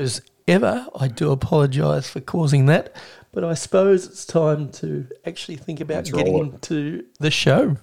[0.00, 2.96] as ever, I do apologise for causing that,
[3.32, 7.76] but I suppose it's time to actually think about Let's getting roll into the show.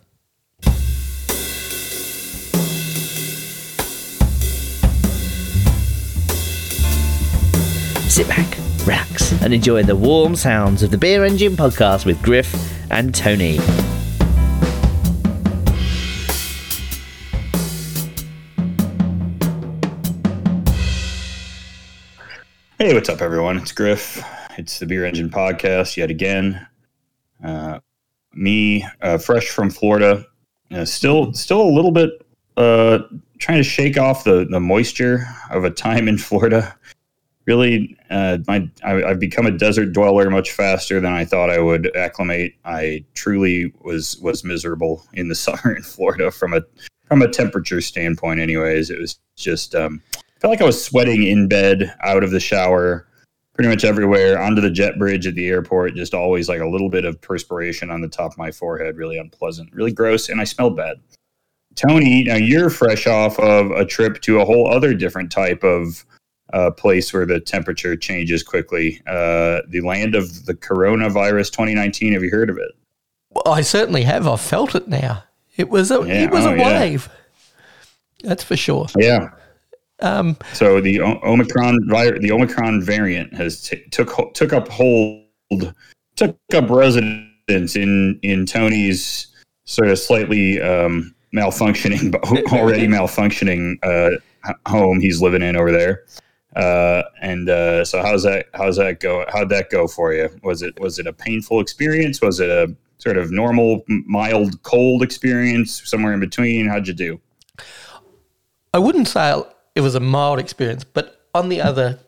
[8.10, 8.58] Sit back,
[8.88, 12.52] relax, and enjoy the warm sounds of the Beer Engine podcast with Griff
[12.90, 13.60] and Tony.
[22.88, 23.58] Hey, what's up, everyone?
[23.58, 24.24] It's Griff.
[24.58, 26.66] It's the Beer Engine Podcast yet again.
[27.44, 27.82] Uh,
[28.34, 30.26] me, uh, fresh from Florida,
[30.72, 32.12] uh, still, still a little bit
[32.56, 33.00] uh,
[33.40, 36.78] trying to shake off the the moisture of a time in Florida.
[37.46, 41.60] Really, uh, my I, I've become a desert dweller much faster than I thought I
[41.60, 42.54] would acclimate.
[42.64, 46.62] I truly was was miserable in the summer in Florida from a
[47.04, 48.40] from a temperature standpoint.
[48.40, 49.76] Anyways, it was just.
[49.76, 50.02] Um,
[50.40, 53.08] felt like I was sweating in bed, out of the shower,
[53.54, 55.96] pretty much everywhere, onto the jet bridge at the airport.
[55.96, 58.98] Just always like a little bit of perspiration on the top of my forehead.
[58.98, 60.98] Really unpleasant, really gross, and I smelled bad.
[61.76, 66.06] Tony, now you're fresh off of a trip to a whole other different type of
[66.54, 69.02] uh, place where the temperature changes quickly.
[69.08, 72.14] Uh, the land of the coronavirus 2019.
[72.14, 72.72] Have you heard of it?
[73.30, 74.28] Well, I certainly have.
[74.28, 75.24] I've felt it now.
[75.56, 76.80] It was a Yeah, it was oh, a yeah.
[76.80, 77.10] wave.
[78.24, 78.88] That's for sure.
[78.98, 79.30] Yeah.
[80.00, 85.74] Um, So the o- Omicron vi- the Omicron variant has t- took took up hold
[86.16, 89.28] took up residence in in Tony's
[89.66, 92.24] sort of slightly um, malfunctioning but
[92.54, 94.18] already malfunctioning uh,
[94.68, 96.04] home he's living in over there.
[96.56, 99.26] Uh, and uh, so how's that how's that go?
[99.30, 100.30] How'd that go for you?
[100.44, 102.22] Was it was it a painful experience?
[102.22, 106.68] Was it a sort of normal mild cold experience somewhere in between?
[106.68, 107.20] How'd you do?
[108.74, 109.44] I wouldn't say
[109.78, 112.00] it was a mild experience, but on the other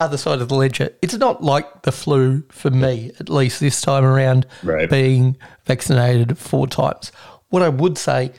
[0.00, 3.80] other side of the ledger, it's not like the flu for me, at least this
[3.80, 4.88] time around, Right.
[4.88, 7.10] being vaccinated four times.
[7.48, 8.30] What I would say,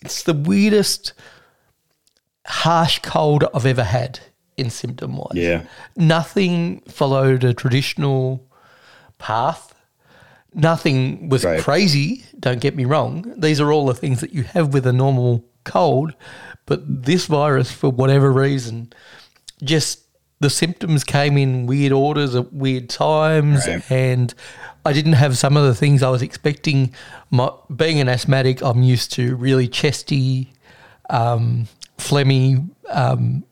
[0.00, 1.12] it's the weirdest
[2.46, 4.20] harsh cold I've ever had
[4.56, 5.32] in symptom wise.
[5.34, 5.62] Yeah.
[5.96, 8.46] Nothing followed a traditional
[9.18, 9.74] path.
[10.54, 11.60] Nothing was Right.
[11.60, 13.34] crazy, don't get me wrong.
[13.36, 16.14] These are all the things that you have with a normal cold,
[16.68, 18.92] but this virus, for whatever reason,
[19.62, 20.00] just
[20.40, 23.90] the symptoms came in weird orders at weird times, Right.
[23.90, 24.32] and
[24.84, 26.92] I didn't have some of the things I was expecting.
[27.30, 30.52] My, being an asthmatic, I'm used to really chesty,
[31.10, 33.42] um, phlegmy um,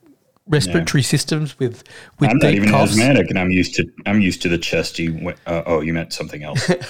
[0.48, 1.82] respiratory systems with
[2.20, 2.92] with I'm not even coughs.
[2.92, 5.26] asthmatic, and I'm used to I'm used to the chesty.
[5.46, 6.70] Uh, oh, you meant something else.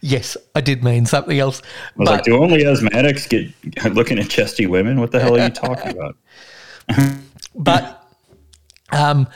[0.00, 1.62] Yes, I did mean something else.
[1.62, 1.66] I
[1.96, 5.00] was But like, do only asthmatics get looking at chesty women?
[5.00, 6.16] What the hell are you talking about?
[7.54, 8.06] but
[8.92, 9.26] um,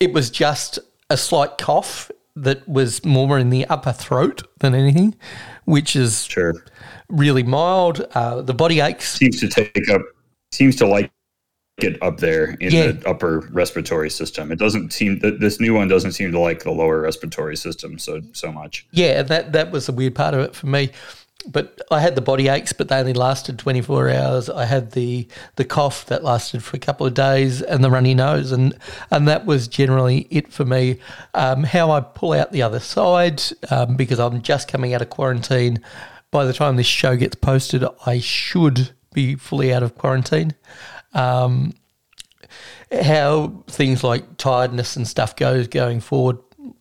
[0.00, 0.78] it was just
[1.10, 5.14] a slight cough that was more in the upper throat than anything,
[5.64, 6.54] which is Sure,
[7.08, 8.00] really mild.
[8.14, 9.12] Uh, the body aches.
[9.18, 10.02] seems to take up
[10.50, 11.10] seems to like
[11.78, 12.92] it up there in Yeah.
[12.92, 14.52] the upper respiratory system.
[14.52, 17.98] It doesn't seem that this new one doesn't seem to like the lower respiratory system
[17.98, 18.86] so so much.
[18.92, 20.90] Yeah, that that was the weird part of it for me.
[21.44, 24.48] But I had the body aches, but they only lasted 24 hours.
[24.48, 28.14] I had the the cough that lasted for a couple of days, and the runny
[28.14, 28.76] nose, and
[29.10, 30.98] and that was generally it for me.
[31.34, 35.10] Um, how I pull out the other side, um, because I'm just coming out of
[35.10, 35.80] quarantine.
[36.30, 40.54] By the time this show gets posted, I should be fully out of quarantine.
[41.14, 41.74] Um,
[43.02, 46.38] how things like tiredness and stuff goes going forward,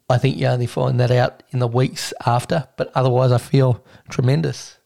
[0.10, 2.68] I think you only find that out in the weeks after.
[2.78, 4.78] But otherwise, I feel tremendous.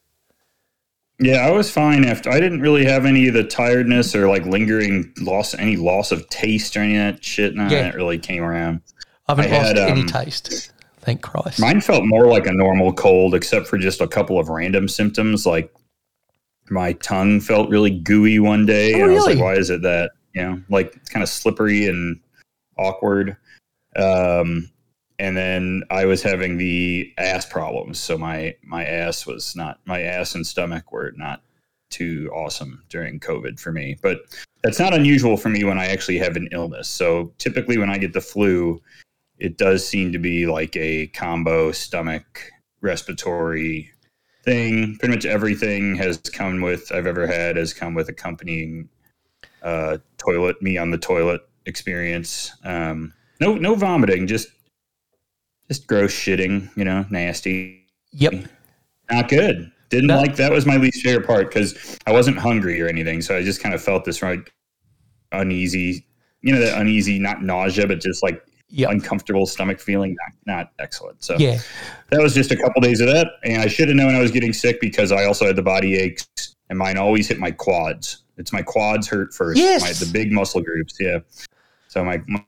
[1.19, 2.29] Yeah, I was fine after.
[2.29, 6.28] I didn't really have any of the tiredness or like lingering loss, any loss of
[6.29, 7.55] taste or any of that shit.
[7.55, 7.84] None Yeah.
[7.84, 8.81] that really came around.
[9.28, 10.72] I haven't I lost had, any um, taste.
[11.00, 11.59] Thank Christ.
[11.59, 15.45] Mine felt more like a normal cold, except for just a couple of random symptoms.
[15.45, 15.72] Like
[16.69, 19.35] my tongue felt really gooey one day, Oh, and I was really?
[19.35, 22.19] like, "Why is it that?" You know, like it's kind of slippery and
[22.77, 23.37] awkward.
[23.95, 24.69] Um,
[25.17, 30.01] and then I was having the ass problems, so my my ass was not my
[30.01, 31.41] ass and stomach were not
[31.90, 33.97] too awesome during COVID for me.
[34.01, 34.22] But
[34.63, 36.90] that's not unusual for me when I actually have an illness.
[36.90, 38.81] So typically, when I get the flu,
[39.37, 42.51] it does seem to be like a combo stomach
[42.81, 43.91] respiratory
[44.45, 44.97] thing.
[44.99, 48.87] Pretty much everything has come with I've ever had has come with accompanying
[49.63, 52.51] uh, toilet me on the toilet experience.
[52.63, 54.47] Um, no, no vomiting, just
[55.67, 56.69] just gross shitting.
[56.77, 57.87] You know, nasty.
[58.11, 58.45] Yep.
[59.11, 59.71] Not good.
[59.89, 60.17] Didn't No.
[60.17, 63.43] like that was my least favorite part because I wasn't hungry or anything, so I
[63.43, 64.39] just kind of felt this right
[65.31, 66.05] uneasy
[66.41, 68.39] you know that uneasy, not nausea, but just like
[68.75, 68.91] Yep.
[68.91, 70.16] uncomfortable stomach feeling.
[70.45, 71.23] Not, not excellent.
[71.23, 71.59] So Yeah.
[72.09, 74.31] that was just a couple days of that, and I should have known I was
[74.31, 76.27] getting sick because I also had the body aches,
[76.69, 78.23] and mine always hit my quads.
[78.37, 79.57] It's my quads hurt first.
[79.57, 79.81] Yes.
[79.81, 80.95] My, the big muscle groups.
[80.99, 81.19] Yeah.
[81.87, 82.43] So my, my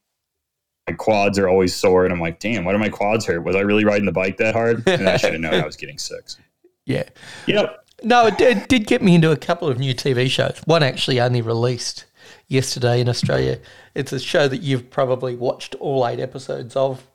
[0.89, 3.43] my quads are always sore, and I'm like, damn, why do my quads hurt?
[3.43, 4.87] Was I really riding the bike that hard?
[4.87, 6.23] And I should have known I was getting sick.
[6.85, 7.03] Yeah.
[7.47, 7.83] Yep.
[8.03, 10.61] No, it did, it did get me into a couple of new TV shows.
[10.63, 12.05] One actually only released
[12.47, 13.59] yesterday in Australia.
[13.95, 17.05] It's a show that you've probably watched all eight episodes of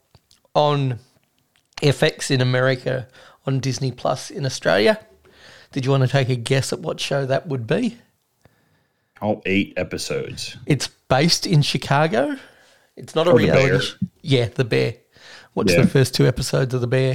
[0.54, 0.98] on
[1.82, 3.08] FX in America,
[3.46, 5.04] on Disney Plus in Australia.
[5.72, 7.98] Did you want to take a guess at what show that would be?
[9.20, 10.56] All eight episodes.
[10.66, 12.36] It's based in Chicago.
[12.96, 13.86] It's not a Oh, The reality.
[14.20, 14.94] Yeah, The Bear.
[15.54, 15.82] Watch Yeah.
[15.82, 17.14] the first two episodes of The Bear.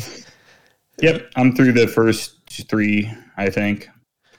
[1.01, 2.33] Yep, I'm through the first
[2.67, 3.11] three.
[3.37, 3.89] I think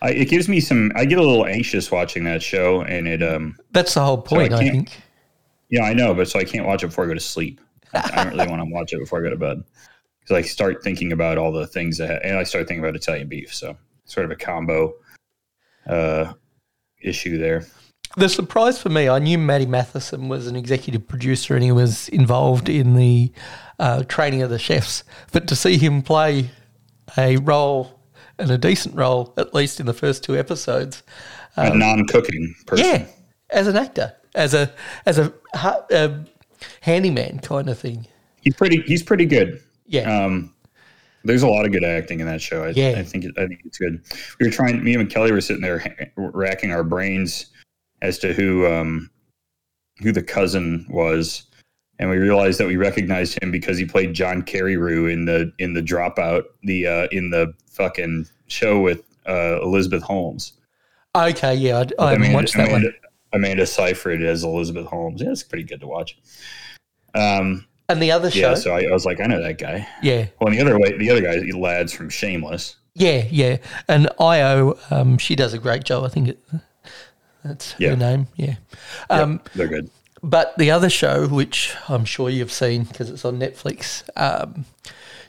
[0.01, 0.93] I, it gives me some.
[0.95, 3.57] I get a little anxious watching that show, and it um.
[3.73, 5.03] That's the whole point, I can't- think.
[5.71, 7.61] Yeah, I know, but so I can't watch it before I go to sleep.
[7.93, 9.63] I I don't really want to watch it before I go to bed
[10.21, 13.29] because I start thinking about all the things that, and I start thinking about Italian
[13.29, 13.55] beef.
[13.55, 14.95] So sort of a combo
[15.87, 16.33] uh,
[17.03, 17.67] issue there.
[18.17, 22.09] The surprise for me, I knew Matty Matheson was an executive producer and he was
[22.09, 23.31] involved in the
[23.79, 25.05] uh, training of the chefs.
[25.33, 26.51] But to see him play
[27.17, 27.98] a role
[28.39, 31.03] and a decent role, at least in the first two episodes,
[31.57, 32.87] a non-cooking person.
[32.87, 33.07] Um, yeah,
[33.51, 34.73] as an actor, as a
[35.07, 36.25] as a, a
[36.81, 38.07] handyman kind of thing.
[38.43, 38.83] he's pretty.
[38.83, 39.63] He's pretty good.
[39.87, 40.55] Yeah, Um,
[41.25, 42.65] there's a lot of good acting in that show.
[42.65, 42.95] I, Yeah.
[42.97, 44.03] I think I think it's good.
[44.39, 44.83] We were trying.
[44.85, 47.47] Me and Kelly were sitting there racking our brains
[48.03, 49.11] as to who um,
[50.03, 51.45] who the cousin was,
[51.99, 55.75] and we realized that we recognized him because he played John Carreyrou in the in
[55.75, 60.53] the Dropout, the uh, in the fucking show with uh, Elizabeth Holmes.
[61.15, 62.95] okay, yeah, I, I Amanda, watched that Amanda, one.
[63.35, 65.21] Amanda Seyfried as Elizabeth Holmes.
[65.23, 66.17] Yeah, it's pretty good to watch.
[67.15, 69.87] Um, And the other show, yeah, so I, I was like, I know that guy.
[70.03, 72.77] yeah, Well, and the other way, the other guy, lads from Shameless.
[72.95, 73.59] yeah, yeah.
[73.89, 76.05] And Ayo, um, she does a great job.
[76.05, 76.39] I think it,
[77.45, 77.91] that's Yeah.
[77.91, 78.29] her name.
[78.37, 78.57] Yeah.
[79.11, 79.91] Yep, Um, they're good.
[80.23, 84.65] But the other show, which I'm sure you've seen because it's on Netflix, um,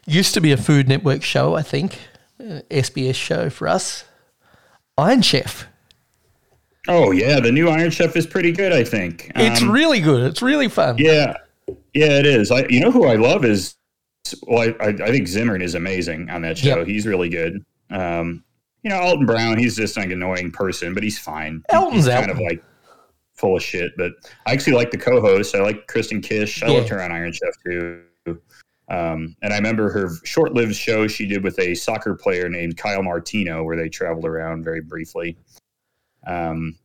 [0.05, 1.99] used to be a Food Network show, I think,
[2.39, 4.05] uh, SBS show for us,
[4.97, 5.67] Iron Chef.
[6.87, 8.73] Oh yeah, the new Iron Chef is pretty good.
[8.73, 10.23] I think It's Um, really good.
[10.31, 10.97] It's really fun.
[10.97, 11.37] yeah,
[11.93, 12.51] yeah, it is.
[12.51, 13.75] I, you know who I love is
[14.43, 16.79] well, I, I, think Zimmern is amazing on that show.
[16.79, 16.87] Yep.
[16.87, 17.65] He's really good.
[17.89, 18.43] Um,
[18.83, 21.63] you know, Alton Brown, he's just like an annoying person, but he's fine.
[21.73, 22.63] Alton's he's kind of like
[23.39, 23.93] full of shit.
[23.97, 24.11] But
[24.45, 25.55] I actually like the co-host.
[25.55, 26.61] I like Kristen Kish.
[26.61, 26.73] I Yeah.
[26.73, 28.01] loved her on Iron Chef too.
[28.89, 33.03] Um, and I remember her short-lived show she did with a soccer player named Kyle
[33.03, 35.37] Martino, where they traveled around very briefly.
[36.25, 36.75] Um,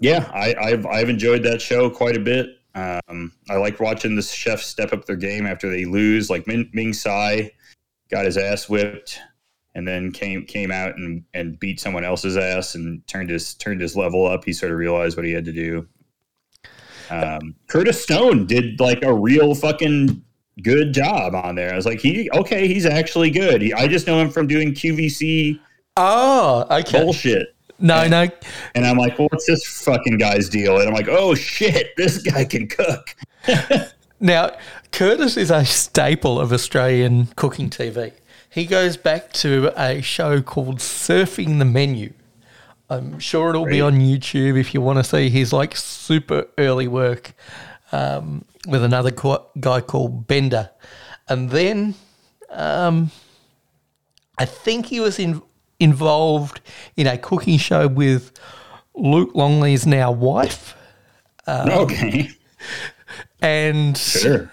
[0.00, 2.46] yeah, I, I've I've enjoyed that show quite a bit.
[2.74, 6.30] Um, I like watching the chefs step up their game after they lose.
[6.30, 7.50] Like Ming, Ming Tsai
[8.10, 9.20] got his ass whipped,
[9.74, 13.80] and then came came out and, and beat someone else's ass and turned his turned
[13.80, 14.44] his level up.
[14.44, 15.86] He sort of realized what he had to do.
[17.10, 20.22] Um, Curtis Stone did like a real fucking
[20.62, 21.72] good job on there.
[21.72, 23.62] I was like, he okay, he's actually good.
[23.62, 25.58] He, I just know him from doing QVC
[25.96, 27.02] Oh, okay.
[27.02, 27.54] bullshit.
[27.80, 28.26] No, no.
[28.74, 30.78] And I'm like, well, what's this fucking guy's deal?
[30.78, 33.14] And I'm like, oh shit, this guy can cook.
[34.20, 34.56] Now,
[34.90, 38.12] Curtis is a staple of Australian cooking TV.
[38.50, 42.12] He goes back to a show called Surfing the Menu.
[42.90, 46.88] I'm sure it'll be on YouTube if you want to see his like super early
[46.88, 47.34] work
[47.92, 50.70] um, with another co- guy called Bender.
[51.28, 51.94] And then
[52.50, 53.10] um,
[54.38, 55.42] I think he was in,
[55.78, 56.62] involved
[56.96, 58.32] in a cooking show with
[58.94, 60.74] Luke Longley's now wife.
[61.46, 62.30] Um, okay,
[63.42, 64.50] And sure.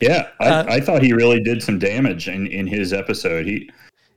[0.00, 3.46] Yeah, I, Uh, I thought he really did some damage in, in his episode.
[3.46, 3.70] He,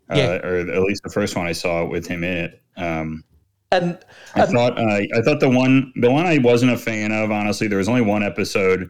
[0.10, 0.46] uh, Yeah.
[0.46, 2.62] or at least the first one I saw with him in it.
[2.78, 3.24] Um,
[3.72, 3.98] and
[4.36, 7.32] I thought uh, I thought the one the one I wasn't a fan of.
[7.32, 8.90] Honestly, there was only one episode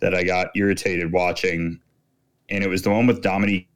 [0.00, 1.80] that I got irritated watching,
[2.48, 3.68] and it was the one with Dominique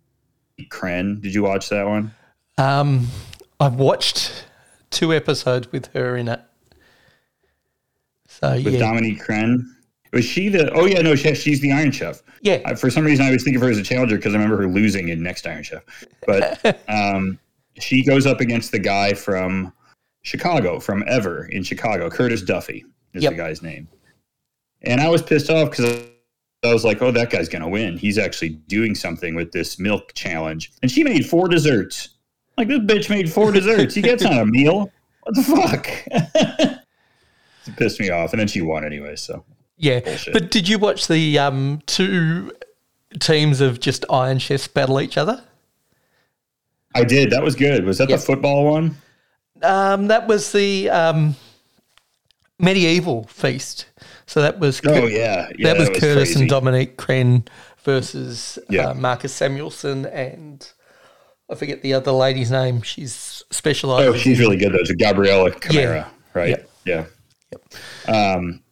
[0.69, 1.21] Crenn.
[1.23, 2.13] Did you watch that one?
[2.59, 3.07] Um,
[3.61, 4.45] I've watched
[4.91, 6.41] two episodes with her in it.
[8.27, 9.65] So With yeah, Dominique Crenn.
[10.13, 10.71] Was she the?
[10.73, 12.23] Oh yeah, no, she, she's the Iron Chef.
[12.43, 14.39] yeah, I, for some reason, I was thinking of her as a challenger because I
[14.39, 15.83] remember her losing in Next Iron Chef.
[16.27, 17.39] But um,
[17.79, 19.73] she goes up against the guy from
[20.23, 22.11] Chicago, from Ever in Chicago.
[22.11, 23.33] Curtis Duffy is Yep.
[23.33, 23.89] the guy's name.
[24.83, 26.05] And I was pissed off because
[26.65, 27.97] I was like, oh, that guy's going to win.
[27.97, 30.73] He's actually doing something with this milk challenge.
[30.83, 32.11] And she made four desserts.
[32.59, 33.95] Like, this bitch made four desserts.
[33.95, 34.91] He gets on a meal.
[35.23, 35.89] What the fuck?
[37.67, 39.17] it pissed me off, and then she won anyway.
[39.17, 39.45] So
[39.83, 40.33] Yeah, Bullshit.
[40.35, 42.53] but did you watch the um, two
[43.19, 45.43] teams of just Iron Chefs battle each other?
[46.95, 47.31] I did.
[47.31, 47.85] That was good.
[47.85, 48.19] Was that Yep.
[48.21, 48.97] the football one?
[49.63, 51.35] Um, that was the um,
[52.59, 53.87] medieval feast.
[54.27, 56.41] So that was Oh yeah, yeah that was, Curtis crazy.
[56.41, 57.47] and Dominique Crenn
[57.85, 58.89] versus Yeah.
[58.91, 60.71] uh, Marcus Samuelsson and
[61.51, 62.83] I forget the other lady's name.
[62.83, 64.09] She's specialised.
[64.09, 64.79] Oh, she's really good though.
[64.79, 66.09] It's Gabriela Cámara, Yeah.
[66.35, 66.65] right?
[66.85, 67.07] Yeah.
[68.07, 68.63] Um,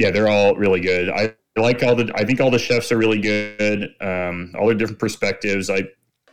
[0.00, 1.10] yeah, they're all really good.
[1.10, 2.10] I like all the.
[2.14, 3.90] I think all the chefs are really good.
[4.00, 5.68] Um, all their different perspectives.
[5.68, 5.82] I,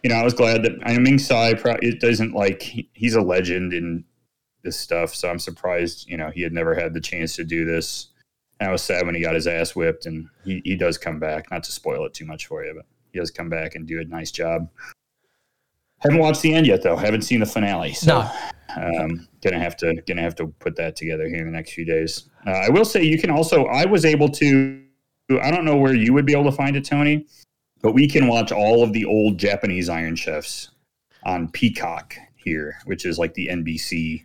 [0.04, 1.54] you know, I was glad that I mean, Ming Tsai.
[1.82, 4.06] It doesn't like he's a legend in
[4.64, 6.08] this stuff, so I'm surprised.
[6.08, 8.08] You know, he had never had the chance to do this.
[8.60, 11.20] And I was sad when he got his ass whipped, and he, he does come
[11.20, 11.52] back.
[11.52, 14.00] Not to spoil it too much for you, but he does come back and do
[14.00, 14.70] a nice job.
[16.00, 16.96] Haven't watched the end yet, though.
[16.96, 17.94] Haven't seen the finale.
[17.94, 18.20] So
[18.78, 19.02] No.
[19.04, 21.86] um, gonna have to gonna have to put that together here in the next few
[21.86, 22.30] days.
[22.48, 23.66] Uh, I will say you can also.
[23.66, 24.82] I was able to.
[25.42, 27.28] I don't know where you would be able to find it, Tony,
[27.82, 30.70] but we can watch all of the old Japanese Iron Chefs
[31.26, 34.24] on Peacock here, which is like the NBC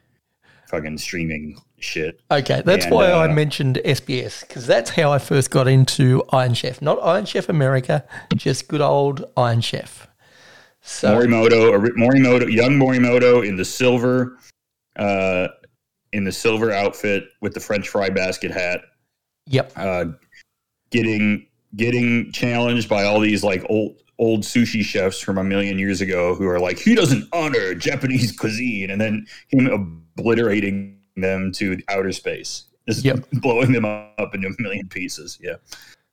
[0.68, 2.20] fucking streaming shit.
[2.30, 6.22] Okay, that's And, why uh, I mentioned SBS because that's how I first got into
[6.32, 6.80] Iron Chef.
[6.80, 8.04] Not Iron Chef America,
[8.36, 10.06] just good old Iron Chef.
[10.80, 14.38] So Morimoto, Morimoto, young Morimoto in the silver,
[14.96, 15.48] uh,
[16.12, 18.80] in the silver outfit with the French fry basket hat,
[19.46, 20.06] yep, uh,
[20.90, 26.00] getting getting challenged by all these like old old sushi chefs from a million years
[26.00, 29.66] ago who are like he doesn't honor Japanese cuisine, and then him
[30.16, 33.26] obliterating them to outer space, just Yep.
[33.32, 35.38] blowing them up into a million pieces.
[35.40, 35.56] Yeah,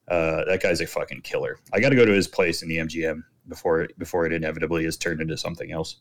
[0.08, 1.60] uh, that guy's a fucking killer.
[1.74, 4.98] I got to go to his place in the MGM before before it inevitably is
[4.98, 5.98] turned into something else.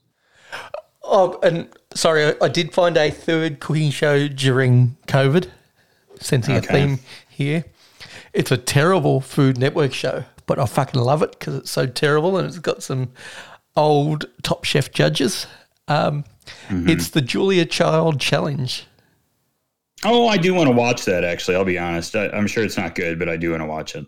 [1.11, 5.49] Oh, and sorry, I, I did find a third cooking show during COVID,
[6.21, 6.67] sensing Okay.
[6.69, 6.99] a theme
[7.29, 7.65] here.
[8.35, 12.37] It's a terrible Food Network show, but I fucking love it because it's so terrible
[12.37, 13.11] and it's got some
[13.75, 15.47] old Top Chef judges.
[15.89, 16.25] Um,
[16.69, 16.89] Mm-hmm.
[16.89, 18.87] It's the Julia Child Challenge.
[20.05, 21.25] Oh, I do want to watch that.
[21.25, 22.15] Actually, I'll be honest.
[22.15, 24.07] I, I'm sure it's not good, but I do want to watch it.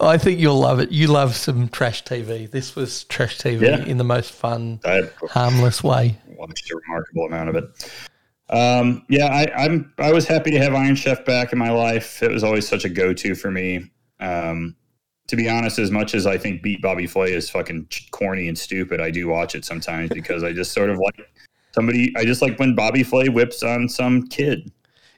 [0.00, 0.92] I think you'll love it.
[0.92, 2.48] You love some trash TV.
[2.48, 3.84] This was trash TV Yeah.
[3.84, 6.16] in the most fun, I harmless way.
[6.36, 7.92] watched a remarkable amount of it.
[8.50, 9.92] Um, yeah, I, I'm.
[9.98, 12.22] I was happy to have Iron Chef back in my life.
[12.22, 13.90] It was always such a go-to for me.
[14.20, 14.76] Um,
[15.28, 18.58] to be honest, as much as I think Beat Bobby Flay is fucking corny and
[18.58, 21.20] stupid, I do watch it sometimes because I just sort of like
[21.74, 22.12] somebody.
[22.16, 24.70] I just like when Bobby Flay whips on some kid.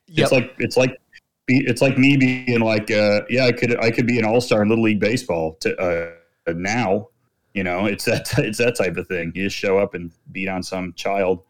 [0.09, 0.25] Yep.
[0.25, 0.99] It's like it's like
[1.47, 4.41] be- it's like me being like, uh, yeah, I could I could be an all
[4.41, 7.09] star in Little League baseball to uh, now.
[7.53, 9.33] You know, it's that it's that type of thing.
[9.35, 11.43] You just show up and beat on some child.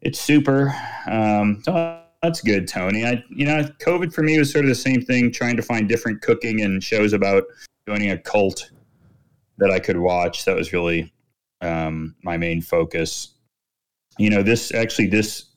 [0.00, 0.74] It's super.
[1.06, 3.04] Um, so that's good, Tony.
[3.04, 5.88] I you know, COVID for me was sort of the same thing, trying to find
[5.88, 7.44] different cooking and shows about
[7.88, 8.70] joining a cult
[9.58, 10.44] that I could watch.
[10.44, 11.12] That was really
[11.60, 13.34] um, my main focus.
[14.18, 15.47] You know, this actually this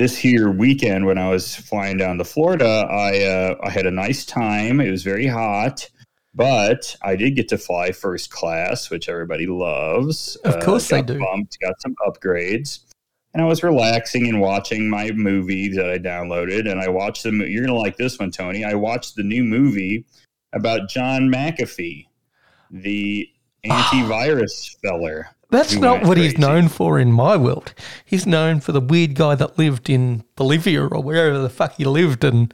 [0.00, 3.90] this here weekend when I was flying down to Florida, I uh, I had a
[3.90, 4.80] nice time.
[4.80, 5.86] It was very hot,
[6.34, 10.38] but I did get to fly first class, which everybody loves.
[10.42, 11.18] Uh, Of course they got do.
[11.18, 12.80] Bumped, got some upgrades,
[13.34, 16.70] and I was relaxing and watching my movie that I downloaded.
[16.70, 17.30] And I watched the.
[17.32, 18.64] You're gonna like this one, Tony.
[18.64, 20.06] I watched the new movie
[20.54, 22.06] about John McAfee,
[22.70, 23.28] the
[23.66, 25.28] antivirus feller.
[25.50, 26.46] That's who not went what he's crazy.
[26.48, 27.74] known for in my world.
[28.04, 31.84] He's known for the weird guy that lived in Bolivia or wherever the fuck he
[31.84, 32.52] lived and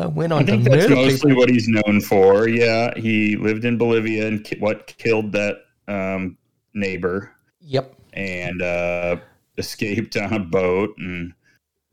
[0.00, 1.36] uh, went I on to think that's murder mostly people.
[1.36, 2.48] what he's known for.
[2.48, 5.56] Yeah, he lived in Bolivia and ki- what killed that
[5.88, 6.36] um,
[6.74, 7.30] neighbor
[7.60, 7.94] Yep.
[8.14, 9.16] and uh,
[9.58, 11.32] escaped on a boat and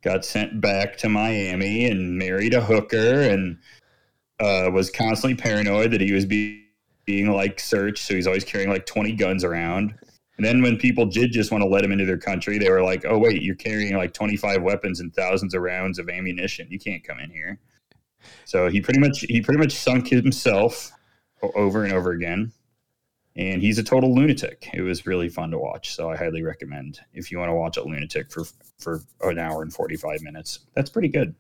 [0.02, 3.58] got sent back to Miami and married a hooker and
[4.40, 6.66] uh, was constantly paranoid that he was be-
[7.06, 8.04] being like searched.
[8.08, 9.94] So he's always carrying like 20 guns around.
[10.40, 12.82] And then when people did just want to let him into their country, they were
[12.82, 16.66] like, oh, wait, you're carrying like 25 weapons and thousands of rounds of ammunition.
[16.72, 17.60] You can't come in here.
[18.46, 20.94] So he pretty much he pretty much sunk himself
[21.42, 22.54] over and over again,
[23.36, 24.70] and he's a total lunatic.
[24.74, 27.76] It was really fun to watch, so I highly recommend if you want to watch
[27.76, 28.46] a lunatic for
[28.78, 30.60] for an hour and forty five minutes.
[30.74, 31.36] That's pretty good.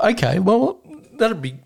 [0.00, 0.80] Okay, well,
[1.14, 1.58] that'd be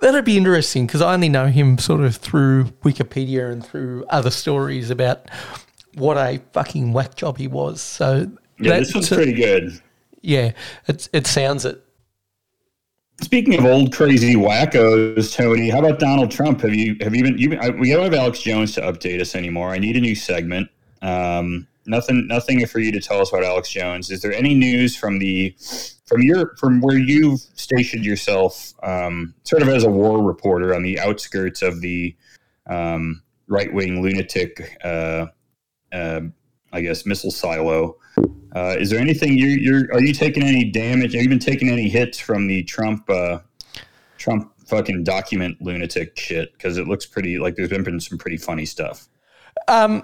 [0.00, 4.30] that'd be interesting because I only know him sort of through Wikipedia and through other
[4.30, 5.28] stories about
[5.94, 7.80] what a fucking whack job he was.
[7.80, 8.30] So
[8.60, 9.80] Yeah, that- this one's so- pretty good.
[10.22, 10.52] yeah,
[10.86, 11.82] it's it sounds it.
[13.20, 16.60] Speaking of old crazy wackos, Tony, how about Donald Trump?
[16.60, 17.36] Have you have you been?
[17.36, 19.70] You been, I, we don't have Alex Jones to update us anymore.
[19.70, 20.68] I need a new segment.
[21.02, 24.10] Um, nothing, nothing for you to tell us about Alex Jones.
[24.12, 25.52] Is there any news from the
[26.08, 30.82] from your from where you've stationed yourself, um, sort of as a war reporter on
[30.82, 32.16] the outskirts of the
[32.66, 35.26] um, right wing lunatic, uh,
[35.92, 36.20] uh,
[36.72, 37.96] I guess, missile silo.
[38.56, 39.92] Uh, is there anything you, you're?
[39.92, 41.12] Are you taking any damage?
[41.12, 43.40] Have you been taking any hits from the Trump uh,
[44.16, 46.52] Trump fucking document lunatic shit?
[46.54, 49.08] Because it looks pretty like there's been some pretty funny stuff.
[49.68, 50.02] Um,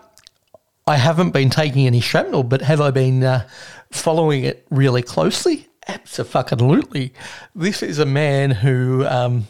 [0.87, 3.49] I haven't been taking any shrapnel, but have I been uh,
[3.90, 5.66] following it really closely?
[5.87, 7.12] Absolutely.
[7.55, 9.07] This is a man who.
[9.07, 9.47] Um,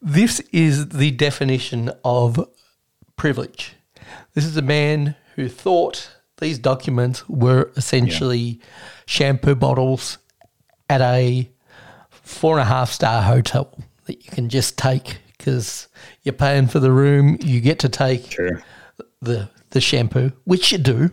[0.00, 2.48] this is the definition of
[3.16, 3.74] privilege.
[4.34, 8.64] This is a man who thought these documents were essentially yeah.
[9.06, 10.18] shampoo bottles
[10.90, 11.48] at a
[12.10, 15.88] four and a half star hotel that you can just take because
[16.22, 17.38] you're paying for the room.
[17.40, 18.62] You get to take sure.
[19.22, 21.10] the the shampoo, which you do.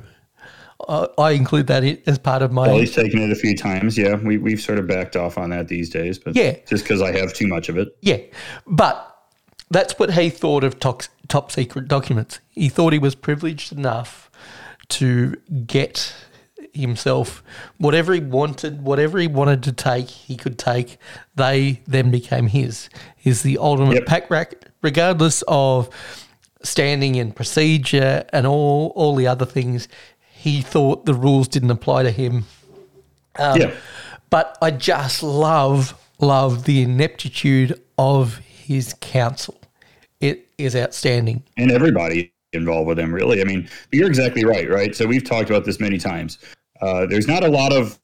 [0.88, 2.68] Uh, I include that as part of my.
[2.68, 3.98] Well, he's taken it a few times.
[3.98, 7.02] Yeah, we we've sort of backed off on that these days, but yeah, just because
[7.02, 7.96] I have too much of it.
[8.02, 8.18] Yeah,
[8.66, 9.08] but
[9.72, 12.40] that's what he thought of top, top secret documents.
[12.50, 14.30] He thought he was privileged enough
[14.90, 15.36] to
[15.66, 16.14] get
[16.74, 17.44] himself
[17.78, 20.98] whatever he wanted, whatever he wanted to take, he could take.
[21.36, 22.90] They then became his.
[23.16, 24.06] He's the ultimate yep.
[24.06, 25.90] pack rack, regardless of
[26.64, 29.88] standing and procedure and all all the other things.
[30.42, 32.46] He thought the rules didn't apply to him.
[33.38, 33.76] Um, yeah.
[34.32, 39.62] But I just love love the ineptitude of his counsel.
[40.20, 41.44] It is outstanding.
[41.58, 43.40] And everybody involved with him, really.
[43.40, 44.96] I mean, you're exactly right, right?
[44.96, 46.40] So we've talked about this many times.
[46.82, 48.00] Uh, there's not a lot of.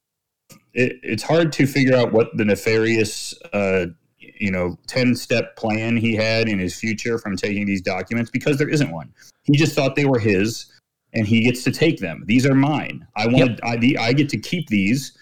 [0.76, 3.88] It, it's hard to figure out what the nefarious, uh,
[4.20, 8.60] you know, ten step plan he had in his future from taking these documents because
[8.60, 9.12] there isn't one.
[9.42, 10.68] He just thought they were his,
[11.14, 12.24] and he gets to take them.
[12.26, 13.08] These are mine.
[13.16, 13.38] I want.
[13.38, 13.60] Yep.
[13.64, 15.18] I, I get to keep these.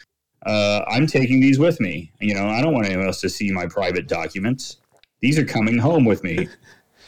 [0.46, 2.12] Uh, I'm taking these with me.
[2.20, 4.78] You know, I don't want anyone else to see my private documents.
[5.22, 6.48] These are coming home with me.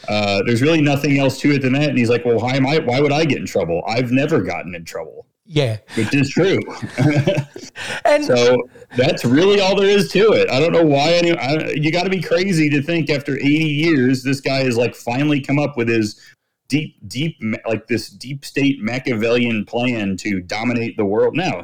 [0.06, 1.88] Uh, there's really nothing else to it than that.
[1.88, 2.78] And he's like, well, why am I?
[2.78, 3.82] Why would I get in trouble?
[3.86, 5.26] I've never gotten in trouble.
[5.44, 6.60] Yeah, which is true.
[8.04, 10.50] and so that's really all there is to it.
[10.50, 11.36] I don't know why any.
[11.36, 14.94] I, you got to be crazy to think after 80 years, this guy has like
[14.94, 16.20] finally come up with his
[16.68, 21.36] deep, deep, like this deep state Machiavellian plan to dominate the world.
[21.36, 21.62] No,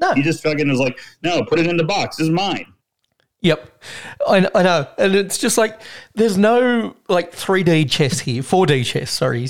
[0.00, 0.12] no.
[0.14, 2.16] he just fucking was like, no, put it in the box.
[2.16, 2.66] This is mine.
[3.40, 3.82] Yep,
[4.28, 5.80] I, I, know, and it's just like
[6.14, 9.10] there's no like 3D chess here, 4D chess.
[9.10, 9.48] Sorry,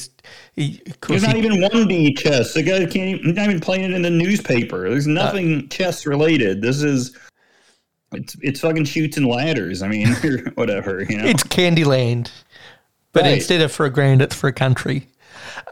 [0.55, 2.55] he, there's not he, even 1D chess.
[2.55, 4.89] The guy can't even, not even playing it in the newspaper.
[4.89, 6.63] There's nothing chess related.
[6.63, 7.15] This is
[8.13, 9.83] it's it's fucking Chutes and Ladders.
[9.83, 10.09] I mean,
[10.55, 11.03] whatever.
[11.03, 12.31] You know, it's Candyland,
[13.13, 13.35] but right.
[13.35, 15.07] instead of for a grand, it's for a country.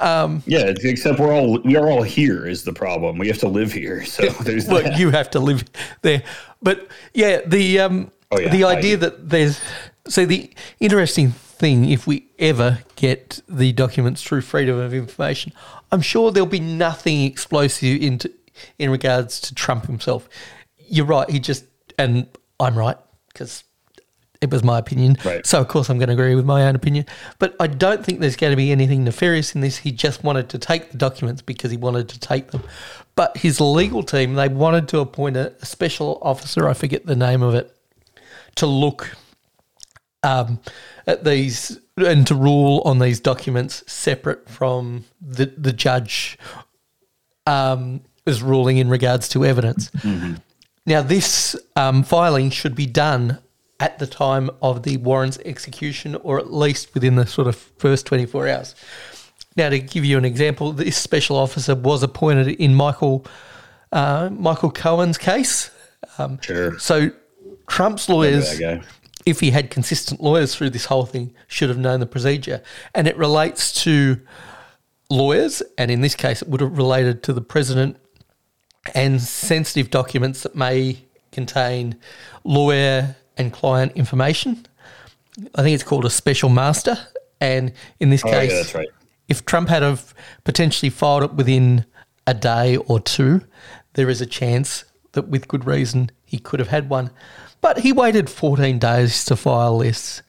[0.01, 3.19] Um, yeah, except we're all we are all here is the problem.
[3.19, 4.99] We have to live here, so there's well, that.
[4.99, 5.65] you have to live
[6.03, 6.23] there.
[6.63, 9.61] But yeah, the um, oh, yeah, the idea I, that there's
[10.09, 10.51] so the
[10.81, 15.53] interesting thing, if we ever get the documents through freedom of information,
[15.93, 18.33] I'm sure there'll be nothing explosive into
[18.79, 20.29] in regards to Trump himself.
[20.77, 21.29] You're right.
[21.29, 21.65] He just
[21.99, 22.27] and
[22.59, 22.97] I'm right
[23.29, 23.65] because
[24.41, 25.17] it was my opinion.
[25.25, 25.45] Right.
[25.47, 27.05] So, of course, I'm going to agree with my own opinion.
[27.39, 29.79] But I don't think there's going to be anything nefarious in this.
[29.79, 32.63] He just wanted to take the documents because he wanted to take them.
[33.17, 37.17] But his legal team, they wanted to appoint a, a special officer, I forget the
[37.17, 37.77] name of it,
[38.57, 39.15] to look
[40.23, 40.61] um,
[41.07, 46.39] at these and to rule on these documents separate from the, the judge
[47.47, 49.91] um, is ruling in regards to evidence.
[49.91, 50.35] Mm-hmm.
[50.87, 53.39] Now, this um, filing should be done
[53.81, 58.07] at the time of the warrant's execution or at least within the sort of first
[58.07, 58.75] 24 hours.
[59.57, 63.27] Now, to give you an example, this special officer was appointed in Michael
[63.93, 65.71] uh, Michael Cohen's case.
[66.19, 66.79] Um, sure.
[66.79, 67.11] So
[67.67, 68.61] Trump's lawyers,
[69.27, 72.63] if he had consistent lawyers through this whole thing, should have known the procedure.
[72.95, 74.21] And it relates to
[75.09, 77.97] lawyers, and in this case, it would have related to the president
[78.95, 80.99] and sensitive documents that may
[81.33, 81.97] contain
[82.45, 84.67] lawyer and client information.
[85.55, 86.99] I think it's called a special master.
[87.41, 88.89] And in this oh, case, yeah, right.
[89.29, 91.87] if Trump had have potentially filed it within
[92.27, 93.41] a day or two,
[93.95, 97.11] there is a chance that with good reason he could have had one.
[97.61, 100.23] But he waited 14 days to file this.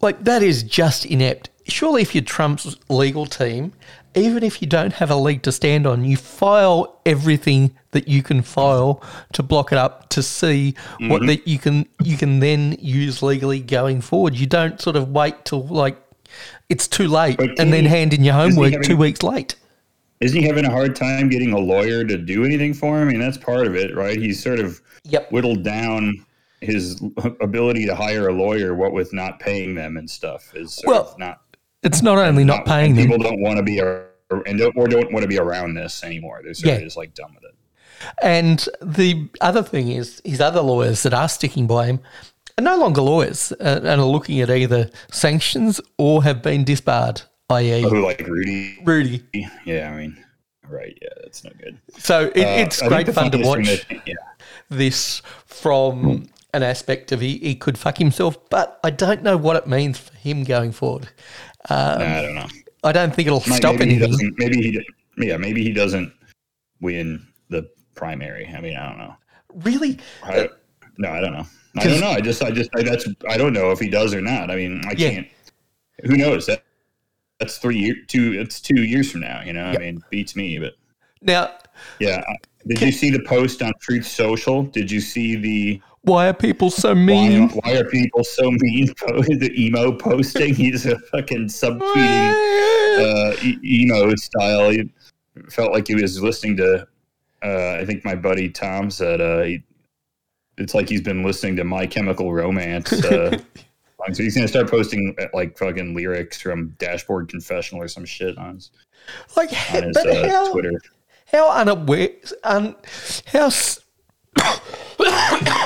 [0.00, 1.50] Like, that is just inept.
[1.66, 3.72] Surely, if you're Trump's legal team
[4.14, 8.22] even if you don't have a leg to stand on, you file everything that you
[8.22, 11.08] can file to block it up to see mm-hmm.
[11.08, 14.34] what that you can you can then use legally going forward.
[14.36, 15.96] You don't sort of wait till like
[16.68, 19.56] it's too late and then hand in your homework two weeks late.
[20.20, 23.08] isn't he having a hard time getting a lawyer to do anything for him?
[23.08, 24.18] I mean, that's part of it, right?
[24.18, 25.32] He's sort of Yep.
[25.32, 26.26] whittled down
[26.60, 27.02] his
[27.40, 31.40] ability to hire a lawyer, what with not paying them and stuff, is Well, not
[31.82, 33.06] It's not only not paying and them.
[33.08, 36.40] People don't want to be and don't, or don't want to be around this anymore.
[36.42, 36.80] They're Yeah.
[36.80, 37.54] just like done with it.
[38.22, 42.00] And the other thing is, his other lawyers that are sticking by him
[42.58, 47.22] are no longer lawyers uh, and are looking at either sanctions or have been disbarred,
[47.50, 48.78] i.e., Who like Rudy?
[48.84, 49.22] Rudy.
[49.64, 50.24] Yeah, I mean,
[50.68, 50.96] right?
[51.02, 51.78] Yeah, that's no good.
[51.98, 54.14] So it, Uh, it's think great fun to watch that- yeah,
[54.70, 59.56] this from an aspect of he, he could fuck himself, but I don't know what
[59.56, 61.08] it means for him going forward.
[61.68, 61.76] Nah,
[62.18, 62.46] I don't know.
[62.84, 64.80] I don't think it'll Might- stop maybe He doesn't, maybe he,
[65.18, 66.12] yeah, maybe he doesn't
[66.80, 68.46] win the primary.
[68.46, 69.14] I mean, I don't know.
[69.54, 69.98] Really?
[70.22, 70.48] I,
[70.96, 71.46] no, I don't know.
[71.76, 72.10] I don't know.
[72.10, 74.50] I just, I just, I, that's, I don't know if he does or not.
[74.50, 75.10] I mean, I Yeah.
[75.10, 75.28] can't.
[76.04, 76.46] Who knows?
[76.46, 76.64] That
[77.38, 78.32] that's three year, two.
[78.32, 79.42] It's two years from now.
[79.42, 80.58] You know, I mean, beats me.
[80.58, 80.74] But
[81.20, 81.52] Now,
[81.98, 82.22] yeah,
[82.66, 84.64] Did you see the post on Truth Social?
[84.64, 87.50] Did you see the why are people so mean?
[87.50, 88.86] why are people so mean?
[89.06, 90.54] the emo posting.
[90.54, 92.30] He's a fucking subtweeting
[92.98, 94.70] uh, e- emo style.
[94.70, 94.90] He
[95.50, 96.86] felt like he was listening to.
[97.42, 99.62] Uh, I think my buddy Tom said uh, he,
[100.58, 102.92] it's like he's been listening to My Chemical Romance.
[102.92, 103.38] Uh,
[104.12, 108.38] so he's gonna start posting uh, like fucking lyrics from Dashboard Confessional or some shit
[108.38, 108.70] on his,
[109.36, 110.80] like, on his but uh, how, Twitter.
[111.32, 112.08] How unaware,
[112.44, 112.74] and
[113.26, 113.80] how, s-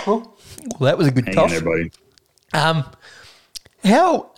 [0.06, 0.36] well,
[0.80, 1.90] that was a good Hang there, buddy.
[2.52, 2.84] Um,
[3.84, 4.30] how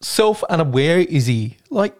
[0.00, 1.56] self unaware is he?
[1.70, 1.96] Like,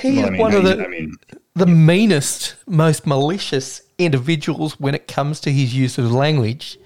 [0.00, 1.14] he Well, is I mean, one of the I mean,
[1.54, 6.78] the meanest, most malicious individuals when it comes to his use of language.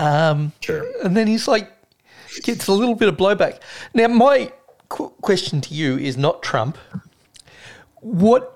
[0.00, 0.86] sure.
[1.04, 1.70] And then he's like,
[2.42, 3.60] gets a little bit of blowback.
[3.94, 4.50] Now, my
[4.88, 6.78] qu- question to you is not Trump.
[8.00, 8.51] What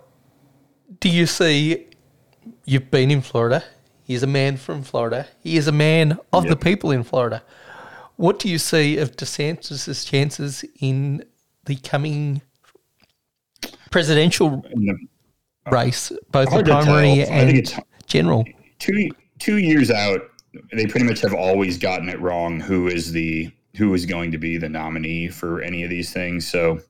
[1.01, 1.87] do you see?
[2.65, 3.65] You've been in Florida.
[4.05, 5.27] He's a man from Florida.
[5.41, 7.43] He is a man of the people in Florida.
[8.17, 11.25] What do you see of DeSantis' chances in
[11.65, 12.41] the coming
[13.91, 14.65] presidential
[15.71, 16.83] race, both Hard tell.
[16.83, 18.45] primary and general?
[18.79, 20.21] two two years out,
[20.73, 22.61] they pretty much have always gotten it wrong.
[22.61, 26.49] Who is the who is going to be the nominee for any of these things?
[26.49, 26.81] So,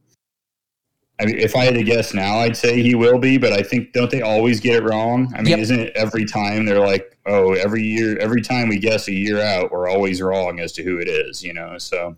[1.18, 3.38] I mean, if I had to guess now, I'd say he will be.
[3.38, 5.32] But I think don't they always get it wrong?
[5.34, 5.58] I mean, Yep.
[5.60, 9.40] isn't it every time they're like, oh, every year, every time we guess a year
[9.40, 11.42] out, we're always wrong as to who it is.
[11.42, 12.16] You know, so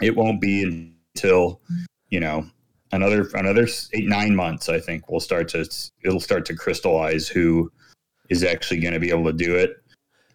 [0.00, 0.62] it won't be
[1.14, 1.60] until
[2.10, 2.46] you know
[2.92, 4.68] another another eight nine months.
[4.68, 5.68] I think we'll start to
[6.04, 7.70] it'll start to crystallize who
[8.30, 9.82] is actually going to be able to do it.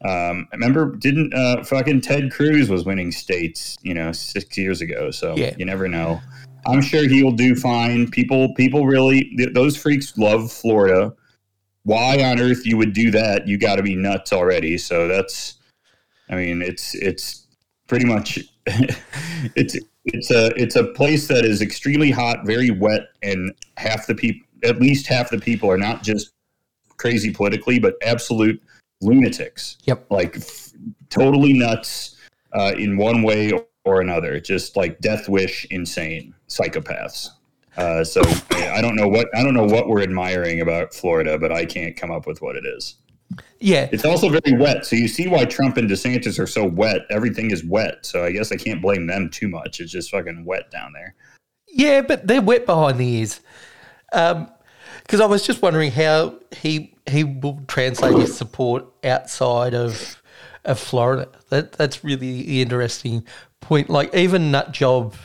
[0.03, 4.81] Um, I remember, didn't uh, fucking Ted Cruz was winning states, you know, six years
[4.81, 5.11] ago.
[5.11, 5.53] So Yeah.
[5.57, 6.19] you never know.
[6.65, 8.09] I'm sure he'll do fine.
[8.09, 11.13] People, people really, th- those freaks love Florida.
[11.83, 13.47] Why on earth you would do that?
[13.47, 14.77] You got to be nuts already.
[14.77, 15.55] So that's,
[16.29, 17.47] I mean, it's it's
[17.87, 18.39] pretty much
[19.55, 24.15] it's it's a it's a place that is extremely hot, very wet, and half the
[24.15, 26.31] people, at least half the people, are not just
[26.97, 28.61] crazy politically, but absolute
[29.01, 29.77] lunatics.
[29.83, 30.05] Yep.
[30.09, 30.71] Like f-
[31.09, 32.15] totally nuts
[32.53, 33.51] uh, in one way
[33.83, 34.39] or another.
[34.39, 37.29] Just like death wish, insane psychopaths.
[37.75, 41.51] Uh, so I don't know what I don't know what we're admiring about Florida, but
[41.51, 42.95] I can't come up with what it is.
[43.59, 43.89] Yeah.
[43.91, 47.01] It's also very wet, so you see why Trump and DeSantis are so wet.
[47.09, 49.79] Everything is wet, so I guess I can't blame them too much.
[49.79, 51.15] It's just fucking wet down there.
[51.67, 53.41] Yeah, but they're wet behind the ears.
[54.11, 60.21] Because I was just wondering how he he will translate his support outside of
[60.65, 61.29] of Florida.
[61.49, 63.25] That that's really the interesting
[63.61, 63.89] point.
[63.89, 65.15] Like even nut job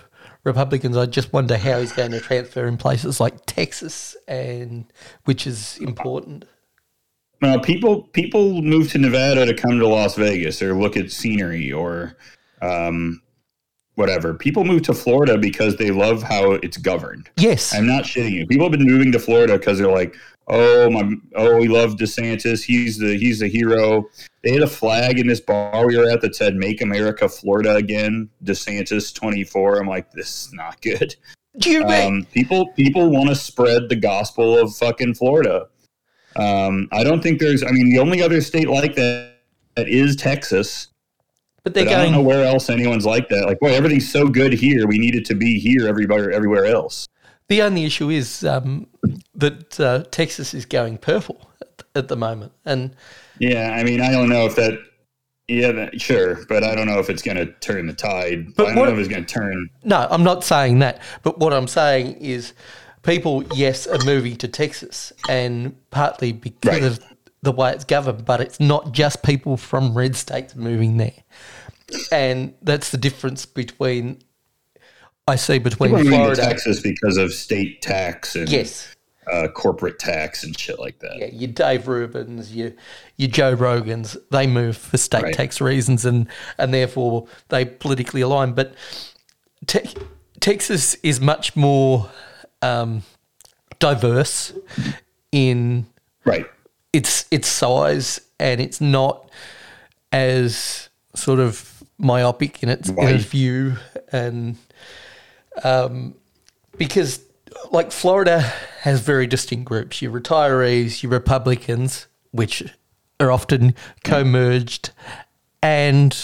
[0.44, 4.84] Republicans, I just wonder how he's going to transfer in places like Texas and
[5.24, 6.44] which is important.
[7.40, 11.72] Uh, people people move to Nevada to come to Las Vegas or look at scenery
[11.72, 12.16] or
[12.62, 13.22] um,
[13.94, 14.34] whatever.
[14.34, 17.30] People move to Florida because they love how it's governed.
[17.36, 17.74] Yes.
[17.74, 18.46] I'm not shitting you.
[18.46, 20.16] People have been moving to Florida because they're like,
[20.48, 22.64] oh my, oh we love DeSantis.
[22.64, 24.08] He's the he's the hero.
[24.42, 27.76] They had a flag in this bar we were at that said "Make America Florida
[27.76, 29.80] Again." DeSantis 24.
[29.80, 31.16] I'm like, this is not good.
[31.58, 32.06] Do you mean?
[32.06, 35.66] Um, people people want to spread the gospel of fucking Florida.
[36.36, 37.62] Um, I don't think there's.
[37.62, 39.32] I mean, the only other state like that,
[39.74, 40.88] that is Texas.
[41.64, 43.46] but they're But I don't know where else anyone's like that.
[43.46, 44.86] Like, boy, everything's so good here.
[44.86, 45.88] We need it to be here.
[45.88, 47.08] Everybody, everywhere else.
[47.48, 48.86] The only issue is um,
[49.34, 52.94] that uh, Texas is going purple at, at the moment, and
[53.38, 54.78] Yeah, I mean, I don't know if that.
[55.50, 58.54] Yeah, that, sure, but I don't know if it's going to turn the tide.
[58.54, 59.70] But I don't what- know if it's going to turn.
[59.82, 61.00] No, I'm not saying that.
[61.22, 62.52] But what I'm saying is
[63.02, 66.82] people, yes, are moving to Texas, and partly because Right.
[66.82, 67.00] of
[67.40, 71.14] the way it's governed, but it's not just people from red states moving there.
[72.12, 74.18] And that's the difference between
[75.26, 76.42] I see between People are moving to Florida.
[76.42, 78.94] Texas because of state tax and Yes.
[79.30, 81.16] Uh, corporate tax and shit like that.
[81.18, 82.72] Yeah, your Dave Rubins, your
[83.16, 85.34] your Joe Rogans, they move for state Right.
[85.34, 88.52] tax reasons and and therefore they politically align.
[88.52, 88.74] But
[89.66, 89.94] te-
[90.40, 92.08] Texas is much more
[92.62, 93.02] um,
[93.78, 94.52] diverse
[95.32, 95.86] in
[96.24, 96.46] Right.
[96.92, 99.30] its its size, and it's not
[100.12, 103.76] as sort of myopic in its, in its view,
[104.12, 104.56] and
[105.64, 106.14] um,
[106.76, 107.20] because
[107.70, 108.40] like Florida
[108.80, 112.62] has very distinct groups: your retirees, your Republicans, which
[113.20, 114.90] are often co-merged,
[115.62, 116.16] and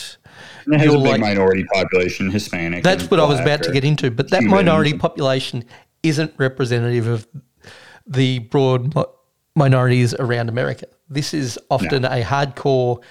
[0.67, 2.83] And has a big like minority population, Hispanic.
[2.85, 4.11] that's what I was about to get into.
[4.11, 5.65] But that minority population
[6.03, 7.27] isn't representative of
[8.07, 9.05] the broad mi-
[9.57, 10.87] minorities around America.
[11.09, 13.03] This is often a hardcore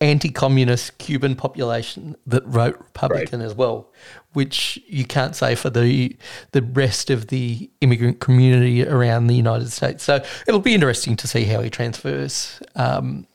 [0.00, 3.92] anti communist Cuban population that wrote Republican as well,
[4.32, 6.16] which you can't say for the
[6.52, 10.04] the rest of the immigrant community around the United States.
[10.04, 12.60] So it'll be interesting to see how he transfers.
[12.74, 13.26] Um,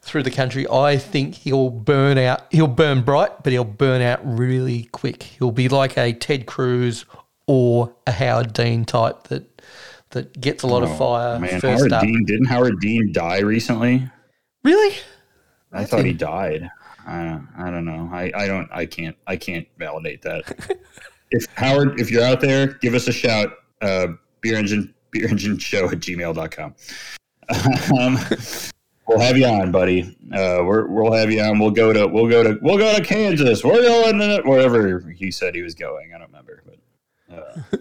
[0.00, 2.50] through the country, I think he'll burn out.
[2.50, 5.22] He'll burn bright, but he'll burn out really quick.
[5.22, 7.04] He'll be like a Ted Cruz
[7.46, 9.60] or a Howard Dean type that
[10.10, 12.02] that gets a lot of fire Oh, Man, Howard up.
[12.02, 14.08] Dean didn't Howard Dean die recently?
[14.64, 14.96] Really?
[15.72, 16.70] I thought he died.
[17.06, 18.08] I don't, I don't know.
[18.12, 18.68] I, I don't.
[18.72, 19.16] I can't.
[19.26, 20.78] I can't validate that.
[21.30, 23.52] if Howard, if you're out there, give us a shout.
[23.80, 24.08] Uh,
[24.40, 26.74] beer engine, beer engine show at gmail.com.
[27.98, 28.18] um,
[29.06, 30.16] we'll have you on, buddy.
[30.32, 31.58] Uh, we're, we'll have you on.
[31.58, 33.64] We'll go to we'll go to we'll go to Kansas.
[33.64, 36.12] We're going to wherever he said he was going.
[36.14, 37.78] I don't remember, but uh,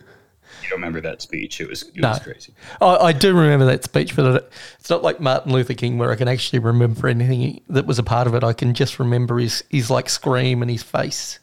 [0.64, 1.62] you don't remember that speech.
[1.62, 2.54] It was it was crazy.
[2.82, 6.16] I, I do remember that speech, but it's not like Martin Luther King where I
[6.16, 8.44] can actually remember anything that was a part of it.
[8.44, 11.40] I can just remember his his like scream and his face.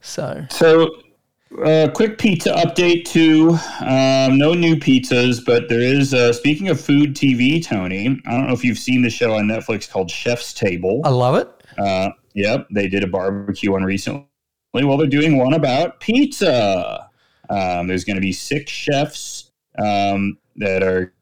[0.00, 0.90] So So,
[1.64, 3.50] uh, quick pizza update too.
[3.80, 6.14] Um, no new pizzas, but there is.
[6.14, 9.46] Uh, speaking of food TV, Tony, I don't know if you've seen the show on
[9.46, 11.00] Netflix called Chef's Table.
[11.04, 11.48] I love it.
[11.78, 14.26] Uh, yep, they did a barbecue one recently.
[14.74, 17.07] Well, they're doing one about pizza.
[17.50, 21.12] Um, there's going to be six chefs um, that are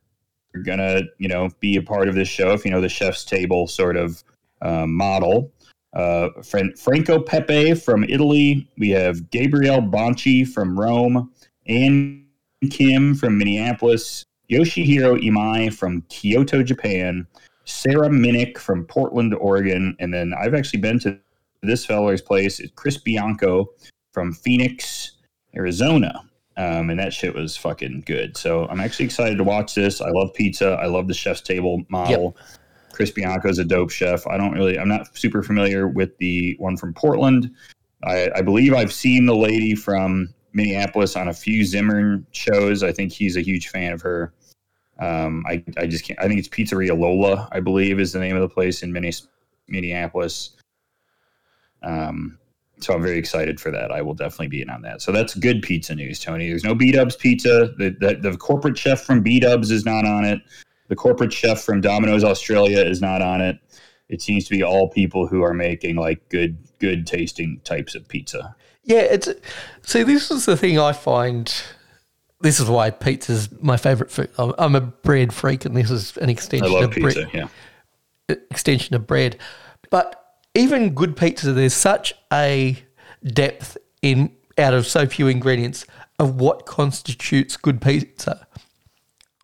[0.65, 2.53] going to, you know, be a part of this show.
[2.53, 4.23] If you know the Chef's Table sort of
[4.63, 5.53] uh, model.
[5.95, 8.69] Uh, Fran- Franco Pepe from Italy.
[8.79, 11.31] We have Gabriel Bonci from Rome.
[11.67, 12.27] Ann
[12.71, 14.25] Kim from Minneapolis.
[14.51, 17.27] Yoshihiro Imai from Kyoto, Japan.
[17.65, 19.97] Sarah Minnick from Portland, Oregon.
[19.99, 21.19] And then I've actually been to
[21.63, 22.61] this feller's place.
[22.77, 23.71] Chris Bianco
[24.13, 25.13] from Phoenix,
[25.57, 26.23] Arizona.
[26.59, 28.37] Um, and that shit was fucking good.
[28.37, 30.01] So I'm actually excited to watch this.
[30.01, 30.79] I love pizza.
[30.81, 32.35] I love the chef's table model.
[32.93, 34.27] Chris Bianco's a dope chef.
[34.27, 37.51] I don't really, I'm not super familiar with the one from Portland.
[38.05, 42.83] I, I believe I've seen the lady from Minneapolis on a few Zimmern shows.
[42.83, 44.33] I think he's a huge fan of her.
[44.99, 48.35] Um, I, I just can't, I think it's Pizzeria Lola, I believe is the name
[48.35, 48.93] of the place in
[49.69, 50.57] Minneapolis.
[51.83, 52.39] Um,
[52.79, 53.91] so I'm very excited for that.
[53.91, 55.01] I will definitely be in on that.
[55.01, 56.49] So that's good pizza news, Tony.
[56.49, 57.73] There's no B Dubs pizza.
[57.79, 60.41] The, the the corporate chef from B Dubs is not on it.
[60.89, 63.59] The corporate chef from Domino's Australia is not on it.
[64.09, 68.07] It seems to be all people who are making like good good tasting types of
[68.09, 68.55] pizza.
[68.85, 69.29] Yeah, it's
[69.83, 70.03] see.
[70.03, 71.53] This is the thing I find.
[72.41, 74.29] This is why pizza's my favorite food.
[74.39, 77.31] I'm, I'm a bread freak, and this is an I extension love of bread.
[77.33, 77.49] Yeah.
[78.29, 79.39] extension of bread.
[79.91, 80.26] But
[80.57, 82.77] even good pizza, there's such a
[83.25, 85.85] depth in out of so few ingredients
[86.19, 88.47] of what constitutes good pizza.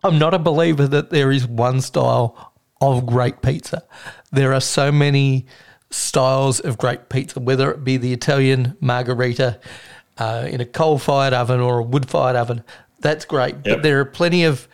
[0.03, 3.83] I'm not a believer that there is one style of great pizza.
[4.31, 5.45] There are so many
[5.91, 9.59] styles of great pizza, whether it be the Italian margarita
[10.17, 12.63] uh, in a coal fired oven or a wood fired oven.
[12.99, 13.55] That's great.
[13.55, 13.63] Yep.
[13.63, 14.67] But there are plenty of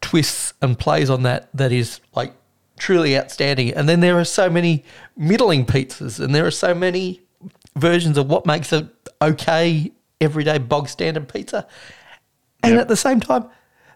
[0.00, 2.32] twists and plays on that that is like
[2.80, 3.72] truly outstanding.
[3.74, 4.84] And then there are so many
[5.16, 7.20] middling pizzas, and there are so many
[7.76, 8.90] versions of what makes a
[9.22, 11.66] okay everyday bog standard pizza.
[12.64, 12.80] And Yep.
[12.82, 13.44] at the same time,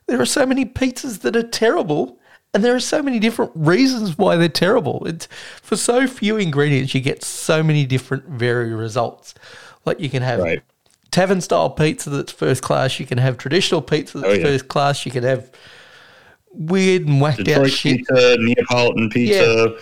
[0.06, 2.18] there are so many pizzas that are terrible,
[2.52, 5.02] and there are so many different reasons why they're terrible.
[5.06, 5.26] It's
[5.60, 9.34] for so few ingredients, you get so many different varied results.
[9.84, 10.62] Like you can have Right.
[11.10, 13.00] tavern style pizza that's first class.
[13.00, 14.44] You can have traditional pizza oh, that's Oh, yeah.
[14.44, 15.04] first class.
[15.04, 15.50] You can have
[16.54, 17.98] weird and whacked out Detroit shit.
[17.98, 19.76] pizza, Neapolitan pizza,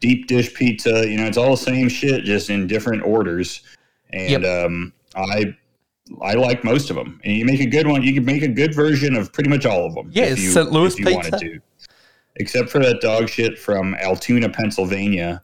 [0.00, 1.08] deep dish pizza.
[1.08, 3.62] You know, it's all the same shit, just in different orders.
[4.10, 5.56] And um, I
[6.20, 8.02] I like most of them, and you make a good one.
[8.02, 10.10] You can make a good version of pretty much all of them.
[10.12, 10.70] Yeah, you, St.
[10.70, 11.14] Louis pizza.
[11.14, 11.60] wanted to,
[12.36, 15.42] except for that dog shit from Altoona, Pennsylvania,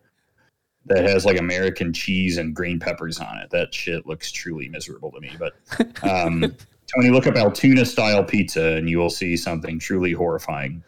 [0.87, 3.51] that has like American cheese and green peppers on it.
[3.51, 5.31] That shit looks truly miserable to me.
[5.38, 5.55] But
[6.03, 6.55] um,
[6.94, 10.83] Tony, look up Altoona style pizza, and you will see something truly horrifying.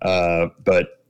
[0.00, 1.04] Uh, but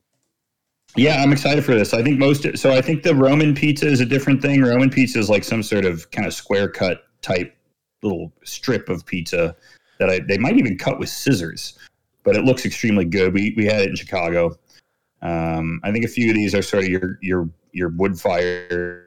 [0.96, 1.94] yeah, I'm excited for this.
[1.94, 4.62] I think most so I think the Roman pizza is a different thing.
[4.62, 7.56] Roman pizza is like some sort of kind of square cut type
[8.02, 9.56] little strip of pizza
[9.98, 11.78] that I they might even cut with scissors,
[12.24, 13.32] but it looks extremely good.
[13.32, 14.58] We we had it in Chicago.
[15.22, 19.06] Um, I think a few of these are sort of your your your wood fired,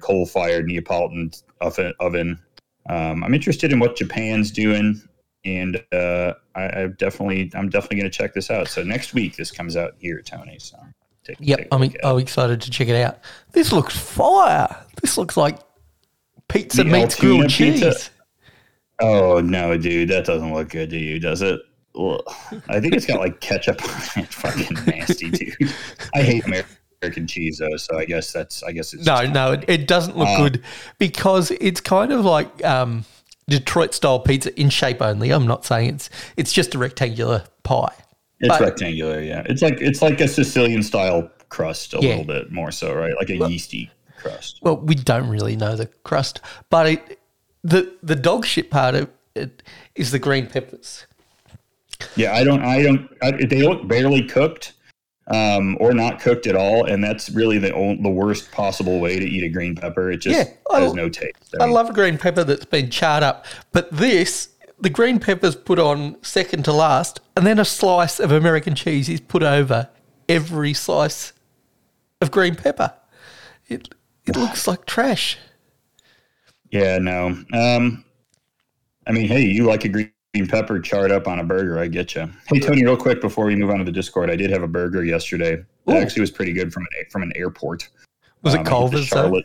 [0.00, 2.38] coal fired Neapolitan oven.
[2.88, 5.00] Um, I'm interested in what Japan's doing,
[5.44, 8.68] and uh, I, I definitely I'm definitely going to check this out.
[8.68, 10.58] So next week this comes out here, Tony.
[10.58, 10.78] So
[11.24, 11.92] take, Yep, take I'm.
[12.04, 13.18] I'm excited to check it out.
[13.52, 14.74] This looks fire.
[15.00, 15.58] This looks like
[16.48, 17.80] pizza The meets grilled cheese.
[17.80, 18.10] pizza?
[19.00, 21.60] Oh no, dude, that doesn't look good to you, does it?
[21.98, 22.20] Ugh.
[22.68, 24.28] I think it's got like ketchup on it.
[24.32, 25.54] Fucking nasty, dude.
[26.14, 26.76] I hate American
[27.10, 30.28] cheese though, so I guess that's I guess it's No, no, it, it doesn't look
[30.28, 30.62] Uh, good
[30.98, 33.04] because it's kind of like um,
[33.48, 35.30] Detroit style pizza in shape only.
[35.30, 37.92] I'm not saying it's it's just a rectangular pie.
[38.40, 39.20] it's but- rectangular.
[39.20, 42.10] Yeah, it's like it's like a Sicilian style crust, a Yeah.
[42.10, 43.12] little bit more so, right?
[43.18, 44.60] Like a yeasty crust.
[44.62, 47.18] Well, we don't really know the crust, but it,
[47.64, 49.62] the the dog shit part of it
[49.96, 51.06] is the green peppers.
[52.16, 53.08] Yeah, I don't, I don't.
[53.22, 54.72] I, they look barely cooked,
[55.28, 59.18] um, or not cooked at all, and that's really the on, the worst possible way
[59.18, 60.10] to eat a green pepper.
[60.10, 61.54] It just Yeah, has no taste.
[61.60, 64.48] I mean, love green pepper that's been charred up, but this,
[64.80, 69.08] the green pepper's put on second to last, and then a slice of American cheese
[69.08, 69.88] is put over
[70.28, 71.32] every slice
[72.20, 72.94] of green pepper.
[73.68, 73.88] It
[74.26, 75.38] it looks like trash.
[76.70, 77.26] Yeah, no.
[77.52, 78.04] Um,
[79.06, 81.78] I mean, hey, you like a green pepper charred up on a burger?
[81.78, 82.28] I get you.
[82.48, 84.68] Hey, Tony, real quick before we move on to the Discord, I did have a
[84.68, 85.62] burger yesterday.
[85.86, 87.88] It actually was pretty good from an from an airport.
[88.42, 89.06] Was Um, it I went to Culver's?
[89.06, 89.44] Charlotte.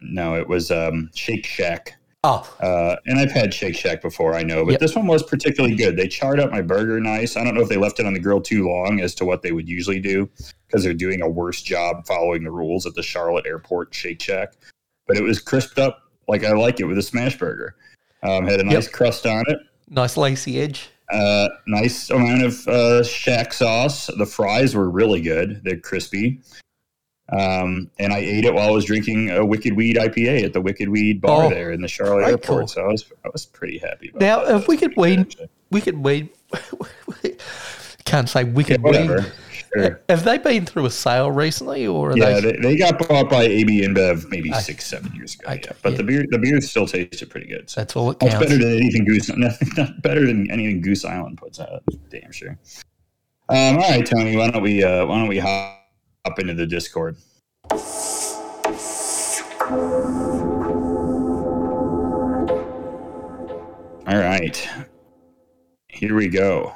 [0.00, 1.94] No, it was um, Shake Shack.
[2.24, 4.80] Oh, Uh, and I've had Shake Shack before, I know, but Yep.
[4.80, 5.96] this one was particularly good.
[5.96, 7.36] They charred up my burger nice.
[7.36, 9.42] I don't know if they left it on the grill too long as to what
[9.42, 10.28] they would usually do
[10.66, 14.54] because they're doing a worse job following the rules at the Charlotte Airport Shake Shack.
[15.06, 17.76] But it was crisped up like I like it with a smash burger.
[18.24, 19.58] Um, had a nice crust on it.
[19.90, 20.90] Nice lacy edge.
[21.12, 24.08] Uh, nice amount of uh, shack sauce.
[24.08, 25.62] The fries were really good.
[25.64, 26.40] They're crispy.
[27.30, 30.60] Um, and I ate it while I was drinking a Wicked Weed IPA at the
[30.62, 32.42] Wicked Weed bar Oh, there in the Charlotte airport.
[32.60, 32.66] cool.
[32.68, 34.08] So I was I was pretty happy.
[34.08, 34.56] About Now, that.
[34.62, 35.36] if Wicked Weed,
[35.70, 36.30] Wicked Weed,
[38.04, 39.08] can't say Wicked actually.
[39.16, 39.32] Weed.
[39.74, 40.00] Sure.
[40.08, 42.52] Have they been through a sale recently, or are Yeah, they?
[42.52, 45.44] they, they got bought by AB InBev maybe I- six, seven years ago.
[45.48, 45.72] I- yeah.
[45.82, 45.96] But yeah.
[45.98, 47.68] the beer, the beer still tasted pretty good.
[47.68, 48.46] So That's all it much counts.
[48.46, 51.82] better than anything Goose, not better than anything Goose Island puts out.
[52.10, 52.58] Damn sure.
[53.50, 55.80] Um, all right, Tony, why don't we uh, why don't we hop
[56.26, 57.16] up into the Discord?
[64.06, 64.66] All right,
[65.88, 66.72] here we go.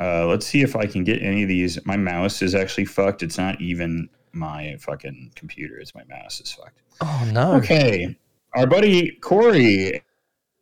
[0.00, 1.84] Uh, let's see if I can get any of these.
[1.84, 3.22] My mouse is actually fucked.
[3.22, 5.78] It's not even my fucking computer.
[5.78, 6.80] It's my mouse is fucked.
[7.00, 7.54] Oh no!
[7.54, 8.16] Okay,
[8.54, 10.02] our buddy Corey.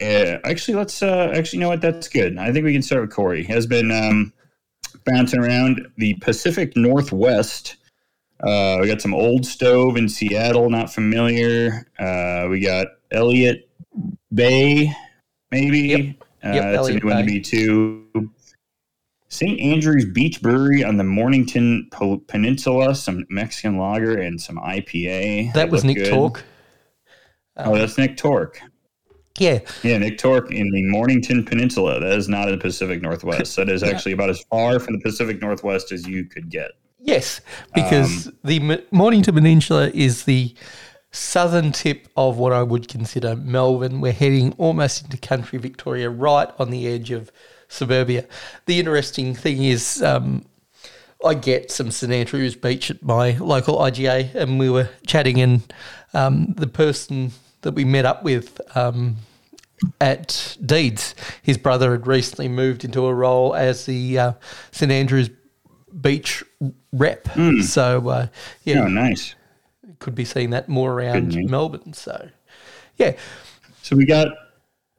[0.02, 1.80] Uh, actually, let's uh, actually you know what?
[1.80, 2.38] That's good.
[2.38, 3.44] I think we can start with Corey.
[3.44, 4.32] Has been um,
[5.04, 7.76] bouncing around the Pacific Northwest.
[8.40, 10.70] Uh, we got some old stove in Seattle.
[10.70, 11.86] Not familiar.
[11.98, 13.68] Uh, we got Elliott
[14.32, 14.92] Bay,
[15.50, 15.78] maybe.
[15.80, 16.00] Yep.
[16.42, 17.32] Uh, Yep, that's Elliott a new one to Bay.
[17.34, 18.30] me too.
[19.30, 19.60] St.
[19.60, 21.88] Andrews Beach Brewery on the Mornington
[22.26, 22.94] Peninsula.
[22.94, 25.52] Some Mexican lager and some IPA.
[25.54, 26.10] that was Nick good.
[26.10, 26.44] Torque.
[27.56, 28.60] Oh, that's Nick Torque.
[29.38, 32.00] Yeah, Yeah, Nick Torque in the Mornington Peninsula.
[32.00, 33.56] That is not in the Pacific Northwest.
[33.56, 36.72] That is actually about as far from the Pacific Northwest as you could get.
[36.98, 37.40] yes,
[37.74, 40.54] because Um, the Mornington Peninsula is the
[41.12, 44.00] southern tip of what I would consider Melbourne.
[44.00, 47.30] We're heading almost into country Victoria, right on the edge of
[47.70, 48.26] suburbia.
[48.66, 50.44] The interesting thing is, um,
[51.24, 55.73] I get some St Andrews Beach at my local IGA, and we were chatting, and
[56.12, 59.16] um, the person that we met up with um,
[60.00, 64.33] at Deeds, his brother had recently moved into a role as the uh,
[64.73, 65.31] St Andrews
[66.00, 66.42] Beach
[66.92, 67.29] rep.
[67.62, 68.27] So, uh,
[68.64, 69.35] yeah, Oh, nice.
[69.98, 71.92] could be seeing that more around Melbourne.
[71.92, 72.29] So,
[72.96, 73.12] yeah,
[73.83, 74.29] So we got.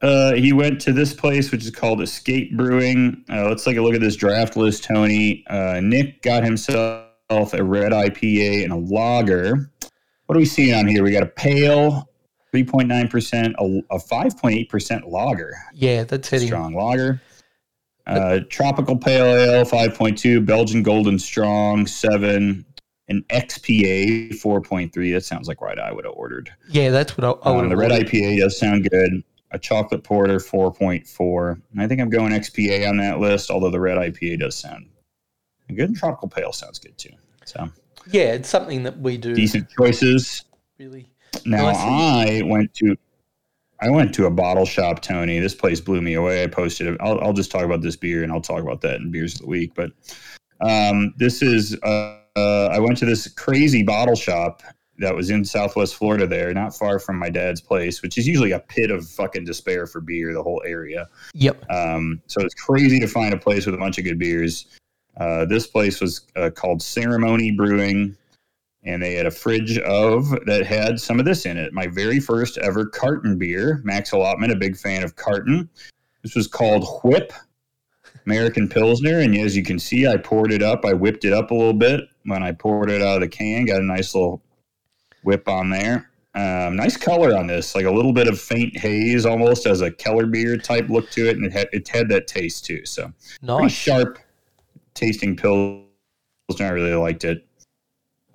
[0.02, 3.24] Uh, he went to this place, which is called Escape Brewing.
[3.30, 5.44] Uh, let's take a look at this draft list, Tony.
[5.48, 9.70] Uh, Nick got himself a red IPA and a lager.
[10.26, 11.04] What are we seeing on here?
[11.04, 12.08] We got a pale,
[12.52, 15.54] 3.9%, a, a 5.8% lager.
[15.72, 16.48] Yeah, that's hitting.
[16.48, 17.22] Strong lager.
[18.04, 22.64] Uh, tropical pale ale 5.2 belgian golden strong 7
[23.06, 27.48] an xpa 4.3 that sounds like right i would have ordered Yeah, that's what I,
[27.48, 28.08] I would um, the red ordered.
[28.08, 29.22] ipa does sound good
[29.52, 33.80] a chocolate porter 4.4 and i think i'm going xpa on that list although the
[33.80, 34.86] red ipa does sound
[35.68, 37.10] good and tropical pale sounds good too
[37.44, 37.68] so
[38.10, 40.44] Yeah, it's something that we do decent choices
[40.78, 41.06] really.
[41.46, 42.40] now Nicely.
[42.40, 42.96] I went to
[43.80, 45.40] I went to a bottle shop, Tony.
[45.40, 46.44] This place blew me away.
[46.44, 46.96] I posted it.
[47.00, 49.40] I'll, I'll just talk about this beer and I'll talk about that in beers of
[49.40, 49.72] the week.
[49.74, 49.90] But
[50.60, 54.62] um, this is uh, uh, I went to this crazy bottle shop
[54.98, 56.26] that was in Southwest Florida.
[56.26, 59.86] There, not far from my dad's place, which is usually a pit of fucking despair
[59.86, 60.32] for beer.
[60.32, 61.08] The whole area.
[61.34, 61.70] Yep.
[61.70, 64.66] Um, so it's crazy to find a place with a bunch of good beers.
[65.16, 68.16] Uh, this place was uh, called Ceremony Brewing,
[68.82, 71.72] and they had a fridge of that had some of this in it.
[71.72, 73.80] My very first ever carton beer.
[73.84, 75.68] Max Allotment, a big fan of carton.
[76.22, 77.32] This was called Whip
[78.26, 80.84] American Pilsner, and as you can see, I poured it up.
[80.84, 83.64] I whipped it up a little bit when I poured it out of the can.
[83.64, 84.42] Got a nice little
[85.24, 86.08] whip on there.
[86.34, 89.90] Um, nice color on this, like a little bit of faint haze, almost as a
[89.90, 92.86] Keller beer type look to it, and it had it had that taste too.
[92.86, 93.72] So pretty Nice.
[93.72, 94.18] sharp
[94.94, 95.86] tasting pilsner.
[96.60, 97.46] I really liked it.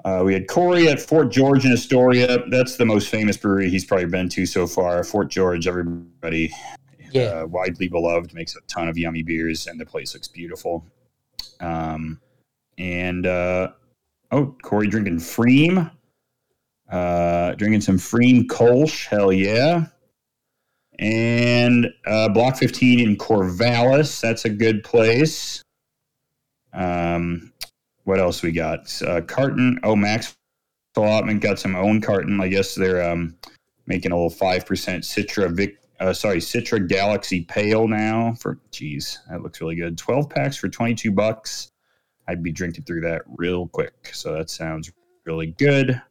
[0.05, 2.43] Uh, we had Corey at Fort George in Astoria.
[2.49, 5.03] That's the most famous brewery he's probably been to so far.
[5.03, 6.53] Fort George, everybody
[7.11, 7.41] Yeah.
[7.41, 10.85] uh, widely beloved, makes a ton of yummy beers, and the place looks beautiful.
[11.59, 12.21] Um,
[12.77, 13.71] and uh,
[14.31, 15.89] oh, Corey drinking Freem,
[16.89, 19.85] uh, drinking some Freem Kolsch, hell yeah.
[20.99, 25.61] And uh, Block 15 in Corvallis, that's a good place.
[26.73, 27.53] Um,
[28.03, 28.89] what else we got?
[29.01, 29.79] Uh, carton.
[29.83, 30.35] Oh, Max
[30.95, 32.39] Allotment got some own carton.
[32.41, 33.35] I guess they're um,
[33.85, 35.77] making a little five percent Citra Vic.
[35.99, 38.59] Uh, sorry, Citra Galaxy Pale now for.
[38.71, 39.97] Geez, that looks really good.
[39.97, 41.69] Twelve packs for twenty two bucks.
[42.27, 44.11] I'd be drinking through that real quick.
[44.13, 44.91] So that sounds
[45.25, 46.01] really good.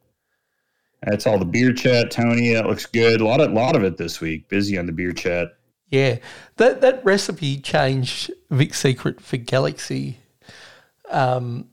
[1.03, 2.53] That's all the beer chat, Tony.
[2.53, 3.21] That looks good.
[3.21, 4.49] A lot of lot of it this week.
[4.49, 5.49] Busy on the beer chat.
[5.89, 6.17] Yeah,
[6.57, 10.17] that that recipe changed Vic Secret for Galaxy.
[11.09, 11.69] Um,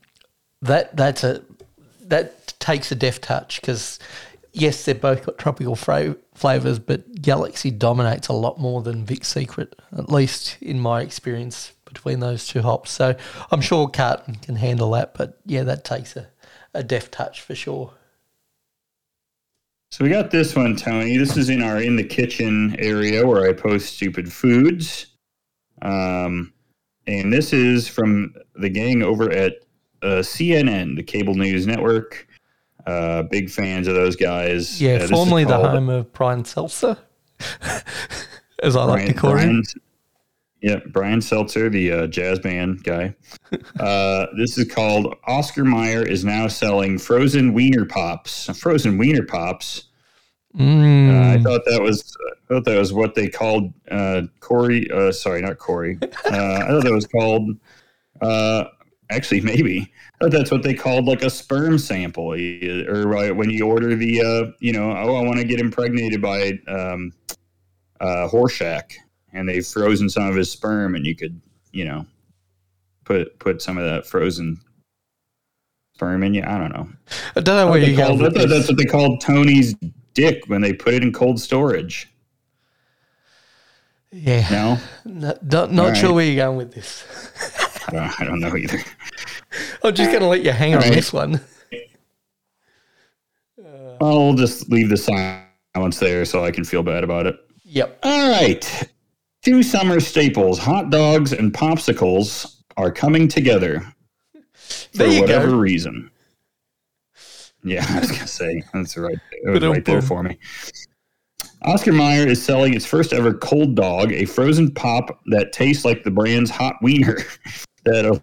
[0.61, 1.43] that that's a
[2.01, 3.99] that takes a deft touch because
[4.53, 9.25] yes, they've both got tropical fra- flavors, but Galaxy dominates a lot more than Vic
[9.25, 12.91] Secret, at least in my experience between those two hops.
[12.91, 13.15] So
[13.51, 16.27] I'm sure Carton can handle that, but yeah, that takes a,
[16.73, 17.93] a deft touch for sure.
[19.95, 21.15] So we got this one, Tony.
[21.15, 25.05] This is in our in the kitchen area where I post stupid foods.
[25.81, 26.51] Um,
[27.07, 29.53] and this is from the gang over at
[30.01, 32.27] uh, CNN, the cable news network.
[32.85, 34.81] Uh, big fans of those guys.
[34.81, 36.97] Yeah, Uh, formerly the home of Brian Seltzer,
[38.61, 39.63] as I like to call him.
[40.65, 43.13] Yeah, Brian Seltzer, the uh, jazz band guy.
[43.79, 48.47] uh, this is called Oscar Mayer is now selling frozen wiener pops.
[48.57, 49.89] Frozen wiener pops.
[50.57, 51.13] Mm.
[51.13, 52.17] Uh, I thought that was
[52.49, 54.89] I thought that was what they called uh, Corey.
[54.89, 55.99] Uh, sorry, not Corey.
[56.01, 57.47] Uh, I thought that was called.
[58.19, 58.63] Uh,
[59.11, 63.51] actually, maybe I thought that's what they called like a sperm sample, or uh, when
[63.51, 67.13] you order the uh, you know oh I want to get impregnated by um,
[68.01, 68.93] uh, Horshack,
[69.35, 71.39] and they've frozen some of his sperm, and you could
[71.71, 72.05] you know
[73.03, 74.59] put put some of that frozen
[75.95, 76.43] sperm in you.
[76.45, 76.87] I don't know.
[77.35, 79.75] I don't know where you called- with that's what they called Tony's
[80.13, 82.09] dick when they put it in cold storage.
[84.11, 87.03] Yeah, No, no, not, not All sure where you're going with this.
[87.89, 88.79] I don't, I don't know either.
[89.83, 90.93] I'm just going to let you hang on All right.
[90.95, 91.41] this one.
[93.99, 97.35] I'll just leave the silence there so I can feel bad about it.
[97.65, 97.99] Yep.
[98.03, 98.89] All right.
[99.45, 103.85] Two summer staples, hot dogs and popsicles, are coming together
[104.95, 105.57] for whatever go.
[105.57, 106.09] reason.
[107.63, 109.19] Yeah, I was gonna say that's right.
[109.43, 110.39] It was right there for me.
[111.61, 116.03] Oscar Mayer is selling its first ever cold dog, a frozen pop that tastes like
[116.03, 117.19] the brand's hot wiener,
[117.85, 118.19] that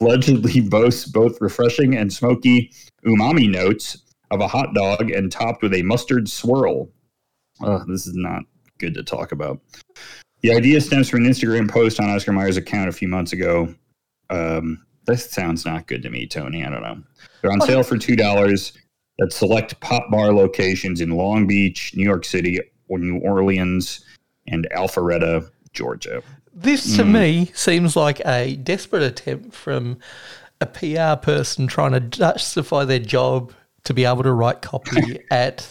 [0.00, 2.72] allegedly boasts both refreshing and smoky
[3.06, 3.98] umami notes
[4.30, 6.88] of a hot dog and topped with a mustard swirl.
[7.60, 8.44] Oh, this is not
[8.78, 9.60] good to talk about.
[10.44, 13.74] The idea stems from an Instagram post on Oscar Mayer's account a few months ago.
[14.28, 16.62] Um, this sounds not good to me, Tony.
[16.62, 17.02] I don't know.
[17.40, 18.74] They're on sale for two dollars
[19.22, 24.04] at select Popbar locations in Long Beach, New York City, or New Orleans,
[24.46, 26.22] and Alpharetta, Georgia.
[26.52, 29.96] This to me seems like a desperate attempt from
[30.60, 35.66] a PR person trying to justify their job to be able to write copy at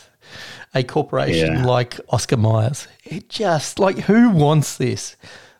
[0.75, 1.65] a corporation Yeah.
[1.65, 2.87] like Oscar Myers.
[3.03, 5.15] It just like who wants this?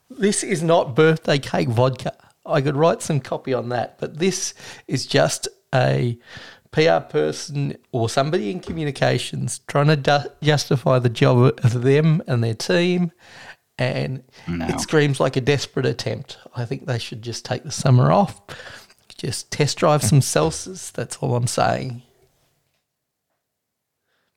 [0.10, 2.14] This is not birthday cake vodka.
[2.46, 4.54] I could write some copy on that, but this
[4.88, 6.18] is just a
[6.72, 12.44] PR person or somebody in communications trying to du- justify the job of them and
[12.44, 13.12] their team.
[13.80, 14.68] And No.
[14.68, 16.38] it screams like a desperate attempt.
[16.56, 18.40] I think they should just take the summer off,
[19.18, 20.92] just test drive some Celsius.
[20.92, 22.04] That's all I'm saying.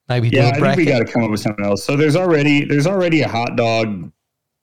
[0.09, 1.85] Maybe Yeah, I think we got to come up with something else.
[1.85, 4.11] So there's already there's already a hot dog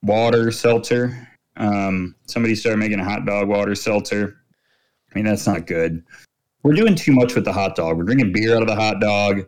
[0.01, 1.27] water seltzer.
[1.57, 4.37] Um, somebody started making a hot dog water seltzer.
[5.11, 6.03] I mean, that's not good.
[6.63, 7.97] We're doing too much with the hot dog.
[7.97, 9.45] We're drinking beer out of the hot dog.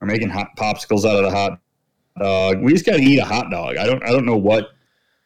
[0.00, 1.60] We're making hot popsicles out of the hot
[2.18, 2.60] dog.
[2.60, 3.76] We just got to eat a hot dog.
[3.78, 4.70] I don't I don't know what.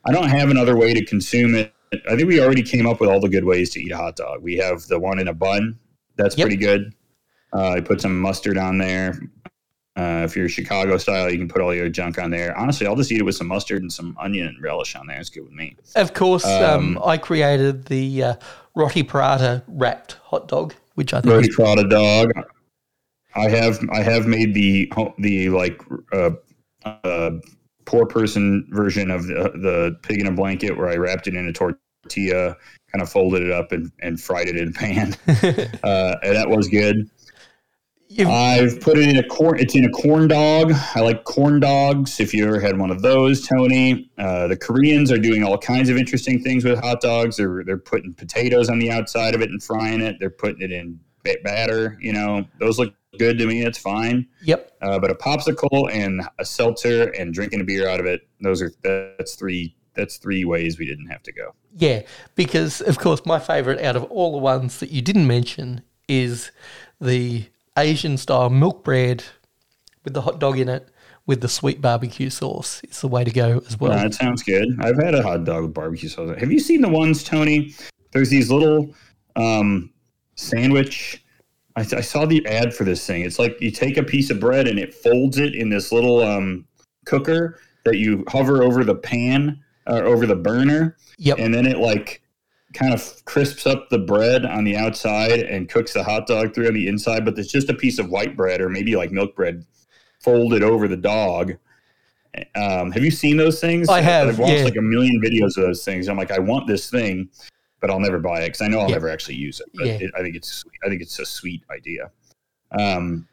[0.05, 1.73] I don't have another way to consume it.
[2.11, 4.17] I think we already came up with all the good ways to eat a hot
[4.17, 4.43] dog.
[4.43, 5.79] We have the one in a bun.
[6.17, 6.47] That's Yep.
[6.47, 6.95] pretty good.
[7.53, 9.21] Uh, I put some mustard on there.
[9.95, 12.57] Uh, if you're Chicago style, you can put all your junk on there.
[12.57, 15.21] Honestly, I'll just eat it with some mustard and some onion relish on there.
[15.21, 15.77] It's good with me.
[15.97, 18.35] Of course, um, Um, I created the uh,
[18.75, 22.33] roti prata wrapped hot dog, which I think Roti is prata dog.
[23.35, 25.83] I have I have made the the like
[26.13, 26.31] uh,
[26.85, 27.31] uh,
[27.85, 31.47] poor person version of the, the pig in a blanket where I wrapped it in
[31.47, 32.57] a tortilla,
[32.93, 35.17] kind of folded it up and, and fried it in a pan.
[35.83, 37.11] uh, and that was good.
[38.19, 39.59] You've- I've put it in a corn.
[39.59, 40.73] It's in a corn dog.
[40.95, 42.21] I like corn dogs.
[42.21, 45.89] If you ever had one of those, Tony, uh, the Koreans are doing all kinds
[45.89, 47.37] of interesting things with hot dogs.
[47.39, 50.17] They're they're putting potatoes on the outside of it and frying it.
[50.21, 51.97] They're putting it in ba- batter.
[52.01, 53.63] You know, those look good to me.
[53.65, 54.27] It's fine.
[54.43, 54.73] yep.
[54.83, 58.23] Uh, but a popsicle and a seltzer and drinking a beer out of it.
[58.41, 59.75] Those are that's three.
[59.95, 61.55] That's three ways we didn't have to go.
[61.77, 62.03] Yeah,
[62.35, 66.51] because of course my favourite out of all the ones that you didn't mention is
[67.01, 67.45] the
[67.77, 69.25] Asian style milk bread
[70.05, 70.89] with the hot dog in it
[71.27, 72.81] with the sweet barbecue sauce.
[72.85, 73.93] It's the way to go as well.
[73.93, 74.69] Uh, that sounds good.
[74.81, 76.37] I've had a hot dog with barbecue sauce.
[76.39, 77.75] Have you seen the ones, Tony?
[78.13, 78.95] There's these little
[79.37, 79.91] um,
[80.35, 81.25] sandwich.
[81.77, 83.23] I, I saw the ad for this thing.
[83.23, 86.21] It's like you take a piece of bread and it folds it in this little
[86.23, 86.67] um,
[87.07, 91.39] cooker that you hover over the pan or over the burner, Yep.
[91.39, 92.22] and then it like
[92.73, 96.69] kind of crisps up the bread on the outside and cooks the hot dog through
[96.69, 97.25] on the inside.
[97.25, 99.65] But it's just a piece of white bread or maybe like milk bread
[100.21, 101.55] folded over the dog.
[102.55, 103.89] Um, have you seen those things?
[103.89, 104.65] I have, I've watched yeah.
[104.65, 106.09] like a million videos of those things.
[106.09, 107.29] I'm like, I want this thing,
[107.81, 108.95] but I'll never buy it because I know I'll Yeah.
[108.95, 109.67] never actually use it.
[109.75, 109.99] But Yeah.
[110.01, 110.73] it, I think it's sweet.
[110.85, 112.11] I think it's a sweet idea.
[112.71, 113.29] Um,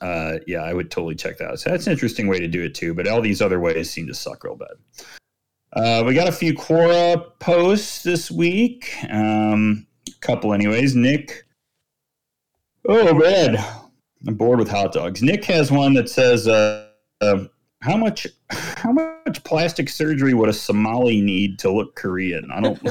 [0.00, 1.60] uh, yeah, I would totally check that out.
[1.60, 2.94] So that's an interesting way to do it too.
[2.94, 4.76] But all these other ways seem to suck real bad.
[5.72, 8.96] Uh, we got a few Quora posts this week.
[9.10, 10.94] Um, a couple, anyways.
[10.94, 11.44] Nick.
[12.88, 13.62] Oh red.
[14.26, 15.22] I'm bored with hot dogs.
[15.22, 16.88] Nick has one that says, uh,
[17.20, 17.44] uh,
[17.82, 22.80] "How much, how much plastic surgery would a Somali need to look Korean?" I don't.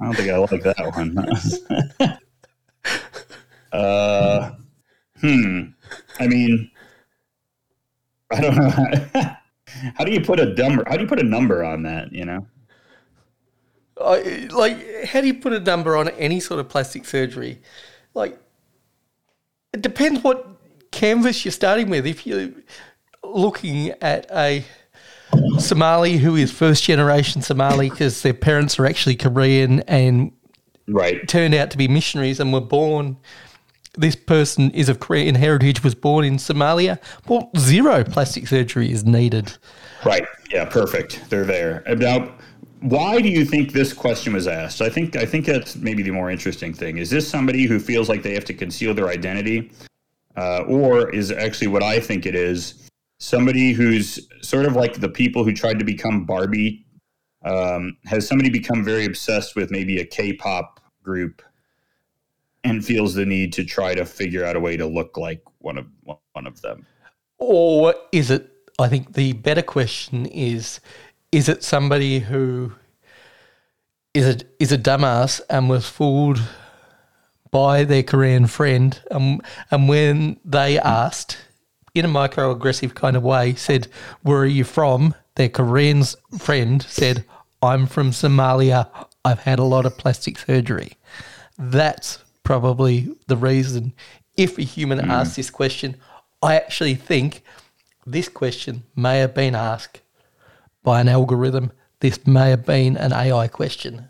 [0.00, 2.18] I don't think I like that one.
[3.72, 4.50] uh,
[5.20, 5.62] hmm.
[6.18, 6.70] I mean,
[8.30, 9.36] I don't know.
[9.96, 10.84] How do you put a number?
[10.86, 12.12] How do you put a number on that?
[12.12, 12.46] You know.
[14.00, 17.60] I, like, how do you put a number on any sort of plastic surgery?
[18.12, 18.38] Like,
[19.72, 20.46] it depends what
[20.90, 22.06] canvas you're starting with.
[22.06, 22.50] If you're
[23.22, 24.64] looking at a
[25.58, 30.32] Somali who is first generation Somali because their parents are actually Korean and
[30.86, 31.26] Right.
[31.26, 33.16] turned out to be missionaries and were born.
[33.96, 36.98] This person is of Korean heritage, was born in Somalia.
[37.28, 39.56] Well, zero plastic surgery is needed.
[40.04, 40.26] Right.
[40.50, 40.64] Yeah.
[40.64, 41.22] Perfect.
[41.30, 41.82] They're there.
[41.96, 42.34] Now,
[42.80, 44.82] why do you think this question was asked?
[44.82, 46.98] I think I think that's maybe the more interesting thing.
[46.98, 49.72] Is this somebody who feels like they have to conceal their identity,
[50.36, 55.08] uh, or is actually what I think it is somebody who's sort of like the
[55.08, 56.84] people who tried to become Barbie?
[57.42, 61.42] Um, has somebody become very obsessed with maybe a K-pop group
[62.64, 65.78] and feels the need to try to figure out a way to look like one
[65.78, 66.86] of one of them?
[67.38, 70.80] Or is it, I think the better question is,
[71.30, 72.72] is it somebody who
[74.14, 76.40] is a, is a dumbass and was fooled
[77.50, 79.40] by their Korean friend um,
[79.70, 81.38] and when they asked
[81.94, 83.86] in a microaggressive kind of way said,
[84.22, 85.14] where are you from?
[85.36, 86.02] Their Korean
[86.38, 87.24] friend said,
[87.62, 88.88] I'm from Somalia.
[89.24, 90.94] I've had a lot of plastic surgery.
[91.56, 93.92] That's probably the reason.
[94.36, 95.96] If a human asks this question,
[96.42, 97.42] I actually think
[98.06, 100.02] this question may have been asked
[100.82, 101.72] by an algorithm.
[102.00, 104.08] This may have been an AI question.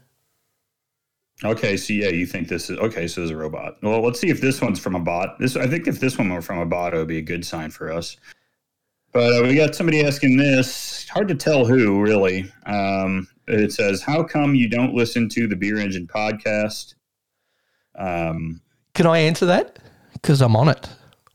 [1.42, 3.06] Okay, so yeah, you think this is okay?
[3.06, 3.76] So there's a robot.
[3.82, 5.38] Well, let's see if this one's from a bot.
[5.38, 7.44] This, I think, if this one were from a bot, it would be a good
[7.44, 8.16] sign for us.
[9.12, 11.08] But uh, we got somebody asking this.
[11.08, 12.50] Hard to tell who, really.
[12.66, 16.94] Um, it says, "How come you don't listen to the Beer Engine podcast?"
[17.96, 18.60] Um,
[18.94, 19.78] Can I answer that?
[20.12, 20.88] Because I'm on it.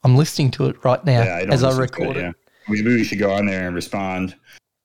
[0.04, 2.22] I'm listening to it right now yeah, I as I record it.
[2.22, 2.32] Yeah.
[2.68, 4.36] Maybe we should go on there and respond.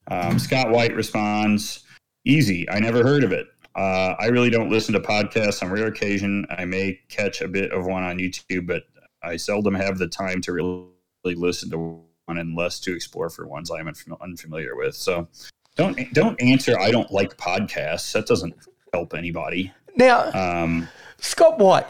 [0.08, 1.84] Um, Scott White responds,
[2.24, 2.68] "Easy.
[2.68, 3.46] I never heard of it.
[3.76, 6.46] Uh, I really don't listen to podcasts on rare occasion.
[6.50, 8.84] I may catch a bit of one on YouTube, but
[9.22, 10.86] I seldom have the time to really
[11.24, 11.78] listen to
[12.26, 14.94] one unless to explore for ones I'm unfam- unfamiliar with.
[14.94, 15.28] So
[15.76, 16.78] don't don't answer.
[16.78, 18.12] I don't like podcasts.
[18.12, 18.54] That doesn't
[18.92, 19.72] help anybody.
[19.96, 20.88] Now, Um,
[21.18, 21.86] Scott White,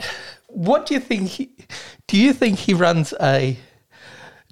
[0.49, 1.29] what do you think?
[1.29, 1.51] He,
[2.07, 3.57] do you think he runs a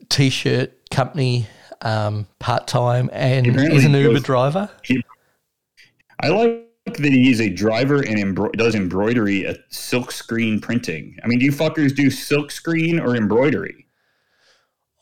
[0.08, 1.46] t-shirt company
[1.82, 4.70] um, part time and is an Uber goes- driver?
[6.20, 11.16] I like that he's a driver and embro- does embroidery at silk screen printing.
[11.22, 13.86] I mean, do you fuckers do silk screen or embroidery?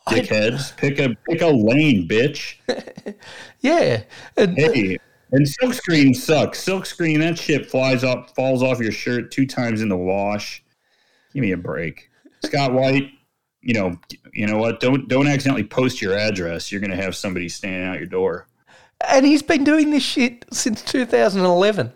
[0.07, 2.55] I- Dickheads, pick a pick a lane, bitch.
[3.61, 4.03] Yeah,
[4.39, 4.99] and, Hey,
[5.33, 6.65] and silkscreen sucks.
[6.65, 10.63] Silkscreen, that shit flies up, falls off your shirt two times in the wash.
[11.35, 12.11] Give me a break,
[12.45, 13.11] Scott White.
[13.63, 14.01] You know,
[14.33, 14.81] you know what?
[14.81, 16.73] Don't don't accidentally post your address.
[16.73, 18.47] You're gonna have somebody standing out your door.
[19.09, 21.93] and he's been doing this shit since 2011.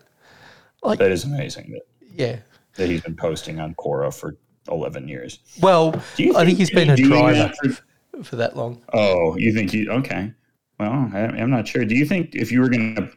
[0.82, 1.82] That is amazing that,
[2.14, 2.36] Yeah.
[2.76, 4.36] that he's been posting on Quora for
[4.70, 5.38] 11 years.
[5.60, 8.82] Well, you I think he's been a driver that for- for that long.
[8.92, 10.32] Oh, you think you okay?
[10.78, 11.84] Well, I, I'm not sure.
[11.84, 13.10] Do you think if you were going to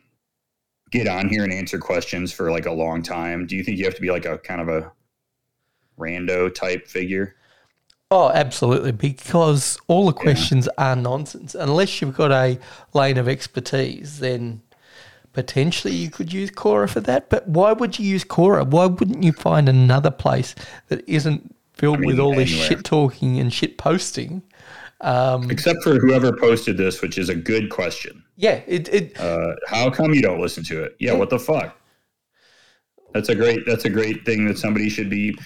[0.91, 3.85] get on here and answer questions for like a long time, do you think you
[3.85, 4.91] have to be like a kind of a
[5.97, 7.35] rando type figure?
[8.09, 8.93] Oh, absolutely.
[8.93, 11.55] Because all the questions are nonsense.
[11.55, 12.57] Unless you've got a
[12.93, 14.61] lane of expertise, then
[15.33, 17.29] potentially you could use Quora for that.
[17.29, 18.65] But why would you use Quora?
[18.65, 20.55] Why wouldn't you find another place
[20.87, 24.41] that isn't filled I mean, with all this shit talking and shit posting?
[25.01, 28.23] Um, Except for whoever posted this, which is a good question.
[28.35, 30.95] yeah, it, it Uh, how come you don't listen to it?
[30.99, 31.77] Yeah, what the fuck?
[33.13, 33.65] That's a great.
[33.65, 35.37] That's a great thing that somebody should be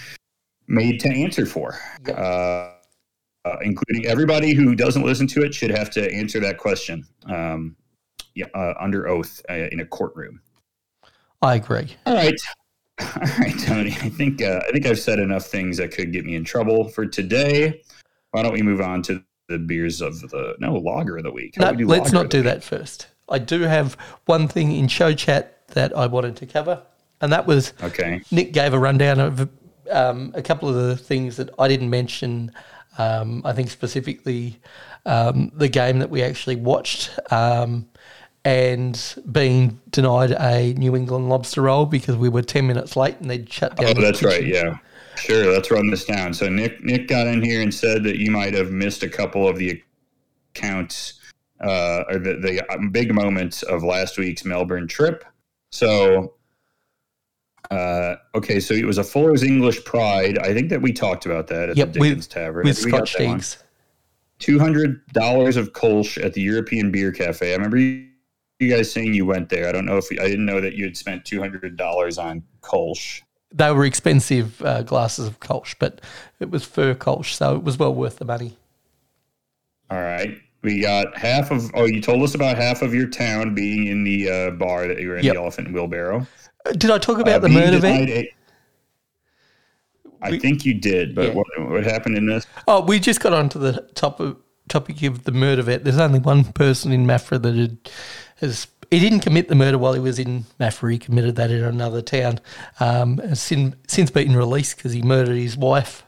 [0.67, 1.77] made to answer for.
[2.07, 2.17] Yep.
[2.17, 2.71] Uh,
[3.43, 7.05] uh, including everybody who doesn't listen to it should have to answer that question.
[7.25, 7.75] Um,
[8.35, 10.41] yeah, uh, under oath uh, in a courtroom.
[11.41, 11.95] I agree.
[12.05, 12.39] All right,
[12.99, 13.07] all
[13.39, 13.91] right, Tony.
[14.01, 16.87] I think uh, I think I've said enough things that could get me in trouble
[16.87, 17.81] for today.
[18.31, 21.55] Why don't we move on to the beers of the no lager of the week?
[21.57, 22.45] How No, we let's not do week?
[22.45, 23.07] that first.
[23.29, 23.95] I do have
[24.25, 26.81] one thing in show chat that I wanted to cover,
[27.21, 28.21] and that was Okay.
[28.31, 29.49] Nick gave a rundown of
[29.89, 32.51] um, a couple of the things that I didn't mention.
[32.97, 34.59] Um, I think specifically
[35.05, 37.87] um, the game that we actually watched um,
[38.43, 43.29] and being denied a New England lobster roll because we were 10 minutes late and
[43.29, 43.97] they'd shut down.
[43.97, 44.45] Oh, that's right.
[44.45, 44.77] Yeah.
[45.15, 45.51] Sure.
[45.51, 46.33] Let's run this down.
[46.33, 49.47] So Nick Nick got in here and said that you might have missed a couple
[49.47, 49.81] of the
[50.55, 51.19] accounts
[51.61, 55.23] uh, or the, the um, big moments of last week's Melbourne trip.
[55.71, 56.33] So,
[57.69, 60.37] uh, okay, so it was a Fuller's English Pride.
[60.39, 62.65] I think that we talked about that at Yep, the Dickens Tavern.
[62.65, 63.63] With Scotch eggs.
[64.39, 67.51] Two hundred dollars of Kolsch at the European Beer Cafe.
[67.51, 68.07] I remember you,
[68.59, 69.69] you guys saying you went there.
[69.69, 72.41] I don't know if I didn't know that you had spent two hundred dollars on
[72.61, 73.21] Kolsch.
[73.53, 75.99] They were expensive uh, glasses of Kolsch, but
[76.39, 78.57] it was Früh Kolsch, so it was well worth the money.
[79.89, 80.37] All right.
[80.63, 81.69] We got half of.
[81.73, 84.99] Oh, you told us about half of your town being in the uh, bar that
[85.01, 85.33] you were in Yep.
[85.33, 86.27] the Elephant Wheelbarrow.
[86.65, 88.31] Uh, Did I talk about Uh, the murder a-
[90.21, 91.33] I We- think you did, but Yeah.
[91.33, 92.45] what, what happened in this?
[92.67, 94.37] Oh, we just got onto the top of,
[94.69, 95.83] topic of the murder vet.
[95.83, 97.77] There's only one person in Maffra that had,
[98.39, 98.67] has.
[98.91, 100.91] He didn't commit the murder while he was in Maffra.
[100.91, 102.39] He committed that in another town.
[102.79, 106.03] Um, sin, since been released because he murdered his wife.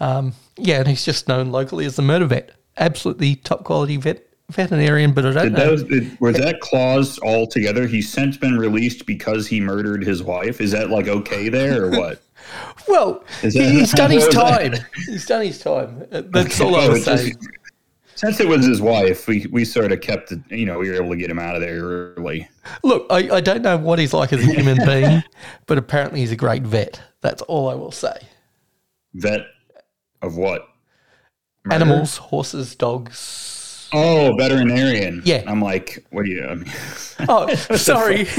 [0.00, 2.50] Um, yeah, and he's just known locally as the murder vet.
[2.76, 5.66] Absolutely top quality vet veterinarian, but I don't Did know.
[5.70, 7.86] those, did, was that clause all together?
[7.86, 10.60] He's since been released because he murdered his wife.
[10.60, 12.20] Is that like okay there or what?
[12.88, 14.72] well, that- he's done his time.
[14.72, 14.86] that?
[15.06, 16.04] He's done his time.
[16.10, 17.36] That's Okay, all I was saying.
[18.16, 20.96] Since it was his wife, we, we sort of kept it, you know, we were
[20.96, 21.80] able to get him out of there
[22.16, 22.48] early.
[22.82, 25.22] Look, I, I don't know what he's like as a human being,
[25.66, 27.00] but apparently he's a great vet.
[27.20, 28.16] That's all I will say.
[29.14, 29.46] Vet
[30.22, 30.66] of what?
[31.64, 31.74] Murder?
[31.74, 33.88] Animals, horses, dogs.
[33.92, 35.22] Oh, veterinarian.
[35.24, 35.44] Yeah.
[35.46, 36.44] I'm like, what do you?
[36.44, 36.72] I mean,
[37.28, 38.26] Oh, sorry.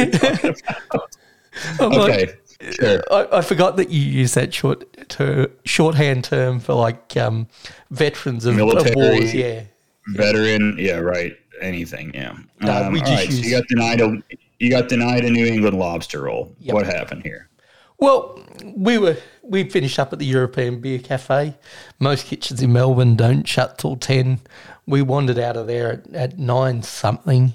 [1.79, 3.03] I'm like- okay, sure.
[3.11, 7.47] I, I forgot that you use that short ter, shorthand term for like um,
[7.91, 9.33] veterans of, of wars.
[9.33, 9.63] Yeah.
[10.07, 10.75] Veteran.
[10.77, 11.35] Yeah, right.
[11.61, 12.13] Anything.
[12.13, 12.37] Yeah.
[12.61, 13.31] No, Um, we all just right.
[13.31, 14.21] So you got denied a
[14.59, 16.55] you got denied a New England lobster roll.
[16.59, 16.73] Yep.
[16.73, 17.49] What happened here?
[17.97, 18.39] Well,
[18.75, 21.55] we were we finished up at the European Beer Cafe.
[21.99, 24.41] Most kitchens in Melbourne don't shut till ten.
[24.85, 27.53] We wandered out of there at, at nine something,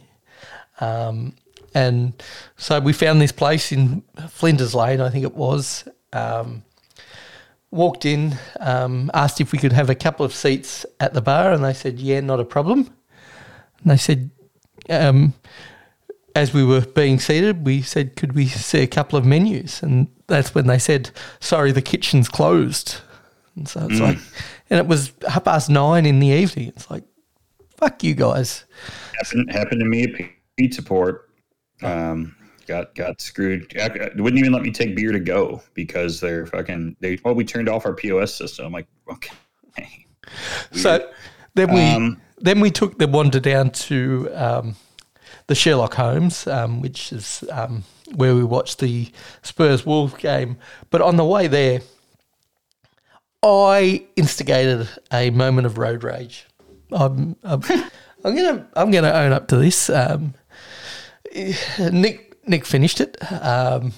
[0.81, 1.35] um,
[1.75, 2.23] and
[2.57, 5.89] so we found this place in Flinders Lane, I think it was.
[6.13, 6.65] Um,
[7.71, 11.53] walked in, um, asked if we could have a couple of seats at the bar,
[11.53, 12.91] and they said, "Yeah, not a problem."
[13.81, 14.31] And they said,
[14.89, 15.35] um,
[16.35, 20.09] as we were being seated, we said, "Could we see a couple of menus?" And
[20.27, 22.97] that's when they said, "Sorry, the kitchen's closed."
[23.57, 24.19] And so it's like,
[24.71, 26.69] and it was half past nine in the evening.
[26.69, 27.05] It's like,
[27.77, 28.65] fuck you guys.
[29.19, 30.11] Happened happened to me at
[30.57, 31.30] Pizza Port.
[31.83, 33.71] Um, got got screwed.
[33.71, 36.97] They wouldn't even let me take beer to go because they're fucking.
[37.01, 38.67] They well, we turned off our POS system.
[38.67, 39.35] I'm like, okay.
[40.73, 41.11] So
[41.55, 44.77] then we Um, then we took the wander down to um,
[45.49, 47.83] the Sherlock Holmes, um, which is um,
[48.15, 49.11] where we watched the
[49.43, 50.57] Spurs Wolves game.
[50.91, 51.81] But on the way there,
[53.43, 56.47] I instigated a moment of road rage.
[56.93, 57.63] I'm, I'm,
[58.25, 59.91] I'm gonna I'm gonna own up to this.
[59.91, 60.35] Um,
[61.93, 63.93] Nick Nick finished it, um,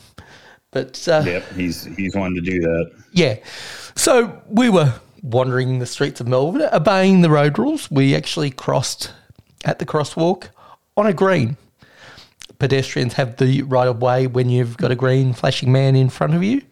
[0.70, 2.90] but uh, Yep, he's he's one to do that.
[3.12, 3.36] yeah.
[3.94, 7.90] So we were wandering the streets of Melbourne, obeying the road rules.
[7.90, 9.12] We actually crossed
[9.64, 10.48] at the crosswalk
[10.96, 11.56] on a green.
[12.58, 16.34] Pedestrians have the right of way when you've got a green flashing man in front
[16.34, 16.62] of you.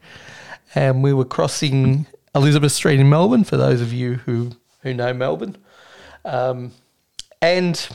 [0.75, 4.53] And we were crossing Elizabeth Street in Melbourne, for those of you who,
[4.83, 5.57] who know Melbourne.
[6.25, 6.71] Um,
[7.43, 7.89] and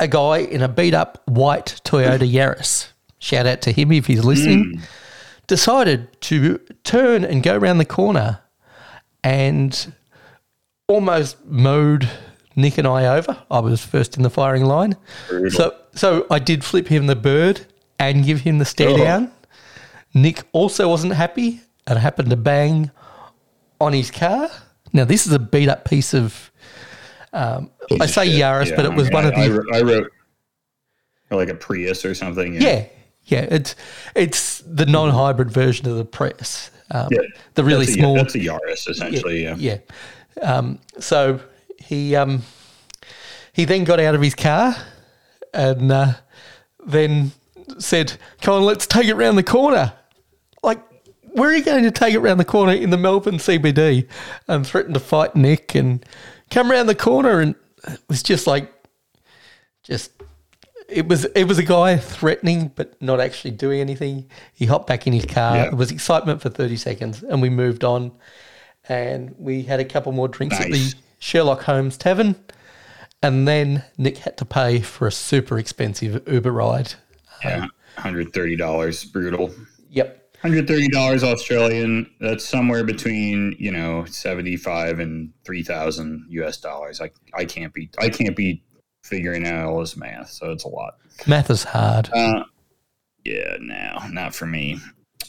[0.00, 2.88] a guy in a beat up white Toyota Yaris,
[3.18, 4.80] shout out to him if he's listening, hmm.
[5.46, 8.40] decided to turn and go around the corner
[9.22, 9.92] and
[10.88, 12.08] almost mowed
[12.56, 13.42] Nick and I over.
[13.50, 14.96] I was first in the firing line.
[15.28, 15.50] Brutal.
[15.50, 17.66] So so I did flip him the bird
[17.98, 18.96] and give him the stare Oh.
[18.96, 19.32] down.
[20.12, 22.90] Nick also wasn't happy and happened to bang
[23.80, 24.48] on his car.
[24.92, 26.52] Now this is a beat up piece of
[27.34, 27.70] um,
[28.00, 28.40] I say Shit.
[28.40, 30.10] Yaris, Yeah, but it was I mean, one I, of I, wrote- I wrote
[31.30, 32.54] like a Prius or something.
[32.54, 32.86] yeah,
[33.24, 33.40] yeah.
[33.50, 33.74] It's
[34.14, 36.70] it's the non-hybrid version of the Prius.
[36.90, 37.20] Um, Yeah,
[37.54, 38.14] the really that's a, small.
[38.14, 39.42] That's a Yaris, essentially.
[39.42, 39.56] Yeah.
[39.58, 39.78] yeah.
[40.42, 41.40] Um, so
[41.78, 42.42] he um,
[43.52, 44.76] he then got out of his car
[45.52, 46.12] and uh,
[46.86, 47.32] then
[47.78, 49.92] said, "Come on, let's take it round the corner."
[50.62, 50.80] Like,
[51.32, 54.06] where are you going to take it round the corner in the Melbourne CBD?
[54.48, 56.04] And threatened to fight Nick and
[56.50, 57.54] come around the corner, and
[57.86, 58.72] it was just like,
[59.82, 60.12] just.
[60.86, 64.28] It was it was a guy threatening but not actually doing anything.
[64.52, 65.56] He hopped back in his car.
[65.56, 65.66] Yeah.
[65.68, 68.12] It was excitement for thirty seconds, and we moved on.
[68.86, 72.36] And we had a couple more drinks at the Sherlock Holmes Tavern,
[73.22, 76.92] and then Nick had to pay for a super expensive Uber ride.
[77.42, 77.68] Yeah.
[77.96, 79.12] $130.
[79.12, 79.54] Brutal.
[79.88, 80.23] Yep.
[80.44, 82.10] $130 Australian.
[82.20, 87.00] That's somewhere between, you know, 75 and 3000 US dollars.
[87.00, 88.62] I, I can't be, I can't be
[89.02, 90.30] figuring out all this math.
[90.30, 90.94] So it's a lot.
[91.26, 92.10] Math is hard.
[92.12, 92.44] Uh,
[93.24, 94.78] yeah, no, not for me.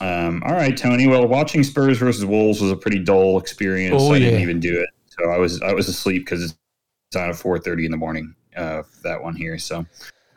[0.01, 1.07] Um, all right, Tony.
[1.07, 3.95] Well, watching Spurs versus Wolves was a pretty dull experience.
[3.97, 7.29] Oh, I didn't even do it, so I was I was asleep because it's on
[7.29, 8.35] at four thirty in the morning.
[8.57, 9.85] Uh, that one here, so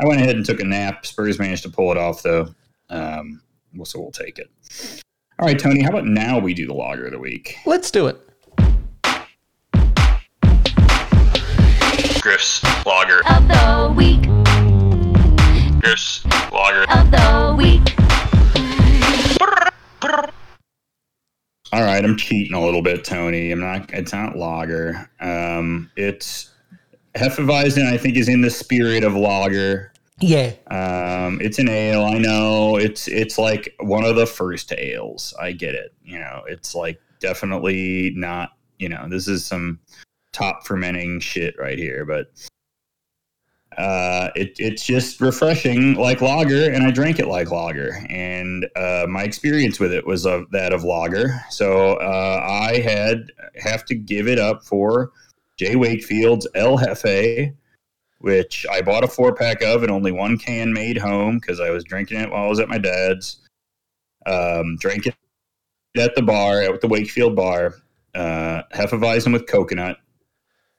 [0.00, 1.04] I went ahead and took a nap.
[1.04, 2.54] Spurs managed to pull it off, though.
[2.88, 3.42] Um,
[3.74, 4.50] well, so we'll take it.
[5.38, 5.82] All right, Tony.
[5.82, 7.58] How about now we do the logger of the week?
[7.66, 8.20] Let's do it.
[12.20, 13.20] Griff's logger.
[13.30, 14.22] of the week,
[15.80, 16.84] Griff's logger.
[16.90, 17.94] of the week,
[21.72, 23.50] All right, I'm cheating a little bit, Tony.
[23.52, 23.92] I'm not.
[23.92, 25.08] It's not lager.
[25.20, 26.50] Um, it's
[27.14, 27.86] Hefeweizen.
[27.86, 29.92] I think is in the spirit of lager.
[30.20, 30.52] Yeah.
[30.70, 32.04] Um, it's an ale.
[32.04, 32.76] I know.
[32.76, 35.34] It's it's like one of the first ales.
[35.40, 35.94] I get it.
[36.02, 38.50] You know, it's like definitely not.
[38.78, 39.80] You know, this is some
[40.32, 42.30] top fermenting shit right here, but
[43.76, 48.04] uh, it, it's just refreshing like lager, and I drank it like lager.
[48.08, 51.40] And uh, my experience with it was of that of lager.
[51.50, 55.12] So uh, I had have to give it up for
[55.56, 55.76] J.
[55.76, 57.52] Wakefield's El Jefe,
[58.18, 61.70] which I bought a four pack of and only one can made home because I
[61.70, 63.40] was drinking it while I was at my dad's.
[64.26, 65.14] Um, drank it
[65.96, 67.74] at the bar at the Wakefield bar.
[68.14, 69.98] Uh, Hefeweizen with coconut,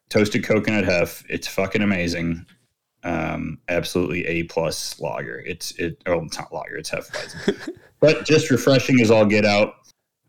[0.10, 1.24] toasted coconut hef.
[1.30, 2.46] It's fucking amazing.
[3.04, 5.40] Um, absolutely a plus lager.
[5.46, 6.02] It's it.
[6.06, 6.76] Oh, it's not lager.
[6.76, 9.76] It's Hefeweizen, but just refreshing as all get out.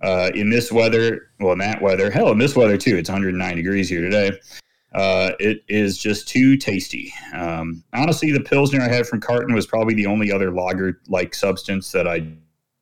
[0.02, 2.96] Uh, in this weather, well, in that weather, hell, in this weather too.
[2.96, 4.38] It's 109 degrees here today.
[4.92, 7.12] Uh, it is just too tasty.
[7.32, 11.92] Um, honestly, the pilsner I had from Carton was probably the only other lager-like substance
[11.92, 12.26] that I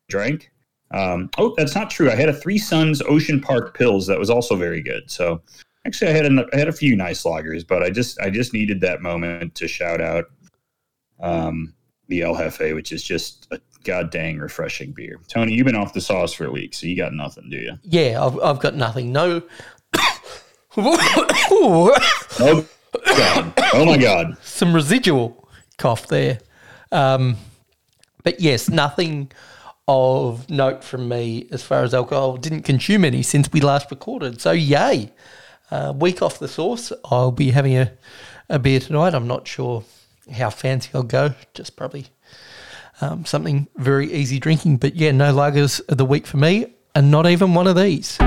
[0.09, 0.50] drank.
[0.90, 2.11] Um, oh, that's not true.
[2.11, 5.11] I had a Three Sons Ocean Park Pils that was also very good.
[5.11, 5.42] So
[5.86, 8.54] actually, I had a, I had a few nice lagers, but I just I just
[8.54, 10.24] needed that moment to shout out
[11.20, 11.74] um,
[12.09, 15.20] the El Jefe, which is just a god dang refreshing beer.
[15.28, 17.74] Tony, you've been off the sauce for a week, so you got nothing, do you?
[17.82, 19.12] Yeah, I've, I've got nothing.
[19.12, 19.42] No.
[20.77, 22.66] Oh
[23.07, 23.55] god!
[23.75, 24.37] Oh my god!
[24.43, 26.39] Some residual cough there.
[26.93, 27.37] Um,
[28.23, 29.31] but yes, nothing
[29.89, 32.37] of note from me as far as alcohol.
[32.37, 34.41] Didn't consume any since we last recorded.
[34.41, 35.12] So, yay.
[35.71, 36.93] Uh, week off the sauce.
[37.07, 37.93] I'll be having a,
[38.49, 39.14] a beer tonight.
[39.14, 39.85] I'm not sure
[40.31, 41.35] how fancy I'll go.
[41.55, 42.09] Just probably
[43.01, 44.77] um, something very easy drinking.
[44.77, 48.19] But yeah, no lagers of the week for me, and not even one of these.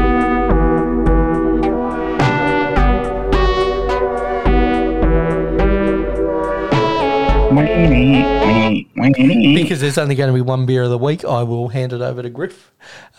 [9.55, 12.01] Because there's only going to be one beer of the week, I will hand it
[12.01, 12.71] over to Griff.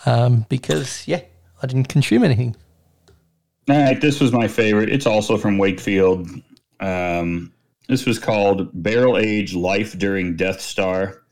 [0.06, 1.20] Um, because, yeah,
[1.62, 2.56] I didn't consume anything.
[3.68, 4.88] All right, this was my favorite.
[4.88, 6.28] It's also from Wakefield.
[6.80, 7.52] Um,
[7.88, 11.22] this was called Barrel Age Life During Death Star.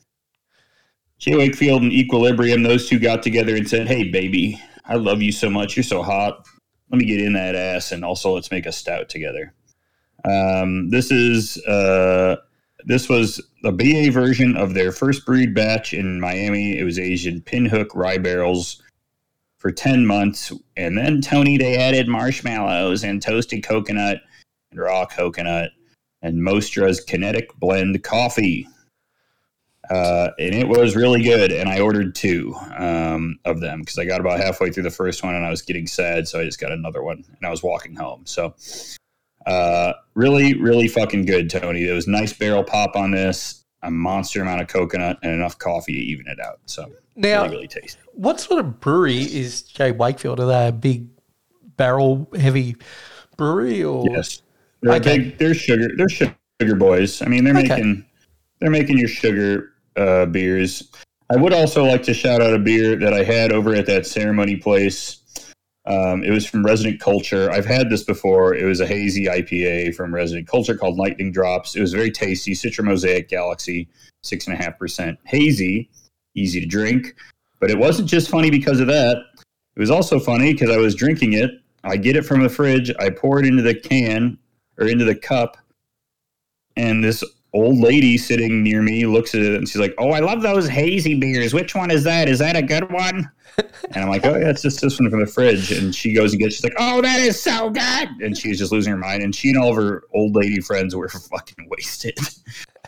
[1.18, 1.36] J.
[1.36, 5.50] Wakefield and Equilibrium, those two got together and said, Hey, baby, I love you so
[5.50, 5.76] much.
[5.76, 6.46] You're so hot.
[6.90, 9.54] Let me get in that ass, and also let's make a stout together.
[10.24, 12.36] Um, this is uh,
[12.84, 16.78] this was a BA version of their first breed batch in Miami.
[16.78, 18.82] It was in pinhook rye barrels
[19.58, 20.52] for 10 months.
[20.76, 24.22] And then, Tony, they added marshmallows and toasted coconut
[24.70, 25.70] and raw coconut
[26.22, 28.66] and Mostra's Kinetic Blend coffee.
[29.90, 31.50] Uh, and it was really good.
[31.50, 35.22] And I ordered two um, of them because I got about halfway through the first
[35.22, 36.28] one and I was getting sad.
[36.28, 38.22] So I just got another one and I was walking home.
[38.24, 38.54] So
[39.46, 41.84] uh, really, really fucking good, Tony.
[41.84, 45.92] There was nice barrel pop on this, a monster amount of coconut, and enough coffee
[45.94, 46.60] to even it out.
[46.66, 47.98] So Now- really, really tasty.
[48.12, 49.92] What sort of brewery is J.
[49.92, 50.40] Wakefield?
[50.40, 51.06] Are they a big
[51.76, 52.76] barrel heavy
[53.36, 54.42] brewery or Yes,
[54.82, 55.18] they're Okay.
[55.18, 55.38] big.
[55.38, 55.88] They're sugar.
[55.96, 57.22] They're sugar boys.
[57.22, 57.68] I mean, they're Okay.
[57.68, 58.04] making
[58.60, 60.90] they're making your sugar uh, beers.
[61.30, 64.06] I would also like to shout out a beer that I had over at that
[64.06, 65.19] ceremony place.
[65.86, 67.50] Um, it was from Resident Culture.
[67.50, 68.54] I've had this before.
[68.54, 71.74] It was a hazy IPA from Resident Culture called Lightning Drops.
[71.74, 72.52] It was very tasty.
[72.52, 73.88] Citra Mosaic Galaxy,
[74.22, 75.90] six and a half percent hazy,
[76.34, 77.14] easy to drink.
[77.60, 79.16] But it wasn't just funny because of that.
[79.76, 81.50] It was also funny because I was drinking it.
[81.82, 82.92] I get it from the fridge.
[82.98, 84.38] I pour it into the can
[84.78, 85.56] or into the cup,
[86.76, 90.20] and this old lady sitting near me looks at it and she's like, "Oh, I
[90.20, 91.52] love those hazy beers.
[91.52, 92.28] Which one is that?
[92.28, 93.30] Is that a good one?"
[93.92, 96.32] And I'm like, "Oh, yeah, it's just this one from the fridge." And she goes
[96.32, 96.56] and gets.
[96.56, 99.22] She's like, "Oh, that is so good!" And she's just losing her mind.
[99.22, 102.18] And she and all of her old lady friends were fucking wasted.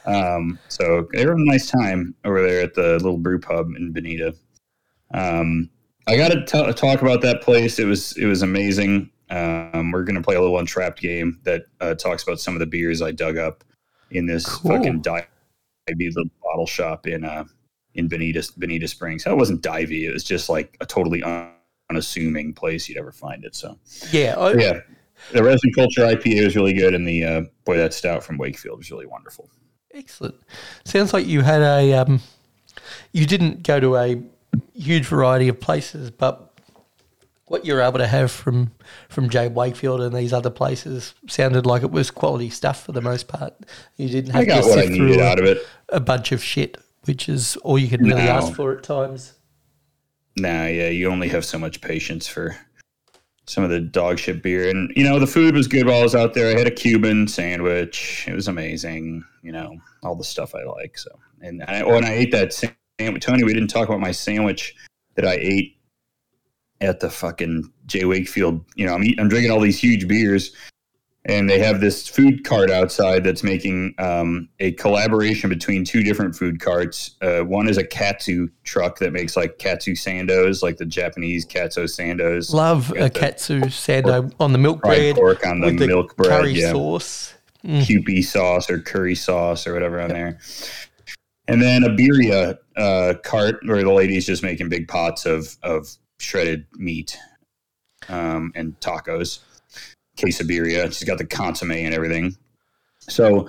[0.05, 3.93] Um, so they were a nice time over there at the little brew pub in
[3.93, 4.35] Bonita.
[5.15, 5.71] Um,
[6.07, 7.79] I got to talk about that place.
[7.79, 9.11] It was it was amazing.
[9.31, 12.67] Um, we're gonna play a little untrapped game that uh, talks about some of the
[12.67, 13.65] beers I dug up
[14.15, 14.73] in this Cool.
[14.73, 15.25] fucking divey
[15.89, 17.45] little bottle shop in uh
[17.95, 19.25] in Bonita Bonita Springs.
[19.25, 20.03] That wasn't divey.
[20.09, 21.51] It was just like a totally un-
[21.91, 23.55] unassuming place you'd ever find it.
[23.55, 23.79] So
[24.11, 24.35] yeah?
[24.39, 24.81] I, yeah,
[25.33, 28.79] the Resin Culture IPA was really good, and the uh, boy that stout from Wakefield
[28.79, 29.51] was really wonderful.
[29.95, 30.35] Excellent.
[30.85, 31.93] Sounds like you had a.
[31.95, 32.21] Um,
[33.13, 34.23] you didn't go to a
[34.75, 36.52] huge variety of places, but
[37.53, 38.73] what you're able to have from
[39.11, 39.49] from J.
[39.49, 43.53] Wakefield and these other places sounded like it was quality stuff for the most part.
[43.99, 45.59] You didn't have to sift through a, out of it.
[45.91, 48.31] a bunch of shit, which is all you can really No.
[48.31, 49.35] ask for at times.
[50.35, 52.57] Nah, yeah, you only have so much patience for
[53.47, 54.71] some of the dog shit beer.
[54.71, 56.57] And, you know, the food was good while I was out there.
[56.57, 58.25] I had a Cuban sandwich.
[58.27, 60.97] It was amazing, you know, all the stuff I like.
[60.97, 61.11] So,
[61.43, 62.55] and I, when I ate that
[62.99, 64.75] sandwich, Tony, we didn't talk about my sandwich
[65.17, 65.77] that I ate
[66.83, 68.05] at the fucking J.
[68.05, 68.62] Wakefield.
[68.74, 70.53] You know, I'm, eat, I'm drinking all these huge beers.
[71.24, 76.35] And they have this food cart outside that's making um, a collaboration between two different
[76.35, 77.12] food carts.
[77.22, 81.85] Uh, one is a katsu truck that makes like katsu sandos, like the Japanese katsu
[81.85, 82.53] sandos.
[82.53, 86.16] Love a the katsu sando on the milk bread pork on the with the milk
[86.16, 86.72] bread, curry yeah.
[86.72, 87.35] sauce.
[87.64, 90.41] Kewpie sauce or curry sauce or whatever on there.
[91.47, 95.89] And then a birria uh, cart where the lady's just making big pots of, of
[96.23, 97.16] shredded meat
[98.09, 99.41] um, and tacos.
[100.16, 100.93] Quesabirria.
[100.93, 102.37] She's got the consomme and everything.
[103.01, 103.49] So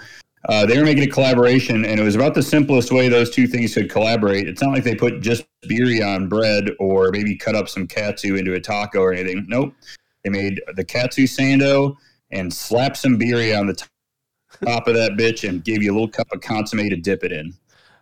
[0.49, 3.47] uh, they were making a collaboration, and it was about the simplest way those two
[3.47, 4.47] things could collaborate.
[4.47, 8.35] It's not like they put just birria on bread or maybe cut up some katsu
[8.35, 9.45] into a taco or anything.
[9.47, 9.73] Nope.
[10.23, 11.95] They made the katsu sando
[12.31, 13.89] and slapped some birria on the top
[14.63, 17.31] top of that bitch and gave you a little cup of consomme to dip it
[17.31, 17.53] in.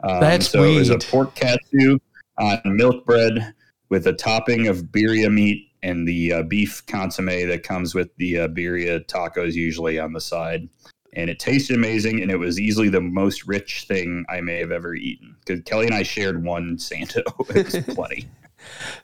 [0.04, 1.98] Um, That's so it was a pork katsu
[2.40, 3.54] on milk bread
[3.92, 8.40] with a topping of birria meat and the uh, beef consomme that comes with the
[8.40, 10.68] uh, birria tacos usually on the side.
[11.14, 14.72] And it tasted amazing, and it was easily the most rich thing I may have
[14.72, 15.36] ever eaten.
[15.46, 17.22] Because Kelly and I shared one sando.
[17.54, 18.28] it was plenty.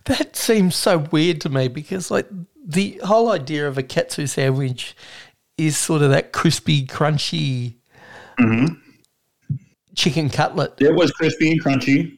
[0.05, 2.27] That seems so weird to me because, like,
[2.63, 4.95] the whole idea of a katsu sandwich
[5.57, 7.73] is sort of that crispy, crunchy
[9.95, 10.75] chicken cutlet.
[10.79, 12.16] It was crispy and crunchy.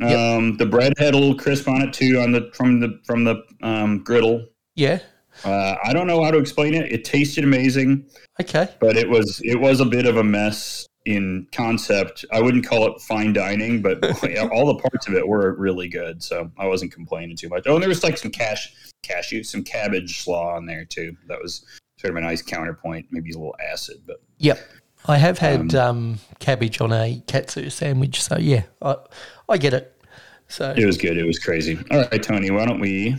[0.00, 0.18] Yep.
[0.18, 3.24] Um, the bread had a little crisp on it too, on the from the from
[3.24, 4.46] the um, griddle.
[4.76, 5.00] Yeah.
[5.44, 6.90] Uh, I don't know how to explain it.
[6.92, 8.06] It tasted amazing,
[8.40, 8.68] Okay.
[8.80, 12.24] but it was it was a bit of a mess in concept.
[12.32, 14.02] I wouldn't call it fine dining, but
[14.52, 16.22] all the parts of it were really good.
[16.22, 17.64] So I wasn't complaining too much.
[17.66, 18.72] Oh, and there was like some cash
[19.02, 21.16] cashew, some cabbage slaw on there too.
[21.28, 21.64] That was
[21.98, 23.06] sort of a nice counterpoint.
[23.10, 24.58] Maybe a little acid, but Yep.
[25.06, 28.96] I have had um, cabbage on a katsu sandwich, so yeah, I,
[29.48, 29.94] I get it.
[30.48, 31.16] So It was good.
[31.16, 31.78] It was crazy.
[31.90, 33.16] All right, Tony, why don't we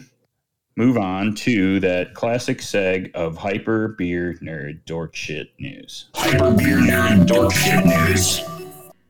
[0.75, 6.09] move on to that classic seg of hyper beer nerd dork shit news?
[6.15, 8.39] Hyper beer nerd dork shit news.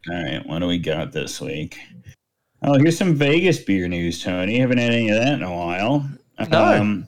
[0.10, 1.78] All right, what do we got this week?
[2.62, 4.60] Oh, here's some Vegas beer news, Tony.
[4.60, 6.10] Haven't had any of that in a while.
[6.50, 7.04] No.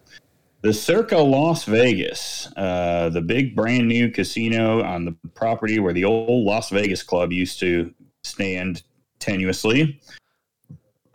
[0.62, 6.05] The Circa Las Vegas, uh, the big brand new casino on the property where the
[6.05, 7.91] old Las Vegas Club used to
[8.24, 8.84] stand
[9.20, 9.99] tenuously,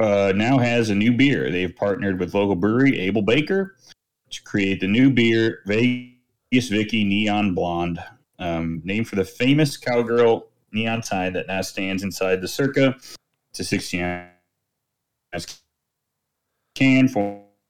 [0.00, 1.50] uh, now has a new beer.
[1.52, 3.76] They've partnered with local brewery Able Baker
[4.30, 8.00] to create the new beer Vegas Vicky Neon Blonde,
[8.40, 12.96] um, named for the famous cowgirl neon sign that now stands inside the Circa.
[13.50, 14.28] It's a 16
[15.32, 15.62] ounce
[16.74, 17.08] can,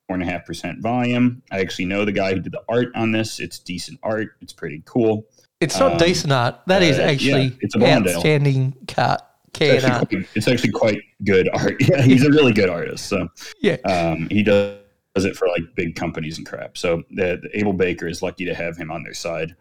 [0.07, 1.43] four and a half percent volume.
[1.51, 3.41] I actually know the guy who did the art on this.
[3.41, 4.37] It's decent art.
[4.41, 5.27] It's pretty cool.
[5.61, 6.61] it's not um, decent art.
[6.67, 10.73] That is uh, yeah, actually it's a outstanding cut can It's actually, quite, it's actually
[10.73, 11.77] quite good art.
[11.89, 13.07] Yeah, he's a really good artist.
[13.07, 13.29] So
[13.61, 13.77] Yeah.
[13.85, 14.79] um, he does,
[15.15, 16.77] does it for like big companies and crap.
[16.77, 19.55] So the, the Able Baker is lucky to have him on their side.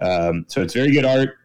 [0.00, 1.36] Um, so it's very good art.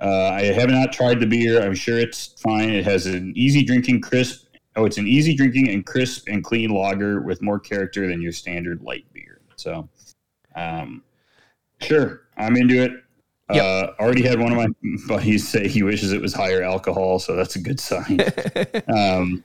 [0.00, 1.62] Uh, I have not tried the beer.
[1.62, 2.70] I'm sure it's fine.
[2.70, 4.45] It has an easy drinking, crisp.
[4.76, 8.32] Oh, it's an easy drinking and crisp and clean lager with more character than your
[8.32, 9.40] standard light beer.
[9.56, 9.88] So,
[10.54, 11.02] um,
[11.80, 12.92] sure, I'm into it.
[13.52, 13.64] Yep.
[13.64, 14.66] Uh, already had one of my
[15.08, 18.20] buddies say he wishes it was higher alcohol, so that's a good sign.
[18.94, 19.42] um,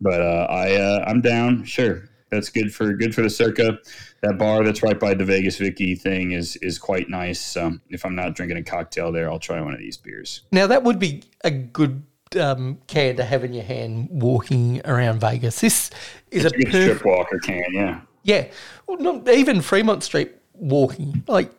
[0.00, 1.64] but uh, I uh, I'm down.
[1.64, 3.78] Sure, that's good for good for the Circa.
[4.22, 7.56] That bar that's right by the Vegas Vicky thing is is quite nice.
[7.56, 10.42] Um, if I'm not drinking a cocktail there, I'll try one of these beers.
[10.52, 12.04] Now that would be a good
[12.36, 15.60] um, can to have in your hand walking around Vegas.
[15.60, 15.90] This
[16.30, 18.00] is a It's a good perfect strip walker can, yeah.
[18.22, 18.46] Yeah,
[18.86, 21.50] well, not even Fremont Street walking, like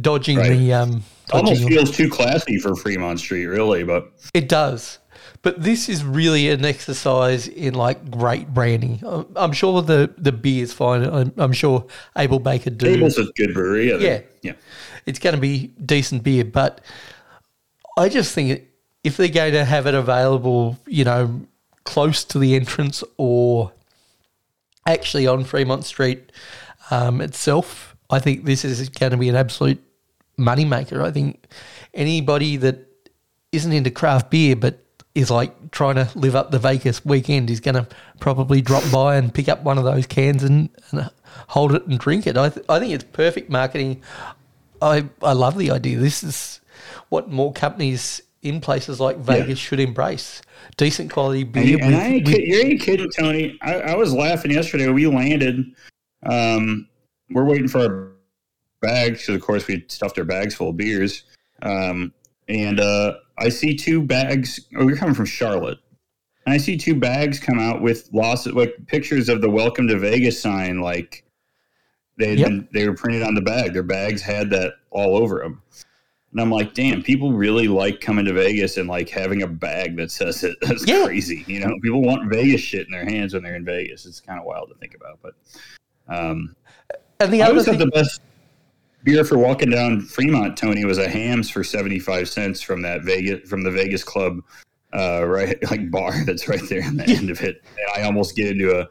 [0.00, 0.50] dodging Right.
[0.56, 1.02] the um,
[1.32, 1.68] Almost dodging.
[1.68, 3.82] feels too classy for Fremont Street, really.
[3.82, 4.98] But It does,
[5.42, 9.02] but this is really an exercise in like great branding.
[9.36, 11.02] I'm- sure the the beer is fine.
[11.04, 12.86] I'm, I'm sure Able Baker do.
[12.86, 13.90] Able's a good brewery.
[13.90, 14.20] Yeah, Yeah.
[14.42, 14.52] yeah.
[15.06, 16.80] It's going to be decent beer, but
[17.98, 18.68] I just think it-
[19.04, 21.42] if they're going to have it available, you know,
[21.84, 23.72] close to the entrance or
[24.86, 26.30] actually on Fremont Street
[26.90, 29.82] um, itself, I think this is going to be an absolute
[30.38, 31.02] moneymaker.
[31.02, 31.46] I think
[31.94, 32.86] anybody that
[33.50, 34.78] isn't into craft beer but
[35.14, 37.86] is like trying to live up the Vegas weekend is going to
[38.18, 41.10] probably drop by and pick up one of those cans and, and
[41.48, 42.36] hold it and drink it.
[42.36, 44.02] I, th- I think it's perfect marketing.
[44.80, 45.98] I, I love the idea.
[45.98, 46.60] This is
[47.10, 50.42] what more companies in places like Vegas should embrace.
[50.76, 51.78] Decent quality And, beer.
[51.80, 53.58] and I with, you ain't kidding, Tony.
[53.62, 54.88] I, I was laughing yesterday.
[54.88, 55.64] We landed.
[56.24, 56.88] Um,
[57.30, 58.12] we're waiting for our
[58.80, 61.24] bags because, of course, we stuffed our bags full of beers.
[61.62, 62.12] Um,
[62.48, 64.60] and uh, I see two bags.
[64.76, 65.78] Oh, we're coming from Charlotte.
[66.44, 69.86] And I see two bags come out with lots of like pictures of the "Welcome
[69.86, 70.80] to Vegas" sign.
[70.80, 71.24] Like
[72.18, 72.70] they Yep.
[72.72, 73.72] they were printed on the bag.
[73.72, 75.62] Their bags had that all over them.
[76.32, 79.96] And I'm like, damn, people really like coming to Vegas and like having a bag
[79.98, 80.56] that says it.
[80.62, 81.04] That's Yeah.
[81.04, 81.44] crazy.
[81.46, 84.06] You know, people want Vegas shit in their hands when they're in Vegas.
[84.06, 85.18] It's kind of wild to think about.
[85.22, 85.34] But
[86.08, 86.56] um,
[87.20, 88.22] and the I other always thing, the best
[89.04, 93.48] beer for walking down Fremont, Tony, was a Hamm's for 75 cents from that Vegas,
[93.48, 94.40] from the Vegas club,
[94.94, 97.62] uh, right, like bar that's right there in the end of it.
[97.76, 98.88] And I almost get into a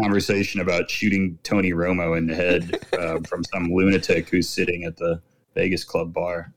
[0.00, 4.96] conversation about shooting Tony Romo in the head uh, from some lunatic who's sitting at
[4.96, 5.20] the
[5.54, 6.52] Vegas club bar.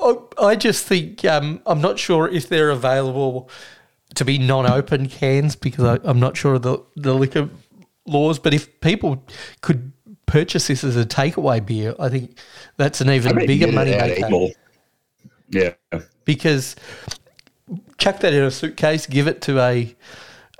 [0.00, 3.50] I, I just think um, I'm not sure if they're available
[4.14, 7.48] to be non-open cans because I, I'm not sure of the the liquor
[8.06, 8.38] laws.
[8.38, 9.24] But if people
[9.60, 9.92] could
[10.26, 12.38] purchase this as a takeaway beer, I think
[12.76, 14.48] that's an even bigger money maker.
[15.50, 15.74] Yeah.
[16.24, 16.76] because
[17.96, 19.96] chuck that in a suitcase, give it to a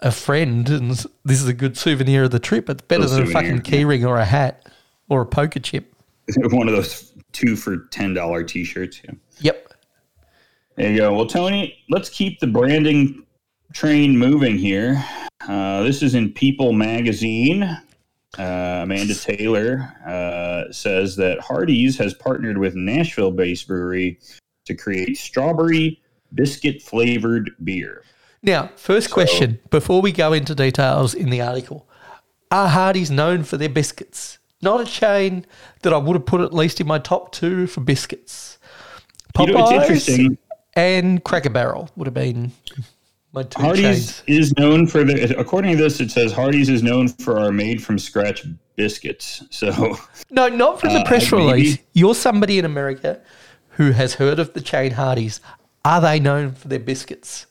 [0.01, 2.71] a friend, and this is a good souvenir of the trip.
[2.71, 4.67] It's better Little than a fucking keyring or a hat
[5.09, 5.93] or a poker chip.
[6.51, 9.01] One of those two for ten dollar T-shirts.
[9.05, 9.15] Yeah.
[9.41, 9.75] Yep.
[10.77, 11.15] There you go.
[11.15, 13.27] Well, Tony, let's keep the branding
[13.73, 15.05] train moving here.
[15.47, 17.63] Uh, this is in People Magazine.
[18.39, 24.21] Uh, Amanda Taylor uh, says that Hardee's has partnered with Nashville-based brewery
[24.67, 26.01] to create strawberry
[26.35, 28.05] biscuit flavored beer.
[28.43, 31.89] Now, first question before we go into details in the article
[32.53, 34.38] Are Hardee's known for their biscuits?
[34.61, 35.47] Not a chain
[35.83, 38.59] that I would have put at least in my top two for biscuits.
[39.39, 40.39] You know, it's Popeyes interesting.
[40.75, 42.51] and Cracker Barrel would have been
[43.33, 44.23] my two Hardee's chains.
[44.27, 45.39] is known for the.
[45.39, 48.45] According to this, it says Hardee's is known for our made from scratch
[48.75, 49.45] biscuits.
[49.51, 49.97] So
[50.31, 51.79] No, not from the Uh, press maybe- release.
[51.93, 53.21] You're somebody in America
[53.71, 55.41] who has heard of the chain Hardee's.
[55.85, 57.47] Are they known for their biscuits?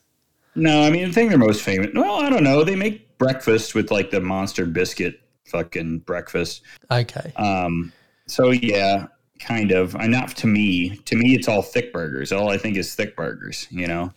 [0.56, 1.90] No, I mean, the thing they're most famous.
[1.94, 2.64] Well, I don't know.
[2.66, 6.64] They make breakfast with like the monster biscuit fucking breakfast.
[6.92, 7.32] Okay.
[7.36, 7.92] Um,
[8.28, 9.08] so yeah,
[9.40, 9.96] kind of.
[9.96, 10.98] I not to me.
[10.98, 12.32] To me, it's all thick burgers.
[12.32, 13.68] All I think is thick burgers.
[13.70, 14.12] You know,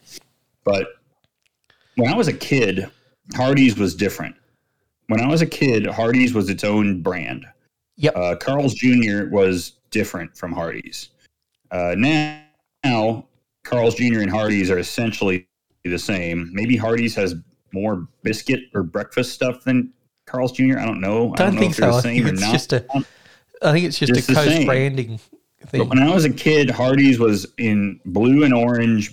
[0.64, 0.89] but
[1.97, 2.91] when I was a kid,
[3.35, 4.37] Hardee's was different.
[5.07, 7.47] When I was a kid, Hardee's was its own brand.
[7.97, 8.16] Yep.
[8.16, 9.26] Uh, Carl's Jr.
[9.31, 11.11] was different from Hardee's.
[11.70, 12.41] Uh, now,
[12.85, 13.26] now,
[13.64, 14.20] Carl's Jr.
[14.20, 15.47] and Hardee's are essentially
[15.85, 16.49] the same.
[16.53, 17.35] Maybe Hardee's has
[17.72, 19.93] more biscuit or breakfast stuff than
[20.31, 20.78] Carl's Jr.
[20.78, 21.33] I don't know.
[21.35, 21.99] I don't know think if they're so.
[21.99, 22.53] I think it's not.
[22.53, 22.87] just a.
[23.62, 25.18] I think it's just, Just a coast branding
[25.66, 25.81] thing.
[25.81, 29.12] But when I was a kid, Hardee's was in blue and orange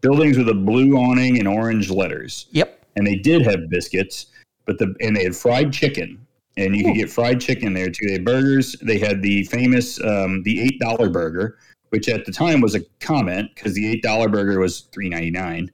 [0.00, 2.46] buildings with a blue awning and orange letters.
[2.52, 2.86] Yep.
[2.96, 4.26] And they did have biscuits,
[4.64, 6.24] but the and they had fried chicken.
[6.56, 8.06] And you could get fried chicken there too.
[8.06, 8.76] They had burgers.
[8.82, 11.58] They had the famous um, the eight dollar burger,
[11.88, 15.30] which at the time was a comment because the eight dollar burger was three ninety
[15.30, 15.70] nine.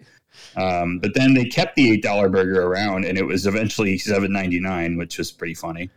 [0.56, 4.32] Um, but then they kept the eight dollar burger around, and it was eventually seven
[4.32, 5.90] ninety nine, which was pretty funny.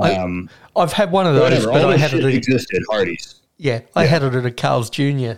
[0.00, 2.24] I- Um, I've had one of those, whatever, but I had it.
[2.24, 2.82] At, existed.
[2.90, 3.40] Hardee's.
[3.58, 5.32] yeah, I had it at a Carl's Jr.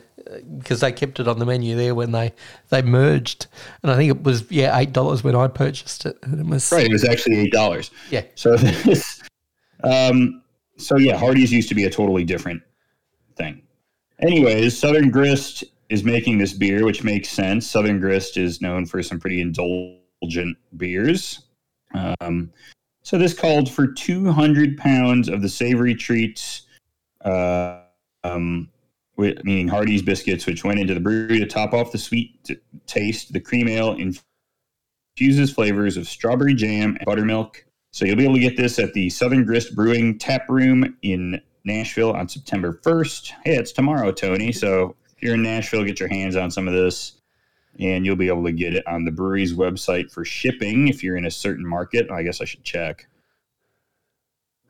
[0.59, 2.33] because they kept it on the menu there when they
[2.69, 3.47] they merged,
[3.83, 6.71] and I think it was yeah eight dollars when I purchased it, and it was
[6.71, 7.91] Right, it was actually eight dollars.
[8.11, 9.23] yeah So this,
[9.83, 10.43] um,
[10.77, 12.63] so yeah, Hardee's used to be a totally different
[13.37, 13.63] thing.
[14.21, 17.71] Anyways, Southern Grist is making this beer, which makes sense.
[17.71, 21.45] Southern Grist is known for some pretty indulgent beers.
[21.93, 22.51] Um,
[23.03, 26.63] so this called for 200 pounds of the savory treats,
[27.27, 27.81] uh,
[28.25, 28.71] um,
[29.19, 33.35] meaning Hardee's biscuits, which went into the brewery to top off the sweet t- taste.
[33.35, 33.95] The cream ale
[35.19, 37.67] infuses flavors of strawberry jam and buttermilk.
[37.91, 41.39] So you'll be able to get this at the Southern Grist Brewing Tap Room in
[41.65, 43.33] Nashville on September 1st.
[43.45, 44.53] Hey, it's tomorrow, Tony.
[44.53, 47.13] So you're in Nashville, get your hands on some of this.
[47.79, 51.17] And you'll be able to get it on the brewery's website for shipping if you're
[51.17, 52.11] in a certain market.
[52.11, 53.07] I guess I should check.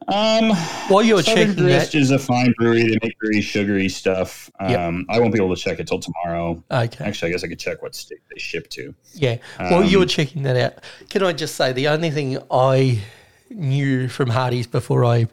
[0.08, 0.50] Um,
[0.88, 2.82] While you're Southern checking Grist that, is a fine brewery.
[2.84, 4.50] They make very sugary stuff.
[4.60, 5.04] Um, Yep.
[5.10, 6.62] I won't be able to check it till tomorrow.
[6.70, 8.94] okay, Actually, I guess I could check what state they ship to.
[9.14, 9.38] yeah.
[9.58, 13.00] While you're Um, checking that out, can I just say the only thing I
[13.50, 15.26] knew from Hardee's before I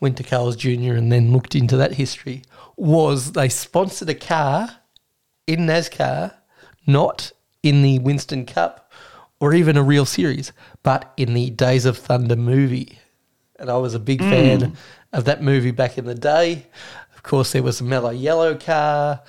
[0.00, 0.94] went to Carl's Jr.
[0.94, 2.42] and then looked into that history
[2.76, 4.68] was they sponsored a car
[5.46, 6.34] in NASCAR,
[6.86, 8.92] not in the Winston Cup
[9.40, 10.52] or even a real series,
[10.82, 12.98] but in the Days of Thunder movie.
[13.58, 14.30] And I was a big hmm.
[14.30, 14.76] fan
[15.12, 16.66] of that movie back in the day.
[17.14, 19.20] Of course, there was a Mellow Yellow car,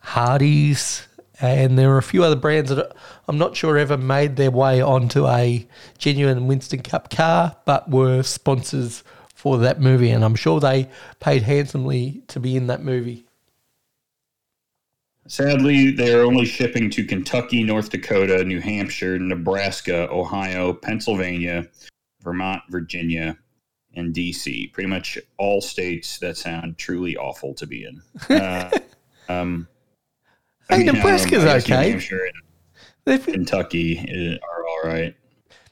[0.00, 1.06] Hardee's,
[1.40, 2.94] and there were a few other brands that
[3.26, 5.66] I'm not sure ever made their way onto a
[5.98, 9.02] genuine Winston Cup car, but were sponsors
[9.40, 10.10] for that movie.
[10.10, 10.88] And I'm sure they
[11.18, 13.24] paid handsomely to be in that movie.
[15.26, 21.68] Sadly, they are only shipping to Kentucky, North Dakota, New Hampshire, Nebraska, Ohio, Pennsylvania,
[22.22, 23.38] Vermont, Virginia,
[23.94, 24.72] and DC.
[24.72, 28.02] Pretty much all states that sound truly awful to be in.
[28.28, 28.70] Uh,
[29.28, 29.68] um,
[30.70, 31.90] Hey, I mean, Nebraska's I guess New okay.
[31.90, 32.30] Hampshire
[33.06, 35.16] and Kentucky uh, are all right.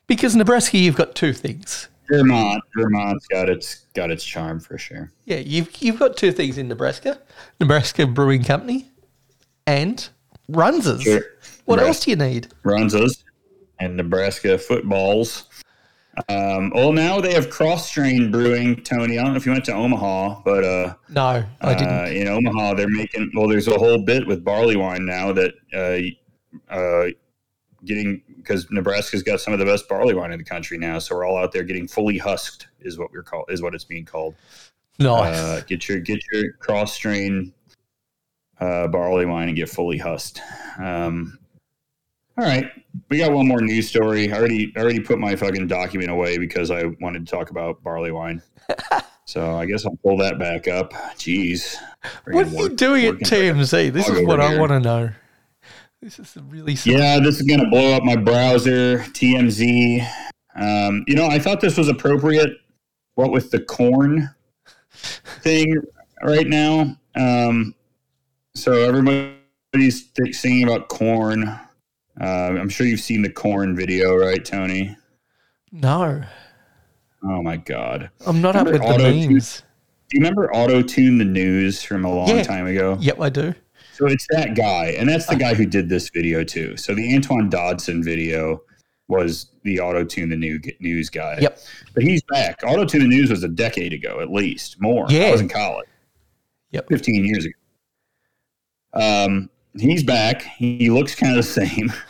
[0.08, 1.88] Because Nebraska, you've got two things.
[2.10, 5.12] Vermont, Vermont's got its got its charm for sure.
[5.24, 7.20] Yeah, you've you've got two things in Nebraska:
[7.60, 8.88] Nebraska Brewing Company
[9.66, 10.08] and
[10.50, 11.02] Runzas.
[11.02, 11.20] Sure.
[11.66, 12.48] What Nebraska- else do you need?
[12.64, 13.24] Runzas
[13.80, 15.44] and Nebraska footballs.
[16.28, 19.18] Um, well, now they have Kros Strain brewing, Tony.
[19.18, 21.96] I don't know if you went to Omaha, but uh, No, I didn't.
[21.96, 23.46] Uh, in Omaha, they're making well.
[23.46, 27.10] There's a whole bit with barley wine now that uh, uh,
[27.84, 30.98] getting because Nebraska's got some of the best barley wine in the country now.
[30.98, 33.84] So we're all out there getting fully husked is what we're called is what it's
[33.84, 34.34] being called.
[34.98, 37.52] No, Uh, get your get your Kros Strain
[38.60, 40.40] uh, barley wine and get fully husked.
[40.78, 41.38] Um,
[42.36, 42.66] All right,
[43.08, 44.32] we got one more news story.
[44.32, 47.82] I already I already put my fucking document away because I wanted to talk about
[47.82, 48.42] barley wine.
[49.24, 50.92] so I guess I'll pull that back up.
[51.16, 51.76] Jeez,
[52.24, 53.92] What are you doing at TMZ?
[53.92, 55.10] This is what I want to know.
[56.00, 58.98] This is really Yeah, this is going to blow up my browser.
[58.98, 60.06] TMZ.
[60.54, 62.50] Um, you know, I thought this was appropriate.
[63.14, 64.30] What with the corn
[65.42, 65.80] thing
[66.22, 66.96] right now?
[67.16, 67.74] Um,
[68.54, 71.48] so everybody's singing about corn.
[72.20, 74.96] Uh, I'm sure you've seen the corn video, right, Tony?
[75.72, 76.22] No,
[77.24, 78.10] Oh my god!
[78.26, 79.32] I'm not up with the auto-tune?
[79.32, 79.62] memes.
[80.08, 82.42] Do you remember Auto Tune the News from a long Yeah.
[82.44, 82.96] time ago?
[83.00, 83.54] Yep, I do.
[83.98, 86.76] So it's that guy, and that's the guy who did this video too.
[86.76, 88.62] So the Antoine Dodson video
[89.08, 91.38] was the Auto Tune the New News guy.
[91.40, 91.58] Yep.
[91.94, 92.60] But he's back.
[92.64, 95.06] Auto Tune the News was a decade ago, at least more.
[95.08, 95.24] Yeah.
[95.24, 95.88] I was in college.
[96.70, 96.86] Yep.
[96.90, 97.54] 15 years ago.
[98.94, 100.42] Um, he's back.
[100.42, 101.92] He looks kind of the same.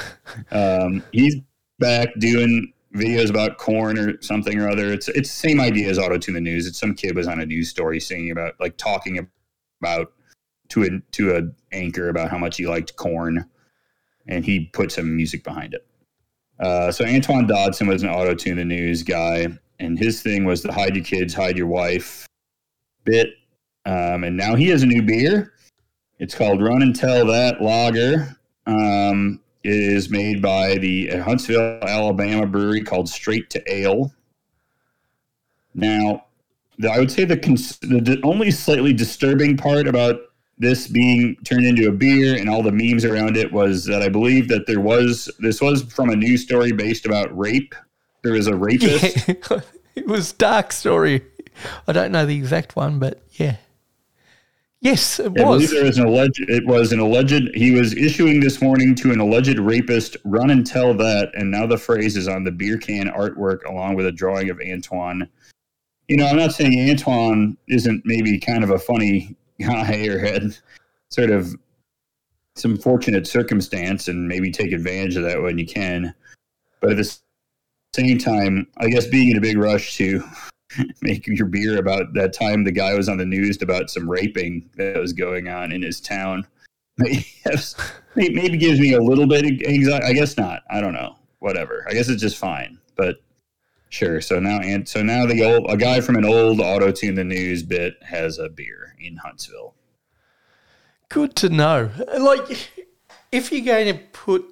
[0.53, 1.37] Um, he's
[1.79, 4.93] back doing videos about corn or something or other.
[4.93, 6.67] It's it's the same idea as Auto Tune the News.
[6.67, 9.27] It's some kid was on a news story singing about like talking
[9.81, 10.13] about
[10.71, 11.43] to a to a
[11.75, 13.49] anchor about how much he liked corn,
[14.27, 15.87] and he put some music behind it.
[16.61, 20.63] Uh, so Antoine Dodson was an Auto Tune the News guy, and his thing was
[20.63, 22.27] the hide your kids, hide your wife
[23.05, 23.29] bit.
[23.87, 25.55] Um, and now he has a new beer.
[26.19, 28.37] It's called Run and Tell That Lager.
[28.67, 34.13] Um, it is made by the Huntsville, Alabama brewery called Straight to Ale.
[35.75, 36.27] Now,
[36.79, 40.21] the, I would say the, cons- the, the only slightly disturbing part about
[40.59, 44.09] this being turned into a beer and all the memes around it was that I
[44.09, 47.75] believe that there was this was from a news story based about rape.
[48.23, 49.29] There was a rapist.
[49.29, 49.61] Yeah,
[49.95, 51.25] it was dark story.
[51.87, 53.57] I don't know the exact one, but yeah.
[54.81, 55.71] Yes, it I believe was.
[55.71, 56.49] there was an alleged.
[56.49, 57.51] It was an alleged.
[57.55, 60.17] He was issuing this warning to an alleged rapist.
[60.25, 61.33] Run and tell that.
[61.35, 64.61] And now the phrase is on the beer can artwork, along with a drawing of
[64.61, 65.29] Antoine.
[66.07, 69.37] You know, I'm not saying Antoine isn't maybe kind of a funny
[70.21, 70.57] had
[71.11, 71.55] sort of
[72.57, 76.15] some fortunate circumstance, and maybe take advantage of that when you can.
[76.81, 77.19] But at the
[77.95, 80.23] same time, I guess being in a big rush to
[81.03, 84.69] make your beer about that time the guy was on the news about some raping
[84.77, 86.47] that was going on in his town.
[86.99, 90.05] Maybe, maybe gives me a little bit of anxiety.
[90.05, 90.63] I guess not.
[90.69, 91.15] I don't know.
[91.39, 91.87] Whatever.
[91.89, 92.77] I guess it's just fine.
[92.97, 93.19] But
[93.89, 94.21] sure.
[94.21, 97.25] So now, and so now the old a guy from an old auto tune the
[97.25, 99.75] news bit has a beer in Huntsville.
[101.09, 101.91] Good to know.
[102.19, 102.69] Like,
[103.33, 104.45] if you're going to put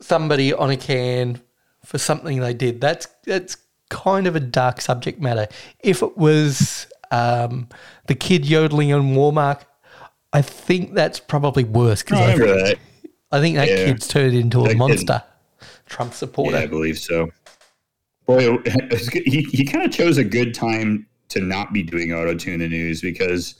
[0.00, 1.40] somebody on a can
[1.84, 3.56] for something they did, that's that's
[3.88, 5.46] kind of a dark subject matter.
[5.80, 7.68] If it was um,
[8.08, 9.62] the kid yodeling on Walmart,
[10.32, 12.78] I think that's probably worse because I I, remember that.
[13.32, 13.84] I think that Yeah.
[13.86, 15.22] kid's turned into That a kid- monster.
[15.86, 16.56] Trump Yeah, supporter.
[16.56, 17.30] I believe so.
[18.26, 18.58] Boy,
[19.12, 22.68] he, he kind of chose a good time to not be doing auto tune the
[22.68, 23.54] news because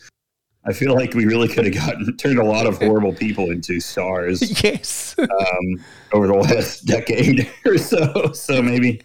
[0.65, 3.81] I feel like we really could have gotten turned a lot of horrible people into
[3.81, 5.15] stars yes.
[5.19, 8.33] um, over the last decade or so.
[8.33, 9.01] So maybe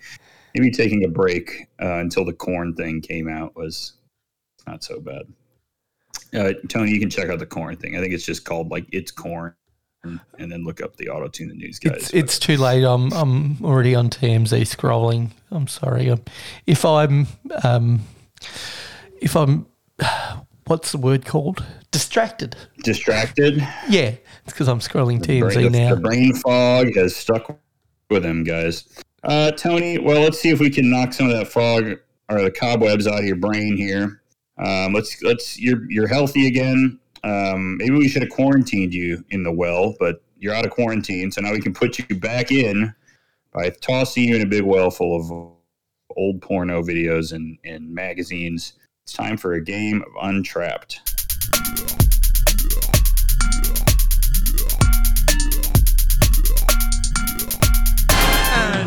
[0.56, 3.94] maybe taking a break uh, until the corn thing came out was
[4.68, 5.24] not so bad.
[6.34, 7.96] Uh, Tony, you can check out the corn thing.
[7.96, 9.54] I think it's just called like it's corn,
[10.04, 11.96] and then look up the auto tune the news guys.
[11.96, 12.84] It's, it's too late.
[12.84, 15.32] I'm I'm already on TMZ scrolling.
[15.52, 16.10] I'm sorry.
[16.10, 16.22] Um,
[16.66, 17.28] If I'm
[17.64, 18.02] um,
[19.22, 19.68] if I'm
[20.66, 21.64] what's the word called?
[21.92, 22.56] Distracted.
[22.84, 23.58] distracted.
[23.90, 25.96] Yeah, it's because I'm scrolling TMZ brain, now.
[25.96, 27.60] The brain fog has stuck
[28.10, 28.88] with him, guys.
[29.24, 31.98] Uh, Tony, well, let's see if we can knock some of that fog
[32.30, 34.22] or the cobwebs out of your brain here.
[34.58, 37.00] Um, let's let's you're you're healthy again.
[37.24, 41.32] Um, maybe we should have quarantined you in the well, but you're out of quarantine,
[41.32, 42.94] so now we can put you back in
[43.54, 45.32] by tossing you in a big well full of
[46.18, 48.74] old porno videos and, and magazines.
[49.04, 51.02] It's time for a game of Untrapped.